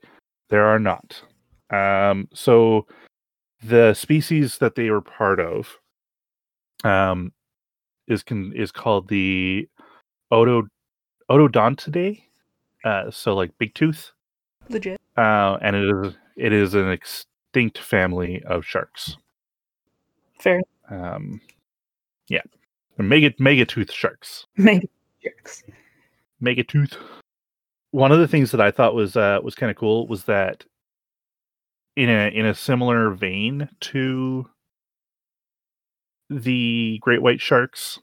There 0.49 0.65
are 0.65 0.79
not. 0.79 1.21
Um, 1.69 2.27
so 2.33 2.85
the 3.63 3.93
species 3.93 4.57
that 4.59 4.75
they 4.75 4.89
were 4.89 5.01
part 5.01 5.39
of 5.39 5.67
um, 6.83 7.31
is 8.07 8.23
can 8.23 8.53
is 8.53 8.71
called 8.71 9.07
the 9.07 9.67
Odo 10.31 10.67
Odontidae. 11.29 12.21
Uh, 12.83 13.09
so 13.09 13.33
like 13.33 13.57
big 13.57 13.73
tooth, 13.73 14.11
Legit. 14.69 15.01
uh, 15.17 15.57
and 15.61 15.75
it 15.75 15.89
is 15.89 16.13
it 16.37 16.53
is 16.53 16.73
an 16.75 16.91
extinct 16.91 17.79
family 17.79 18.43
of 18.45 18.63
sharks. 18.65 19.17
Fair. 20.39 20.61
Um, 20.91 21.41
yeah, 22.27 22.41
mega 23.03 23.33
mega 23.39 23.65
tooth 23.65 23.91
sharks. 23.91 24.45
Mega 24.57 24.87
jerks. 25.23 25.63
Mega 26.39 26.63
tooth. 26.63 26.97
One 27.91 28.11
of 28.11 28.19
the 28.19 28.27
things 28.27 28.51
that 28.51 28.61
I 28.61 28.71
thought 28.71 28.95
was 28.95 29.15
uh, 29.15 29.39
was 29.43 29.55
kind 29.55 29.69
of 29.69 29.77
cool 29.77 30.07
was 30.07 30.25
that 30.25 30.65
in 31.95 32.09
a 32.09 32.29
in 32.29 32.45
a 32.45 32.53
similar 32.53 33.11
vein 33.11 33.69
to 33.81 34.45
the 36.29 36.99
great 37.01 37.21
white 37.21 37.39
sharks, 37.39 37.99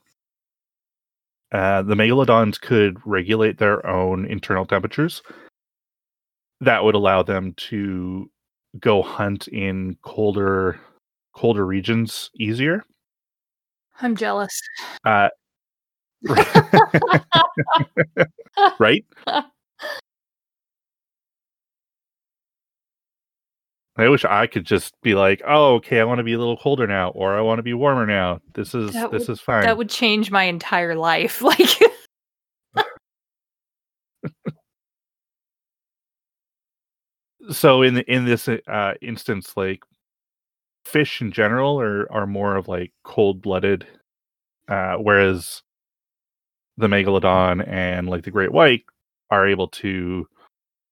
uh, 1.52 1.82
the 1.82 1.94
megalodons 1.94 2.60
could 2.60 2.98
regulate 3.04 3.58
their 3.58 3.86
own 3.86 4.24
internal 4.26 4.64
temperatures. 4.64 5.22
That 6.60 6.84
would 6.84 6.94
allow 6.94 7.22
them 7.22 7.54
to 7.68 8.30
go 8.78 9.02
hunt 9.02 9.48
in 9.48 9.96
colder 10.02 10.80
colder 11.34 11.66
regions 11.66 12.30
easier. 12.38 12.84
I'm 14.02 14.16
jealous. 14.16 14.60
Uh, 15.04 15.28
right? 18.78 19.04
I 23.96 24.08
wish 24.08 24.24
I 24.24 24.46
could 24.46 24.64
just 24.64 24.94
be 25.02 25.14
like, 25.14 25.42
oh, 25.46 25.74
okay, 25.76 26.00
I 26.00 26.04
want 26.04 26.18
to 26.18 26.24
be 26.24 26.32
a 26.32 26.38
little 26.38 26.56
colder 26.56 26.86
now, 26.86 27.10
or 27.10 27.36
I 27.36 27.42
want 27.42 27.58
to 27.58 27.62
be 27.62 27.74
warmer 27.74 28.06
now. 28.06 28.40
This 28.54 28.74
is 28.74 28.92
That 28.92 29.10
this 29.10 29.28
would- 29.28 29.34
is 29.34 29.40
fine. 29.40 29.62
That 29.64 29.76
would 29.76 29.90
change 29.90 30.30
my 30.30 30.44
entire 30.44 30.94
life. 30.94 31.42
Like 31.52 31.60
so 37.50 37.82
in 37.82 37.94
the, 37.94 38.12
in 38.12 38.24
this 38.24 38.48
uh, 38.48 38.94
instance, 39.02 39.56
like 39.56 39.82
fish 40.92 41.20
in 41.20 41.32
general 41.32 41.80
are 41.80 42.10
are 42.12 42.26
more 42.26 42.56
of 42.56 42.68
like 42.68 42.92
cold 43.04 43.42
blooded, 43.42 43.86
uh, 44.68 44.96
whereas 44.96 45.62
the 46.76 46.86
megalodon 46.86 47.66
and 47.66 48.08
like 48.08 48.24
the 48.24 48.30
great 48.30 48.52
white 48.52 48.84
are 49.30 49.48
able 49.48 49.68
to 49.68 50.26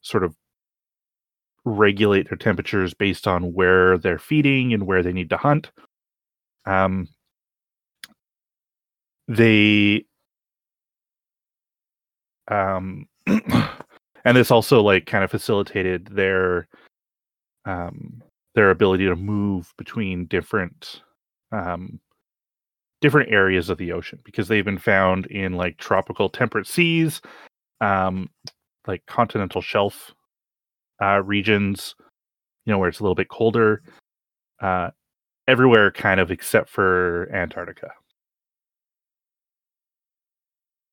sort 0.02 0.24
of 0.24 0.34
regulate 1.64 2.28
their 2.28 2.38
temperatures 2.38 2.94
based 2.94 3.26
on 3.26 3.52
where 3.52 3.98
they're 3.98 4.18
feeding 4.18 4.72
and 4.72 4.86
where 4.86 5.02
they 5.02 5.12
need 5.12 5.30
to 5.30 5.36
hunt. 5.36 5.70
Um, 6.66 7.08
they 9.28 10.04
um 12.48 13.06
and 13.26 14.36
this 14.36 14.50
also 14.50 14.82
like 14.82 15.06
kind 15.06 15.22
of 15.22 15.30
facilitated 15.30 16.06
their 16.06 16.66
um 17.64 18.22
their 18.54 18.70
ability 18.70 19.06
to 19.06 19.16
move 19.16 19.72
between 19.78 20.26
different 20.26 21.02
um 21.52 22.00
different 23.00 23.30
areas 23.32 23.70
of 23.70 23.78
the 23.78 23.92
ocean 23.92 24.18
because 24.24 24.48
they've 24.48 24.64
been 24.64 24.78
found 24.78 25.26
in 25.26 25.54
like 25.54 25.78
tropical 25.78 26.28
temperate 26.28 26.66
seas 26.66 27.20
um 27.80 28.28
like 28.86 29.04
continental 29.06 29.62
shelf 29.62 30.12
uh 31.02 31.22
regions 31.22 31.94
you 32.66 32.72
know 32.72 32.78
where 32.78 32.88
it's 32.88 33.00
a 33.00 33.02
little 33.02 33.14
bit 33.14 33.28
colder 33.28 33.82
uh 34.60 34.90
everywhere 35.48 35.90
kind 35.90 36.20
of 36.20 36.30
except 36.30 36.68
for 36.68 37.28
antarctica. 37.32 37.90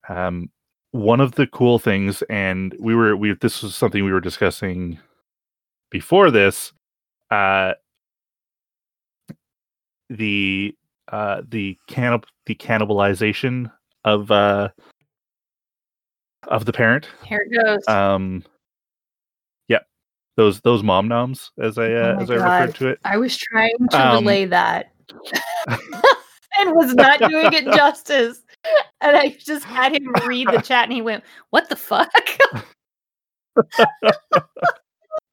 Um 0.09 0.49
one 0.91 1.19
of 1.19 1.33
the 1.33 1.45
cool 1.47 1.77
things 1.79 2.23
and 2.29 2.75
we 2.79 2.95
were 2.95 3.15
we 3.15 3.33
this 3.33 3.61
was 3.61 3.75
something 3.75 4.03
we 4.03 4.11
were 4.11 4.21
discussing 4.21 4.97
before 5.91 6.31
this 6.31 6.71
uh 7.31 7.73
the 10.09 10.75
uh 11.11 11.41
the 11.49 11.77
cannib- 11.87 12.25
the 12.45 12.55
cannibalization 12.55 13.71
of 14.05 14.31
uh 14.31 14.69
of 16.47 16.65
the 16.65 16.73
parent 16.73 17.09
here 17.25 17.45
it 17.49 17.65
goes. 17.65 17.87
um 17.87 18.43
yeah 19.67 19.79
those 20.37 20.61
those 20.61 20.83
mom 20.83 21.07
noms 21.07 21.51
as 21.59 21.77
i 21.77 21.91
uh, 21.91 22.15
Oh 22.17 22.21
as 22.21 22.31
i 22.31 22.35
referred 22.35 22.75
to 22.75 22.87
it 22.87 22.99
I 23.03 23.17
was 23.17 23.35
trying 23.35 23.75
to 23.91 23.97
um, 23.97 24.23
relay 24.23 24.45
that 24.45 24.91
and 26.59 26.75
was 26.75 26.93
not 26.93 27.19
doing 27.19 27.53
it 27.53 27.65
justice. 27.75 28.41
And 29.01 29.15
I 29.15 29.37
just 29.39 29.63
had 29.65 29.93
him 29.95 30.13
read 30.25 30.49
the 30.49 30.61
chat 30.61 30.85
and 30.85 30.93
he 30.93 31.01
went, 31.01 31.23
What 31.51 31.69
the 31.69 31.75
fuck? 31.75 32.11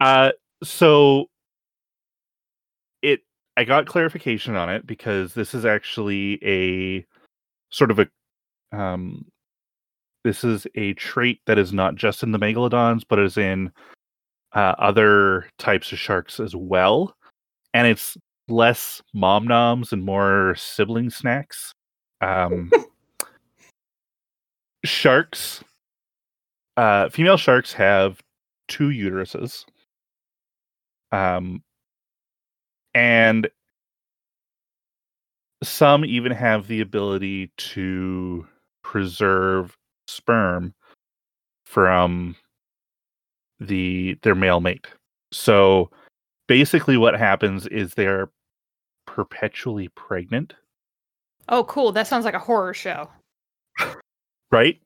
Uh, 0.00 0.32
so 0.62 1.26
I 3.56 3.64
got 3.64 3.86
clarification 3.86 4.56
on 4.56 4.68
it 4.68 4.86
because 4.86 5.34
this 5.34 5.54
is 5.54 5.64
actually 5.64 6.38
a 6.44 7.06
sort 7.70 7.90
of 7.90 8.00
a 8.00 8.08
um 8.76 9.24
this 10.24 10.42
is 10.42 10.66
a 10.74 10.94
trait 10.94 11.40
that 11.46 11.58
is 11.58 11.72
not 11.72 11.94
just 11.94 12.22
in 12.22 12.32
the 12.32 12.38
megalodons 12.38 13.02
but 13.08 13.18
is 13.18 13.36
in 13.36 13.70
uh, 14.54 14.74
other 14.78 15.46
types 15.58 15.90
of 15.90 15.98
sharks 15.98 16.38
as 16.38 16.54
well. 16.54 17.16
And 17.74 17.88
it's 17.88 18.16
less 18.46 19.02
mom 19.12 19.46
noms 19.48 19.92
and 19.92 20.04
more 20.04 20.54
sibling 20.56 21.10
snacks. 21.10 21.72
Um 22.20 22.70
sharks 24.84 25.62
uh 26.76 27.08
female 27.08 27.36
sharks 27.36 27.72
have 27.72 28.20
two 28.68 28.88
uteruses. 28.88 29.64
Um 31.12 31.62
and 32.94 33.48
some 35.62 36.04
even 36.04 36.32
have 36.32 36.66
the 36.66 36.80
ability 36.80 37.50
to 37.56 38.46
preserve 38.82 39.76
sperm 40.06 40.74
from 41.64 42.36
the 43.60 44.18
their 44.22 44.34
male 44.34 44.60
mate 44.60 44.86
so 45.32 45.90
basically 46.46 46.96
what 46.96 47.18
happens 47.18 47.66
is 47.68 47.94
they're 47.94 48.30
perpetually 49.06 49.88
pregnant 49.88 50.54
oh, 51.48 51.64
cool. 51.64 51.92
That 51.92 52.06
sounds 52.06 52.24
like 52.24 52.34
a 52.34 52.38
horror 52.38 52.74
show. 52.74 53.08
right 54.50 54.80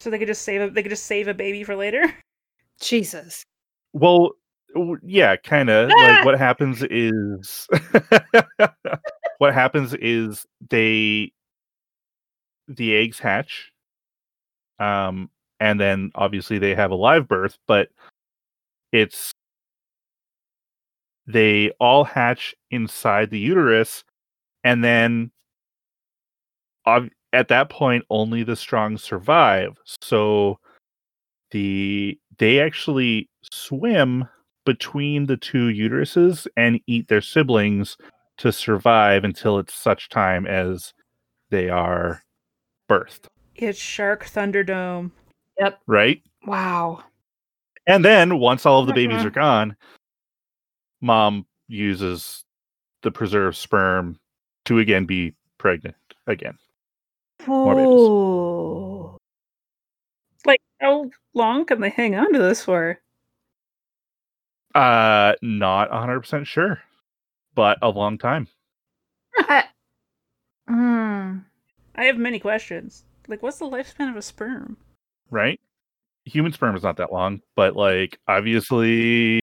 So 0.00 0.10
they 0.10 0.18
could 0.18 0.28
just 0.28 0.42
save 0.42 0.60
a 0.60 0.70
they 0.70 0.82
could 0.82 0.90
just 0.90 1.06
save 1.06 1.28
a 1.28 1.34
baby 1.34 1.64
for 1.64 1.76
later. 1.76 2.12
Jesus. 2.80 3.42
Well, 3.92 4.14
w- 4.14 4.34
yeah, 5.02 5.36
kind 5.36 5.70
of. 5.70 5.90
Ah! 5.90 6.16
Like 6.16 6.24
what 6.24 6.38
happens 6.38 6.82
is 6.82 7.68
what 9.38 9.54
happens 9.54 9.94
is 9.94 10.46
they 10.70 11.32
the 12.66 12.94
eggs 12.96 13.18
hatch 13.18 13.72
um 14.78 15.28
and 15.60 15.78
then 15.78 16.10
obviously 16.14 16.58
they 16.58 16.74
have 16.74 16.90
a 16.90 16.94
live 16.94 17.28
birth, 17.28 17.58
but 17.66 17.88
it's 18.92 19.32
they 21.26 21.70
all 21.80 22.04
hatch 22.04 22.54
inside 22.70 23.30
the 23.30 23.38
uterus 23.38 24.04
and 24.62 24.84
then 24.84 25.30
ob- 26.86 27.10
at 27.32 27.48
that 27.48 27.70
point 27.70 28.04
only 28.10 28.42
the 28.42 28.56
strong 28.56 28.96
survive. 28.96 29.76
So 30.02 30.58
the 31.50 32.18
they 32.38 32.60
actually 32.60 33.28
swim 33.52 34.28
between 34.64 35.26
the 35.26 35.36
two 35.36 35.66
uteruses 35.68 36.46
and 36.56 36.80
eat 36.86 37.08
their 37.08 37.20
siblings 37.20 37.96
to 38.38 38.50
survive 38.52 39.24
until 39.24 39.58
it's 39.58 39.74
such 39.74 40.08
time 40.08 40.46
as 40.46 40.92
they 41.50 41.68
are 41.68 42.22
birthed, 42.90 43.26
It's 43.54 43.78
Shark 43.78 44.24
Thunderdome. 44.24 45.12
Yep. 45.60 45.80
Right? 45.86 46.22
Wow. 46.46 47.04
And 47.86 48.04
then 48.04 48.38
once 48.38 48.66
all 48.66 48.80
of 48.80 48.86
the 48.86 48.92
babies 48.92 49.20
Mhm. 49.20 49.26
are 49.26 49.30
gone, 49.30 49.76
mom 51.00 51.46
uses 51.68 52.44
the 53.02 53.10
preserved 53.12 53.56
sperm 53.56 54.18
to 54.64 54.78
again 54.78 55.04
be 55.04 55.34
pregnant 55.58 55.96
again. 56.26 56.58
More 57.46 57.74
babies. 57.74 59.20
Like 60.46 60.60
how 60.80 61.10
long 61.34 61.66
can 61.66 61.80
they 61.80 61.90
hang 61.90 62.14
on 62.16 62.32
to 62.32 62.38
this 62.38 62.64
for? 62.64 62.98
Uh 64.74 65.34
not 65.42 65.90
100% 65.90 66.46
sure, 66.46 66.80
but 67.54 67.78
a 67.82 67.88
long 67.88 68.18
time. 68.18 68.48
I- 69.36 69.68
Hmm. 70.68 71.38
I 71.94 72.04
have 72.04 72.16
many 72.16 72.38
questions. 72.40 73.04
Like, 73.28 73.42
what's 73.42 73.58
the 73.58 73.66
lifespan 73.68 74.10
of 74.10 74.16
a 74.16 74.22
sperm? 74.22 74.76
right? 75.30 75.60
Human 76.26 76.52
sperm 76.52 76.74
is 76.76 76.82
not 76.82 76.96
that 76.98 77.12
long, 77.12 77.40
but 77.56 77.76
like 77.76 78.18
obviously, 78.28 79.40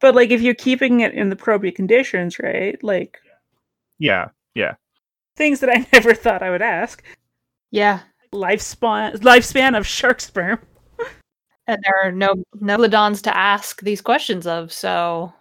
But 0.00 0.14
like, 0.14 0.30
if 0.30 0.40
you're 0.40 0.54
keeping 0.54 1.00
it 1.00 1.14
in 1.14 1.28
the 1.30 1.34
appropriate 1.36 1.74
conditions, 1.76 2.38
right? 2.38 2.82
Like 2.82 3.18
Yeah, 3.98 4.28
yeah, 4.54 4.74
things 5.36 5.60
that 5.60 5.70
I 5.70 5.86
never 5.92 6.14
thought 6.14 6.42
I 6.42 6.50
would 6.50 6.62
ask. 6.62 7.02
Yeah. 7.70 8.00
Lifespan 8.32 9.16
lifespan 9.16 9.76
of 9.76 9.86
shark 9.86 10.20
sperm. 10.20 10.60
And 11.72 11.82
there 11.82 12.06
are 12.06 12.12
no 12.12 12.34
megalodons 12.60 13.22
to 13.22 13.34
ask 13.34 13.80
these 13.80 14.02
questions 14.02 14.46
of, 14.46 14.70
so 14.70 15.32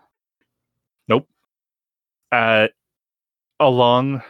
nope. 1.09 1.27
uh, 2.31 2.67
along, 3.59 4.21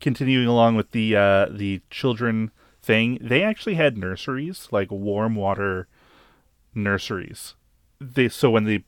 continuing 0.00 0.46
along 0.46 0.76
with 0.76 0.92
the 0.92 1.14
uh 1.14 1.46
the 1.50 1.82
children 1.90 2.50
thing, 2.82 3.18
they 3.20 3.42
actually 3.42 3.74
had 3.74 3.98
nurseries, 3.98 4.68
like 4.70 4.90
warm 4.90 5.34
water 5.34 5.86
nurseries. 6.74 7.54
They 8.00 8.30
so 8.30 8.50
when 8.50 8.64
the 8.64 8.82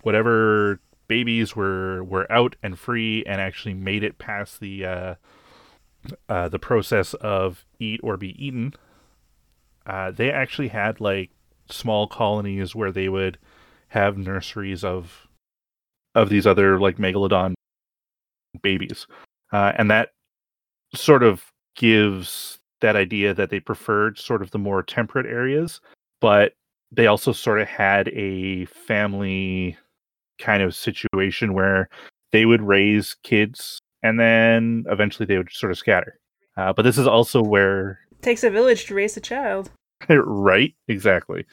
whatever 0.00 0.80
babies 1.06 1.54
were 1.54 2.02
were 2.02 2.30
out 2.32 2.56
and 2.62 2.78
free 2.78 3.24
and 3.26 3.42
actually 3.42 3.74
made 3.74 4.02
it 4.02 4.16
past 4.16 4.60
the 4.60 4.86
uh, 4.86 5.14
uh 6.30 6.48
the 6.48 6.58
process 6.58 7.12
of 7.14 7.66
eat 7.78 8.00
or 8.02 8.16
be 8.16 8.42
eaten, 8.42 8.72
uh, 9.86 10.10
they 10.10 10.30
actually 10.30 10.68
had 10.68 10.98
like 10.98 11.30
small 11.70 12.06
colonies 12.06 12.74
where 12.74 12.92
they 12.92 13.08
would 13.08 13.38
have 13.88 14.18
nurseries 14.18 14.84
of 14.84 15.28
of 16.14 16.28
these 16.28 16.46
other 16.46 16.78
like 16.78 16.96
megalodon 16.98 17.54
babies 18.62 19.06
uh, 19.52 19.72
and 19.76 19.90
that 19.90 20.10
sort 20.94 21.22
of 21.22 21.44
gives 21.76 22.58
that 22.80 22.96
idea 22.96 23.34
that 23.34 23.50
they 23.50 23.58
preferred 23.60 24.18
sort 24.18 24.42
of 24.42 24.50
the 24.50 24.58
more 24.58 24.82
temperate 24.82 25.26
areas 25.26 25.80
but 26.20 26.52
they 26.92 27.06
also 27.06 27.32
sort 27.32 27.60
of 27.60 27.66
had 27.66 28.08
a 28.08 28.64
family 28.66 29.76
kind 30.38 30.62
of 30.62 30.74
situation 30.74 31.54
where 31.54 31.88
they 32.32 32.46
would 32.46 32.62
raise 32.62 33.16
kids 33.22 33.78
and 34.02 34.20
then 34.20 34.84
eventually 34.88 35.26
they 35.26 35.38
would 35.38 35.50
sort 35.50 35.72
of 35.72 35.78
scatter. 35.78 36.18
Uh, 36.56 36.72
but 36.72 36.82
this 36.82 36.98
is 36.98 37.06
also 37.06 37.42
where 37.42 37.98
Takes 38.22 38.44
a 38.44 38.50
village 38.50 38.86
to 38.86 38.94
raise 38.94 39.16
a 39.16 39.20
child. 39.20 39.70
right 40.08 40.74
exactly. 40.88 41.46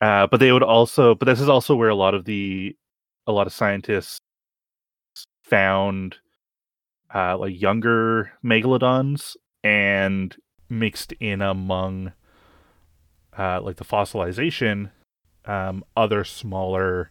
Uh, 0.00 0.26
but 0.28 0.38
they 0.40 0.52
would 0.52 0.62
also 0.62 1.14
but 1.14 1.26
this 1.26 1.40
is 1.40 1.48
also 1.48 1.74
where 1.74 1.88
a 1.88 1.94
lot 1.94 2.14
of 2.14 2.24
the 2.24 2.76
a 3.26 3.32
lot 3.32 3.46
of 3.46 3.52
scientists 3.52 4.18
found 5.42 6.16
uh, 7.14 7.36
like 7.36 7.60
younger 7.60 8.32
megalodons 8.44 9.36
and 9.64 10.36
mixed 10.68 11.12
in 11.20 11.42
among 11.42 12.12
uh, 13.36 13.60
like 13.60 13.76
the 13.76 13.84
fossilization 13.84 14.90
um, 15.46 15.82
other 15.96 16.24
smaller 16.24 17.10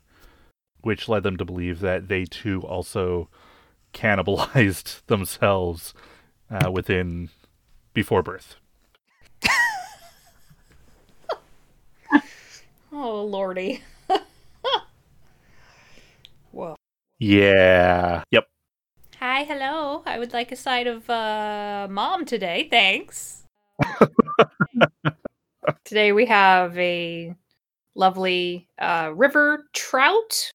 which 0.81 1.09
led 1.09 1.23
them 1.23 1.35
to 1.37 1.43
believe 1.43 1.79
that 1.79 2.07
they 2.07 2.23
too 2.23 2.61
also 2.61 3.29
cannibalized 3.93 5.05
themselves 5.07 5.93
uh, 6.49 6.71
within 6.71 7.29
before 7.93 8.21
birth 8.21 8.55
Oh 12.91 13.23
lordy. 13.23 13.81
Whoa. 16.51 16.75
yeah 17.19 18.23
yep 18.31 18.47
Hi, 19.19 19.45
hello. 19.45 20.03
I 20.05 20.19
would 20.19 20.31
like 20.31 20.51
a 20.51 20.55
side 20.55 20.85
of 20.85 21.09
uh, 21.09 21.87
mom 21.89 22.23
today. 22.25 22.67
Thanks. 22.69 23.41
today 25.85 26.11
we 26.11 26.27
have 26.27 26.77
a 26.77 27.33
lovely 27.95 28.67
uh, 28.77 29.11
river 29.15 29.65
trout, 29.73 30.51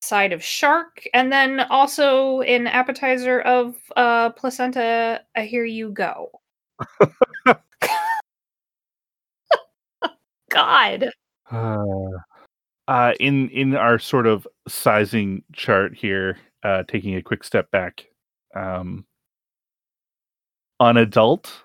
side 0.00 0.32
of 0.32 0.42
shark, 0.42 1.06
and 1.12 1.30
then 1.30 1.60
also 1.60 2.40
an 2.40 2.66
appetizer 2.66 3.40
of 3.40 3.76
uh, 3.96 4.30
placenta. 4.30 5.20
Uh, 5.36 5.42
here 5.42 5.66
you 5.66 5.90
go. 5.90 6.30
God. 10.48 11.10
Uh, 11.50 12.08
uh, 12.88 13.12
in 13.20 13.48
in 13.50 13.76
our 13.76 13.98
sort 13.98 14.26
of 14.26 14.46
sizing 14.68 15.42
chart 15.52 15.94
here, 15.94 16.38
uh, 16.62 16.82
taking 16.88 17.16
a 17.16 17.22
quick 17.22 17.44
step 17.44 17.70
back, 17.70 18.06
um, 18.54 19.04
an 20.80 20.96
adult 20.96 21.64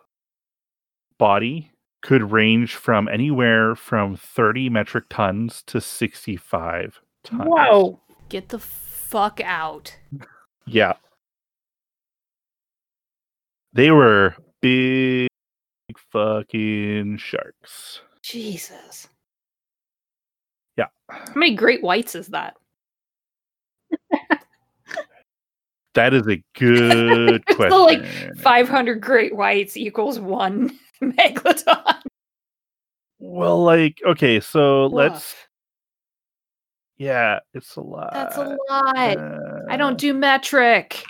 body 1.17 1.71
could 2.01 2.31
range 2.31 2.75
from 2.75 3.07
anywhere 3.07 3.75
from 3.75 4.15
30 4.15 4.69
metric 4.69 5.05
tons 5.09 5.63
to 5.65 5.81
65 5.81 7.01
tons. 7.23 7.41
Wow. 7.45 7.99
Get 8.29 8.49
the 8.49 8.59
fuck 8.59 9.41
out. 9.43 9.97
Yeah. 10.67 10.93
They 13.73 13.89
were 13.89 14.35
big 14.61 15.29
fucking 16.11 17.17
sharks. 17.17 18.01
Jesus. 18.21 19.07
How 21.09 21.33
many 21.35 21.55
great 21.55 21.83
whites 21.83 22.15
is 22.15 22.27
that? 22.27 22.55
That 25.95 26.13
is 26.13 26.27
a 26.27 26.43
good 26.59 27.41
So, 27.49 27.55
question. 27.55 27.83
like, 28.33 28.37
500 28.39 28.99
great 28.99 29.33
whites 29.33 29.77
equals 29.77 30.19
one 30.19 30.77
megalodon. 31.01 32.01
well, 33.19 33.63
like, 33.63 34.01
okay, 34.05 34.41
so 34.41 34.87
let's. 34.87 35.33
Yeah, 36.97 37.39
it's 37.53 37.77
a 37.77 37.81
lot. 37.81 38.11
That's 38.13 38.35
a 38.35 38.43
lot. 38.43 38.57
I 38.69 39.15
Uh, 39.15 39.77
don't 39.77 39.97
do 39.97 40.13
metric. 40.13 41.01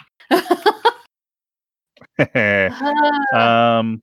um, 3.34 4.02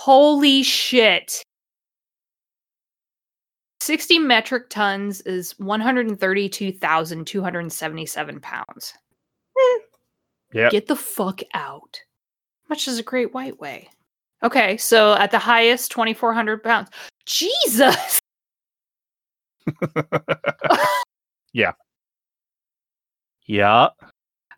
Holy 0.00 0.62
shit. 0.62 1.42
60 3.88 4.18
metric 4.18 4.68
tons 4.68 5.22
is 5.22 5.58
132,277 5.58 8.40
pounds. 8.40 8.92
Yep. 10.52 10.72
Get 10.72 10.86
the 10.88 10.94
fuck 10.94 11.40
out. 11.54 11.98
How 12.64 12.74
much 12.74 12.84
does 12.84 12.98
a 12.98 13.02
great 13.02 13.32
white 13.32 13.58
weigh? 13.58 13.88
Okay, 14.42 14.76
so 14.76 15.14
at 15.14 15.30
the 15.30 15.38
highest, 15.38 15.90
2,400 15.90 16.62
pounds. 16.62 16.90
Jesus! 17.24 18.20
Yeah. 21.54 21.72
Yeah. 23.46 23.88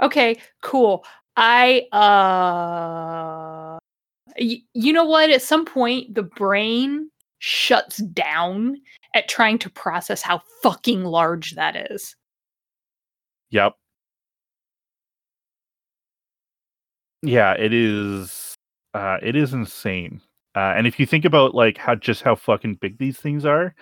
Okay, 0.02 0.38
cool. 0.60 1.04
I 1.36 1.86
uh 1.92 3.78
y- 4.40 4.62
you 4.74 4.92
know 4.92 5.04
what 5.04 5.30
at 5.30 5.42
some 5.42 5.64
point 5.64 6.16
the 6.16 6.24
brain 6.24 7.09
shuts 7.40 7.96
down 7.98 8.76
at 9.14 9.28
trying 9.28 9.58
to 9.58 9.68
process 9.70 10.22
how 10.22 10.40
fucking 10.62 11.02
large 11.04 11.56
that 11.56 11.90
is. 11.90 12.14
Yep. 13.50 13.74
Yeah, 17.22 17.52
it 17.52 17.72
is. 17.74 18.54
Uh, 18.94 19.18
it 19.22 19.36
is 19.36 19.52
insane. 19.52 20.20
Uh, 20.54 20.74
and 20.76 20.86
if 20.86 20.98
you 20.98 21.06
think 21.06 21.24
about 21.24 21.54
like 21.54 21.76
how 21.76 21.94
just 21.94 22.22
how 22.22 22.34
fucking 22.34 22.76
big 22.76 22.98
these 22.98 23.18
things 23.18 23.44
are, 23.44 23.74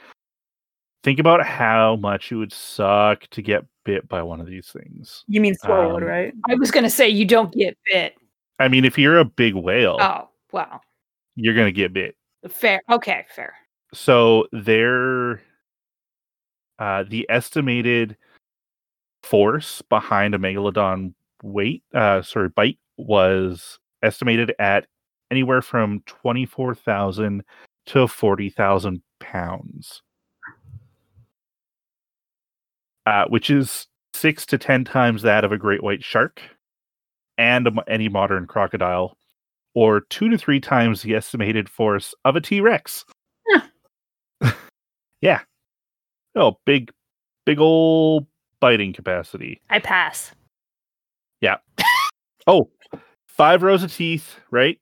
think 1.02 1.18
about 1.18 1.44
how 1.46 1.96
much 1.96 2.32
it 2.32 2.36
would 2.36 2.52
suck 2.52 3.26
to 3.30 3.42
get 3.42 3.64
bit 3.84 4.08
by 4.08 4.22
one 4.22 4.40
of 4.40 4.46
these 4.46 4.68
things. 4.70 5.24
You 5.28 5.40
mean 5.40 5.54
swallowed, 5.54 6.02
Um, 6.02 6.08
right? 6.08 6.32
I 6.48 6.54
was 6.56 6.70
going 6.70 6.84
to 6.84 6.90
say 6.90 7.08
you 7.08 7.24
don't 7.24 7.52
get 7.52 7.76
bit. 7.90 8.14
I 8.58 8.68
mean, 8.68 8.84
if 8.84 8.98
you're 8.98 9.18
a 9.18 9.24
big 9.24 9.54
whale, 9.54 9.96
Oh, 10.00 10.28
wow. 10.52 10.80
you're 11.36 11.54
gonna 11.54 11.70
get 11.72 11.92
bit. 11.92 12.16
Fair. 12.48 12.80
Okay, 12.90 13.24
fair. 13.34 13.54
So 13.92 14.46
they're 14.52 15.40
uh, 16.78 17.04
the 17.08 17.26
estimated 17.28 18.16
force 19.24 19.82
behind 19.82 20.34
a 20.34 20.38
megalodon 20.38 21.14
weight, 21.42 21.82
uh, 21.94 22.22
sorry, 22.22 22.48
bite 22.48 22.78
was 22.96 23.78
estimated 24.02 24.54
at 24.58 24.86
anywhere 25.30 25.62
from 25.62 26.02
twenty 26.06 26.46
four 26.46 26.74
thousand 26.74 27.42
to 27.86 28.06
forty 28.06 28.50
thousand 28.50 29.02
pounds, 29.18 30.02
uh, 33.06 33.24
which 33.28 33.50
is 33.50 33.88
six 34.14 34.46
to 34.46 34.58
ten 34.58 34.84
times 34.84 35.22
that 35.22 35.44
of 35.44 35.50
a 35.50 35.58
great 35.58 35.82
white 35.82 36.04
shark 36.04 36.40
and 37.36 37.68
any 37.88 38.08
modern 38.08 38.46
crocodile, 38.46 39.17
or 39.78 40.00
two 40.10 40.28
to 40.28 40.36
three 40.36 40.58
times 40.58 41.02
the 41.02 41.14
estimated 41.14 41.68
force 41.68 42.12
of 42.24 42.34
a 42.34 42.40
T 42.40 42.60
Rex. 42.60 43.04
yeah. 45.20 45.38
Oh, 46.34 46.58
big, 46.64 46.90
big 47.46 47.60
old 47.60 48.26
biting 48.58 48.92
capacity. 48.92 49.60
I 49.70 49.78
pass. 49.78 50.32
Yeah. 51.40 51.58
Oh, 52.50 52.70
five 53.26 53.62
rows 53.62 53.82
of 53.82 53.94
teeth, 53.94 54.36
right? 54.50 54.80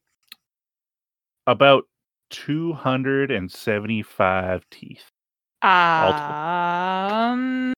About 1.48 1.82
275 2.30 4.62
teeth. 4.70 5.02
Um 5.62 7.74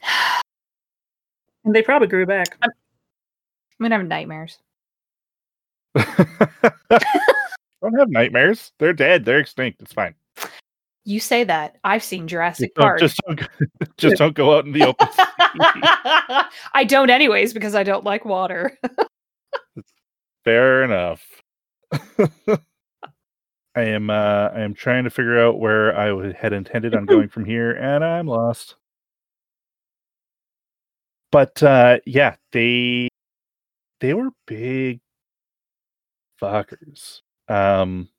And 1.64 1.74
they 1.74 1.82
probably 1.82 2.06
grew 2.06 2.26
back. 2.26 2.56
I'm 2.62 2.70
gonna 3.82 3.96
have 3.96 4.06
nightmares. 4.06 4.58
Don't 7.84 7.98
have 7.98 8.08
nightmares. 8.08 8.72
They're 8.78 8.94
dead. 8.94 9.24
They're 9.26 9.38
extinct. 9.40 9.82
It's 9.82 9.92
fine. 9.92 10.14
You 11.04 11.20
say 11.20 11.44
that. 11.44 11.76
I've 11.84 12.02
seen 12.02 12.26
Jurassic 12.26 12.70
Just 12.74 12.80
Park. 12.80 12.98
just 13.00 13.20
don't, 13.26 13.38
go- 13.38 13.66
just 13.98 14.16
don't 14.16 14.34
go 14.34 14.56
out 14.56 14.64
in 14.64 14.72
the 14.72 14.86
open. 14.86 15.06
I 16.72 16.84
don't 16.88 17.10
anyways 17.10 17.52
because 17.52 17.74
I 17.74 17.82
don't 17.82 18.04
like 18.04 18.24
water. 18.24 18.78
Fair 20.44 20.82
enough. 20.82 21.22
I 23.76 23.82
am 23.82 24.08
uh 24.08 24.48
I 24.54 24.60
am 24.60 24.72
trying 24.72 25.04
to 25.04 25.10
figure 25.10 25.38
out 25.38 25.58
where 25.60 25.94
I 25.94 26.32
had 26.32 26.54
intended 26.54 26.94
on 26.94 27.04
going 27.04 27.28
from 27.28 27.44
here 27.44 27.72
and 27.72 28.02
I'm 28.02 28.26
lost. 28.26 28.76
But 31.30 31.62
uh 31.62 31.98
yeah, 32.06 32.36
they 32.52 33.08
they 34.04 34.12
were 34.12 34.28
big 34.46 35.00
fuckers. 36.38 37.22
Um 37.48 38.10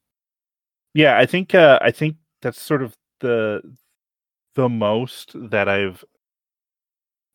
yeah, 0.95 1.15
I 1.15 1.27
think 1.27 1.53
uh 1.53 1.77
I 1.79 1.91
think 1.91 2.15
that's 2.41 2.59
sort 2.59 2.81
of 2.81 2.95
the 3.19 3.61
the 4.55 4.67
most 4.67 5.33
that 5.51 5.69
I've 5.69 6.03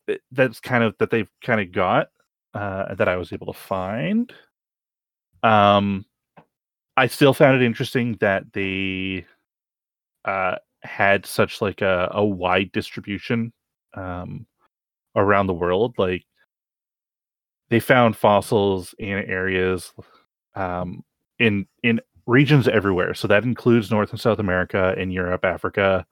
eh, 0.09 0.17
that's 0.33 0.59
kind 0.59 0.83
of 0.83 0.95
that 0.99 1.11
they've 1.11 1.31
kind 1.41 1.61
of 1.61 1.71
got 1.71 2.09
uh 2.53 2.93
that 2.95 3.07
I 3.07 3.15
was 3.15 3.31
able 3.31 3.53
to 3.53 3.57
find. 3.57 4.33
Um 5.43 6.05
I 6.97 7.07
still 7.07 7.33
found 7.33 7.55
it 7.61 7.65
interesting 7.65 8.17
that 8.19 8.51
they 8.51 9.25
uh 10.25 10.57
had 10.83 11.25
such 11.25 11.61
like 11.61 11.81
a, 11.81 12.09
a 12.11 12.25
wide 12.25 12.73
distribution 12.73 13.53
um, 13.93 14.45
around 15.15 15.47
the 15.47 15.53
world. 15.53 15.95
Like 15.97 16.25
they 17.71 17.79
found 17.79 18.17
fossils 18.17 18.93
in 18.99 19.07
areas 19.07 19.93
um, 20.55 21.03
in 21.39 21.65
in 21.83 22.01
regions 22.27 22.67
everywhere. 22.67 23.13
So 23.13 23.27
that 23.29 23.45
includes 23.45 23.89
North 23.89 24.11
and 24.11 24.19
South 24.19 24.39
America, 24.39 24.93
in 24.97 25.09
Europe, 25.09 25.45
Africa, 25.45 26.05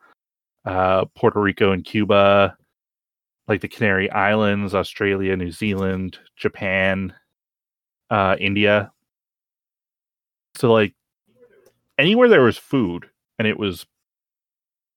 uh, 0.66 1.06
Puerto 1.16 1.40
Rico, 1.40 1.72
and 1.72 1.84
Cuba, 1.84 2.58
like 3.50 3.60
the 3.60 3.68
Canary 3.68 4.10
Islands, 4.10 4.74
Australia, 4.74 5.36
New 5.36 5.52
Zealand, 5.52 6.18
Japan, 6.38 7.14
uh, 8.10 8.38
India. 8.40 8.92
So 10.56 10.72
like 10.72 10.96
anywhere 11.98 12.30
there 12.30 12.42
was 12.42 12.58
food 12.58 13.10
and 13.38 13.48
it 13.48 13.60
was, 13.60 13.86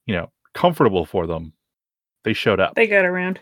you 0.07 0.15
know, 0.15 0.31
comfortable 0.55 1.07
for 1.07 1.27
them, 1.27 1.55
they 2.23 2.33
showed 2.33 2.61
up. 2.61 2.77
They 2.77 2.87
got 2.87 3.05
around. 3.05 3.41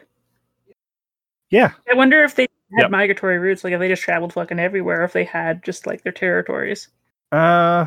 yeah, 1.51 1.73
I 1.91 1.95
wonder 1.95 2.25
if 2.25 2.35
they 2.35 2.49
had 2.77 2.83
Yep. 2.83 2.91
migratory 2.91 3.39
routes, 3.39 3.65
like 3.65 3.73
if 3.73 3.81
they 3.81 3.89
just 3.89 4.03
traveled 4.03 4.33
fucking 4.33 4.59
everywhere, 4.59 5.05
if 5.05 5.13
they 5.13 5.25
had 5.25 5.63
just 5.65 5.87
like 5.87 6.03
their 6.03 6.13
territories. 6.13 6.89
Uh, 7.33 7.87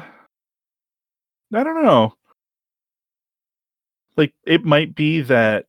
I 1.54 1.64
don't 1.64 1.84
know. 1.84 2.14
Like 4.18 4.34
it 4.46 4.64
might 4.64 4.96
be 4.96 5.22
that 5.22 5.66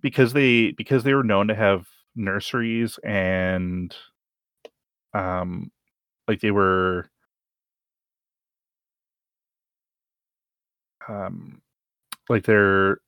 because 0.00 0.32
they 0.32 0.72
because 0.72 1.04
they 1.04 1.14
were 1.14 1.22
known 1.24 1.48
to 1.48 1.54
have 1.54 1.86
nurseries 2.14 2.98
and 3.04 3.94
um 5.14 5.70
like 6.28 6.40
they 6.40 6.50
were 6.50 7.08
um 11.08 11.60
like 12.28 12.44
they're 12.44 12.98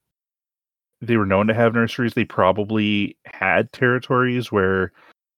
they 1.07 1.17
were 1.17 1.27
known 1.27 1.47
to 1.47 1.55
have 1.55 1.75
nurseries 1.75 2.15
they 2.15 2.25
probably 2.25 3.17
had 3.27 3.73
territories 3.73 4.51
where 4.53 4.93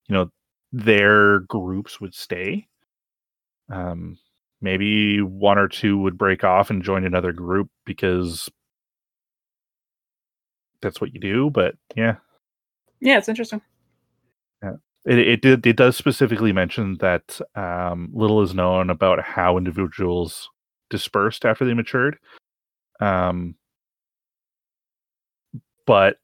you 0.09 0.14
know 0.14 0.31
their 0.73 1.41
groups 1.41 2.01
would 2.01 2.14
stay. 2.14 2.67
Um 3.69 4.19
maybe 4.61 5.21
one 5.21 5.59
or 5.59 5.69
two 5.69 5.99
would 5.99 6.17
break 6.17 6.43
off 6.43 6.71
and 6.71 6.83
join 6.83 7.05
another 7.05 7.33
group 7.33 7.69
because 7.85 8.49
that's 10.81 11.01
what 11.01 11.12
you 11.14 11.21
do 11.21 11.51
but 11.51 11.75
yeah. 11.95 12.17
Yeah, 13.01 13.19
it's 13.19 13.29
interesting. 13.29 13.61
it, 15.07 15.19
it 15.19 15.41
did 15.41 15.67
it 15.67 15.77
does 15.77 15.97
specifically 15.97 16.53
mention 16.53 16.97
that 16.99 17.41
um 17.55 18.11
little 18.12 18.43
is 18.43 18.55
known 18.55 18.91
about 18.91 19.23
how 19.23 19.57
individuals 19.57 20.51
dispersed 20.91 21.45
after 21.45 21.64
they 21.64 21.75
matured. 21.75 22.19
Um 23.01 23.55
but 25.87 26.18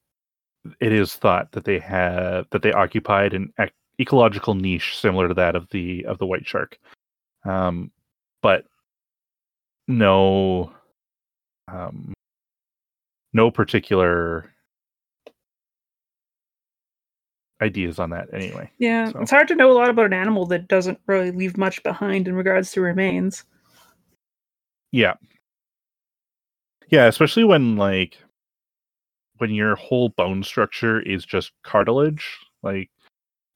it 0.81 0.93
is 0.93 1.15
thought 1.15 1.51
that 1.53 1.65
they 1.65 1.79
have 1.79 2.47
that 2.51 2.63
they 2.63 2.73
occupied 2.73 3.35
an 3.35 3.53
ec- 3.59 3.73
ecological 4.01 4.55
niche 4.55 4.99
similar 4.99 5.29
to 5.29 5.35
that 5.35 5.57
of 5.57 5.69
the 5.71 6.05
of 6.07 6.19
the 6.19 6.27
white 6.27 6.47
shark 6.47 6.79
um 7.45 7.91
but 8.43 8.65
no 9.89 10.73
um 11.69 12.13
no 13.33 13.51
particular 13.51 14.49
ideas 17.61 17.99
on 17.99 18.11
that 18.11 18.29
anyway 18.33 18.69
Yeah, 18.79 19.11
So- 19.11 19.21
it's 19.21 19.31
hard 19.31 19.49
to 19.49 19.55
know 19.55 19.71
a 19.71 19.75
lot 19.75 19.89
about 19.91 20.07
an 20.07 20.13
animal 20.13 20.47
that 20.47 20.69
doesn't 20.69 20.99
really 21.07 21.31
leave 21.31 21.57
much 21.57 21.83
behind 21.83 22.27
in 22.29 22.35
regards 22.35 22.73
to 22.73 22.81
remains. 22.81 23.45
Yeah. 24.91 25.15
Yeah, 26.89 27.07
especially 27.07 27.45
when 27.45 27.77
like 27.77 28.19
when 29.43 29.51
your 29.51 29.75
whole 29.75 30.11
bone 30.11 30.41
structure 30.45 31.01
is 31.01 31.25
just 31.25 31.51
cartilage, 31.65 32.39
like 32.63 32.89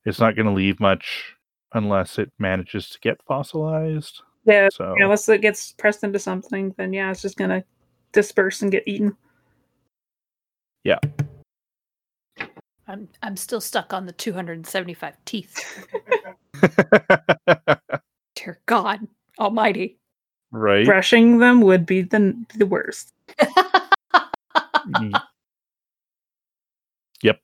it's 0.05 0.19
not 0.19 0.35
going 0.35 0.47
to 0.47 0.53
leave 0.53 0.81
much 0.81 1.37
unless 1.75 2.19
it 2.19 2.33
manages 2.41 2.89
to 2.91 2.99
get 2.99 3.23
fossilized. 3.29 4.21
Yeah, 4.47 4.69
So 4.73 4.83
you 4.83 4.99
know, 4.99 5.05
unless 5.05 5.29
it 5.29 5.43
gets 5.43 5.71
pressed 5.75 6.03
into 6.03 6.19
something, 6.19 6.75
then 6.77 6.93
yeah, 6.93 7.13
it's 7.13 7.23
just 7.23 7.37
gonna 7.37 7.63
disperse 8.11 8.63
and 8.63 8.73
get 8.73 8.83
eaten. 8.87 9.17
Yeah. 10.83 10.99
I'm 12.89 13.09
I'm 13.23 13.37
still 13.37 13.61
stuck 13.61 13.93
on 13.95 14.07
the 14.07 14.13
275 14.13 15.15
teeth. 15.25 15.87
Dear 18.35 18.59
God 18.67 19.07
Almighty. 19.39 19.99
right? 20.51 20.85
Brushing 20.87 21.39
them 21.39 21.61
would 21.61 21.87
be 21.87 22.03
the 22.03 22.35
the 22.57 22.67
worst. 22.67 23.13
Y- 25.01 25.21
Yep. 27.23 27.41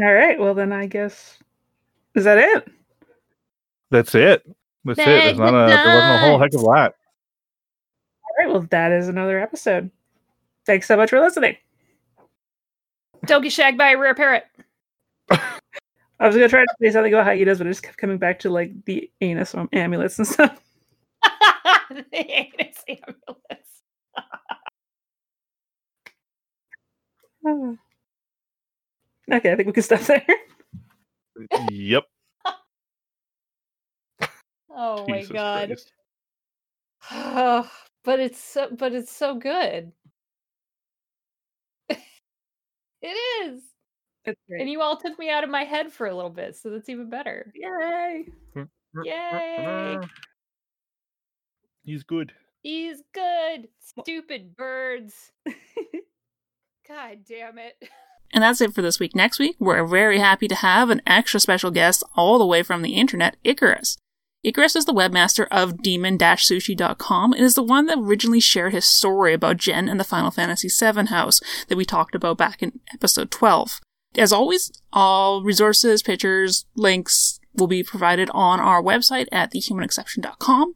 All 0.00 0.12
right, 0.12 0.38
well 0.38 0.54
then 0.54 0.72
I 0.72 0.86
guess 0.86 1.38
is 2.14 2.24
that 2.24 2.38
it? 2.38 2.68
That's 3.90 4.14
it. 4.14 4.44
That's 4.84 4.98
it. 4.98 5.04
There's 5.04 5.38
not 5.38 5.54
a 5.54 5.68
there 5.68 5.84
wasn't 5.86 6.14
a 6.14 6.18
whole 6.18 6.38
heck 6.38 6.54
of 6.54 6.60
a 6.60 6.64
lot. 6.64 6.94
All 8.22 8.36
right, 8.38 8.52
well 8.52 8.66
that 8.70 8.92
is 8.92 9.08
another 9.08 9.38
episode. 9.38 9.90
Thanks 10.66 10.88
so 10.88 10.96
much 10.96 11.10
for 11.10 11.20
listening. 11.20 11.56
Don't 13.26 13.42
get 13.42 13.52
shagged 13.52 13.78
by 13.78 13.90
a 13.92 13.98
rare 13.98 14.14
parrot. 14.14 14.44
I 15.30 16.26
was 16.26 16.34
gonna 16.34 16.48
try 16.48 16.62
to 16.62 16.74
say 16.80 16.90
something 16.90 17.12
about 17.12 17.26
hyenas, 17.26 17.58
but 17.58 17.66
it 17.66 17.70
just 17.70 17.82
kept 17.82 17.98
coming 17.98 18.18
back 18.18 18.40
to 18.40 18.50
like 18.50 18.84
the 18.84 19.10
anus 19.20 19.54
am- 19.54 19.68
amulets 19.72 20.18
and 20.18 20.26
stuff. 20.26 20.60
the 21.90 22.04
anus 22.12 22.84
ambulance. 22.88 23.82
Ah. 27.46 27.83
Okay, 29.32 29.52
I 29.52 29.56
think 29.56 29.66
we 29.66 29.72
can 29.72 29.82
stop 29.82 30.00
there. 30.00 30.24
yep. 31.70 32.04
Oh 34.76 35.06
my 35.08 35.18
Jesus 35.18 35.30
god. 35.30 35.76
Oh, 37.12 37.70
but 38.04 38.18
it's 38.18 38.42
so 38.42 38.68
but 38.76 38.92
it's 38.92 39.12
so 39.12 39.36
good. 39.36 39.92
it 41.88 41.96
is. 43.06 43.62
It's 44.24 44.40
And 44.48 44.68
you 44.68 44.80
all 44.80 44.96
took 44.96 45.16
me 45.18 45.30
out 45.30 45.44
of 45.44 45.50
my 45.50 45.62
head 45.62 45.92
for 45.92 46.06
a 46.08 46.14
little 46.14 46.30
bit, 46.30 46.56
so 46.56 46.70
that's 46.70 46.88
even 46.88 47.08
better. 47.08 47.52
Yay! 47.54 48.24
Yay. 49.04 49.98
He's 51.84 52.02
good. 52.02 52.32
He's 52.62 53.02
good. 53.12 53.68
Stupid 53.80 54.56
birds. 54.56 55.30
God 56.88 57.18
damn 57.28 57.58
it. 57.58 57.76
And 58.34 58.42
that's 58.42 58.60
it 58.60 58.74
for 58.74 58.82
this 58.82 58.98
week. 58.98 59.14
Next 59.14 59.38
week, 59.38 59.54
we're 59.60 59.86
very 59.86 60.18
happy 60.18 60.48
to 60.48 60.56
have 60.56 60.90
an 60.90 61.00
extra 61.06 61.38
special 61.38 61.70
guest 61.70 62.02
all 62.16 62.36
the 62.36 62.44
way 62.44 62.64
from 62.64 62.82
the 62.82 62.94
internet, 62.94 63.36
Icarus. 63.44 63.96
Icarus 64.42 64.74
is 64.74 64.86
the 64.86 64.92
webmaster 64.92 65.46
of 65.52 65.80
demon-sushi.com 65.80 67.32
and 67.32 67.42
is 67.42 67.54
the 67.54 67.62
one 67.62 67.86
that 67.86 67.98
originally 67.98 68.40
shared 68.40 68.74
his 68.74 68.84
story 68.84 69.32
about 69.34 69.56
Jen 69.56 69.88
and 69.88 70.00
the 70.00 70.04
Final 70.04 70.32
Fantasy 70.32 70.68
VII 70.68 71.06
house 71.06 71.40
that 71.68 71.78
we 71.78 71.84
talked 71.84 72.16
about 72.16 72.36
back 72.36 72.60
in 72.60 72.80
episode 72.92 73.30
12. 73.30 73.80
As 74.16 74.32
always, 74.32 74.72
all 74.92 75.44
resources, 75.44 76.02
pictures, 76.02 76.66
links 76.74 77.38
will 77.54 77.68
be 77.68 77.84
provided 77.84 78.28
on 78.34 78.58
our 78.58 78.82
website 78.82 79.28
at 79.30 79.52
thehumanexception.com. 79.52 80.74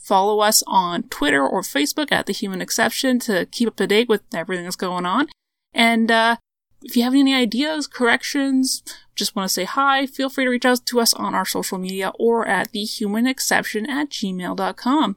Follow 0.00 0.38
us 0.38 0.62
on 0.68 1.02
Twitter 1.04 1.46
or 1.46 1.62
Facebook 1.62 2.12
at 2.12 2.26
The 2.26 2.32
Human 2.32 2.62
Exception 2.62 3.18
to 3.20 3.46
keep 3.46 3.66
up 3.66 3.76
to 3.76 3.86
date 3.88 4.08
with 4.08 4.22
everything 4.32 4.64
that's 4.64 4.76
going 4.76 5.04
on. 5.04 5.26
And 5.74 6.10
uh, 6.10 6.36
if 6.82 6.96
you 6.96 7.02
have 7.02 7.14
any 7.14 7.34
ideas, 7.34 7.86
corrections, 7.86 8.82
just 9.14 9.34
want 9.34 9.48
to 9.48 9.52
say 9.52 9.64
hi, 9.64 10.06
feel 10.06 10.30
free 10.30 10.44
to 10.44 10.50
reach 10.50 10.64
out 10.64 10.86
to 10.86 11.00
us 11.00 11.12
on 11.14 11.34
our 11.34 11.44
social 11.44 11.78
media 11.78 12.12
or 12.18 12.46
at 12.46 12.72
thehumanexception 12.72 13.88
at 13.88 14.10
gmail.com. 14.10 15.16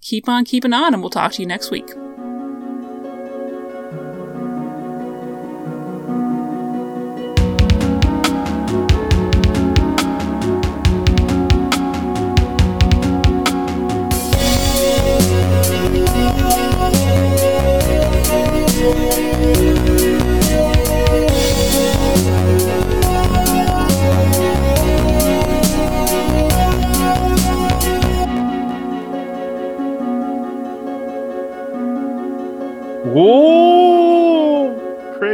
Keep 0.00 0.28
on 0.28 0.44
keeping 0.44 0.72
on, 0.72 0.94
and 0.94 1.02
we'll 1.02 1.10
talk 1.10 1.32
to 1.32 1.42
you 1.42 1.46
next 1.46 1.70
week. 1.70 1.90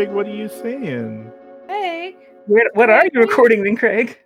Craig, 0.04 0.14
what 0.14 0.26
are 0.26 0.34
you 0.34 0.48
saying? 0.50 1.32
Hey, 1.66 2.14
What, 2.46 2.66
what 2.74 2.90
are 2.90 3.06
you 3.10 3.20
recording 3.20 3.64
then, 3.64 3.74
Craig? 3.74 4.18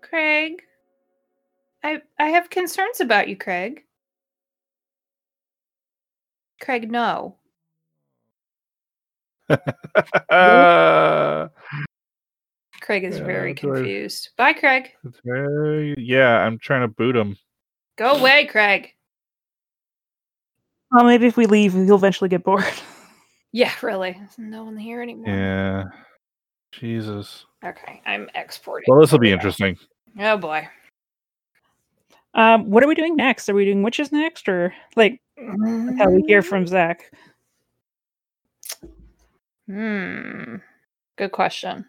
Craig. 0.00 0.60
I 1.84 2.02
I 2.18 2.30
have 2.30 2.50
concerns 2.50 3.00
about 3.00 3.28
you, 3.28 3.36
Craig. 3.36 3.84
Craig, 6.60 6.90
no. 6.90 7.36
Craig 9.48 9.60
is 13.04 13.18
Yeah, 13.18 13.24
very 13.24 13.52
that's 13.54 13.64
right. 13.64 13.74
confused. 13.76 14.30
Bye, 14.36 14.52
Craig. 14.54 14.90
very- 15.24 15.94
yeah, 15.96 16.38
I'm 16.40 16.58
trying 16.58 16.82
to 16.82 16.88
boot 16.88 17.14
him. 17.14 17.36
Go 17.96 18.16
away, 18.16 18.46
Craig. 18.46 18.94
Well, 20.90 21.04
maybe 21.04 21.28
if 21.28 21.36
we 21.36 21.46
leave, 21.46 21.72
he'll 21.72 21.94
eventually 21.94 22.28
get 22.28 22.42
bored. 22.42 22.64
Yeah, 23.52 23.72
really. 23.82 24.12
There's 24.18 24.38
no 24.38 24.64
one 24.64 24.76
here 24.76 25.02
anymore. 25.02 25.28
Yeah. 25.28 25.84
Jesus. 26.72 27.44
Okay, 27.64 28.00
I'm 28.06 28.28
exporting. 28.34 28.86
Well, 28.88 29.00
this 29.00 29.12
will 29.12 29.18
be 29.18 29.28
There 29.28 29.34
interesting. 29.36 29.76
Oh 30.18 30.36
boy. 30.38 30.66
Um, 32.34 32.70
what 32.70 32.82
are 32.82 32.88
we 32.88 32.94
doing 32.94 33.14
next? 33.14 33.48
Are 33.50 33.54
we 33.54 33.66
doing 33.66 33.82
witches 33.82 34.10
next, 34.10 34.48
or 34.48 34.72
like 34.96 35.20
how 35.36 36.08
we 36.10 36.22
hear 36.26 36.40
from 36.40 36.66
Zach? 36.66 37.12
Hmm. 39.66 40.56
Good 41.16 41.32
question. 41.32 41.84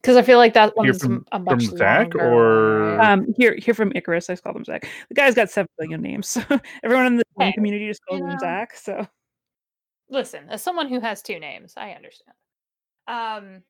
Because 0.00 0.16
I 0.16 0.22
feel 0.22 0.38
like 0.38 0.54
that 0.54 0.72
Hear 0.76 0.84
one's 0.92 1.02
from- 1.02 1.26
a 1.32 1.38
much 1.40 1.66
from 1.66 1.76
Zach, 1.76 2.14
longer 2.14 2.20
or- 2.20 2.88
one, 2.90 2.98
right? 2.98 3.10
Um, 3.12 3.34
hear 3.36 3.56
hear 3.56 3.74
from 3.74 3.90
Icarus. 3.96 4.30
I 4.30 4.36
call 4.36 4.56
him 4.56 4.64
Zach. 4.64 4.88
The 5.08 5.14
guy's 5.14 5.34
got 5.34 5.50
seven 5.50 5.68
billion 5.78 6.00
names, 6.00 6.28
so 6.28 6.40
everyone 6.84 7.06
in 7.06 7.16
the 7.16 7.24
Hey, 7.38 7.52
community 7.52 7.88
just 7.88 8.00
calls 8.06 8.20
him 8.20 8.28
know. 8.28 8.38
Zach. 8.38 8.76
So 8.76 9.06
listen, 10.08 10.48
as 10.50 10.62
someone 10.62 10.88
who 10.88 11.00
has 11.00 11.22
two 11.22 11.38
names, 11.38 11.74
I 11.76 11.92
understand. 11.92 12.36
Um, 13.08 13.62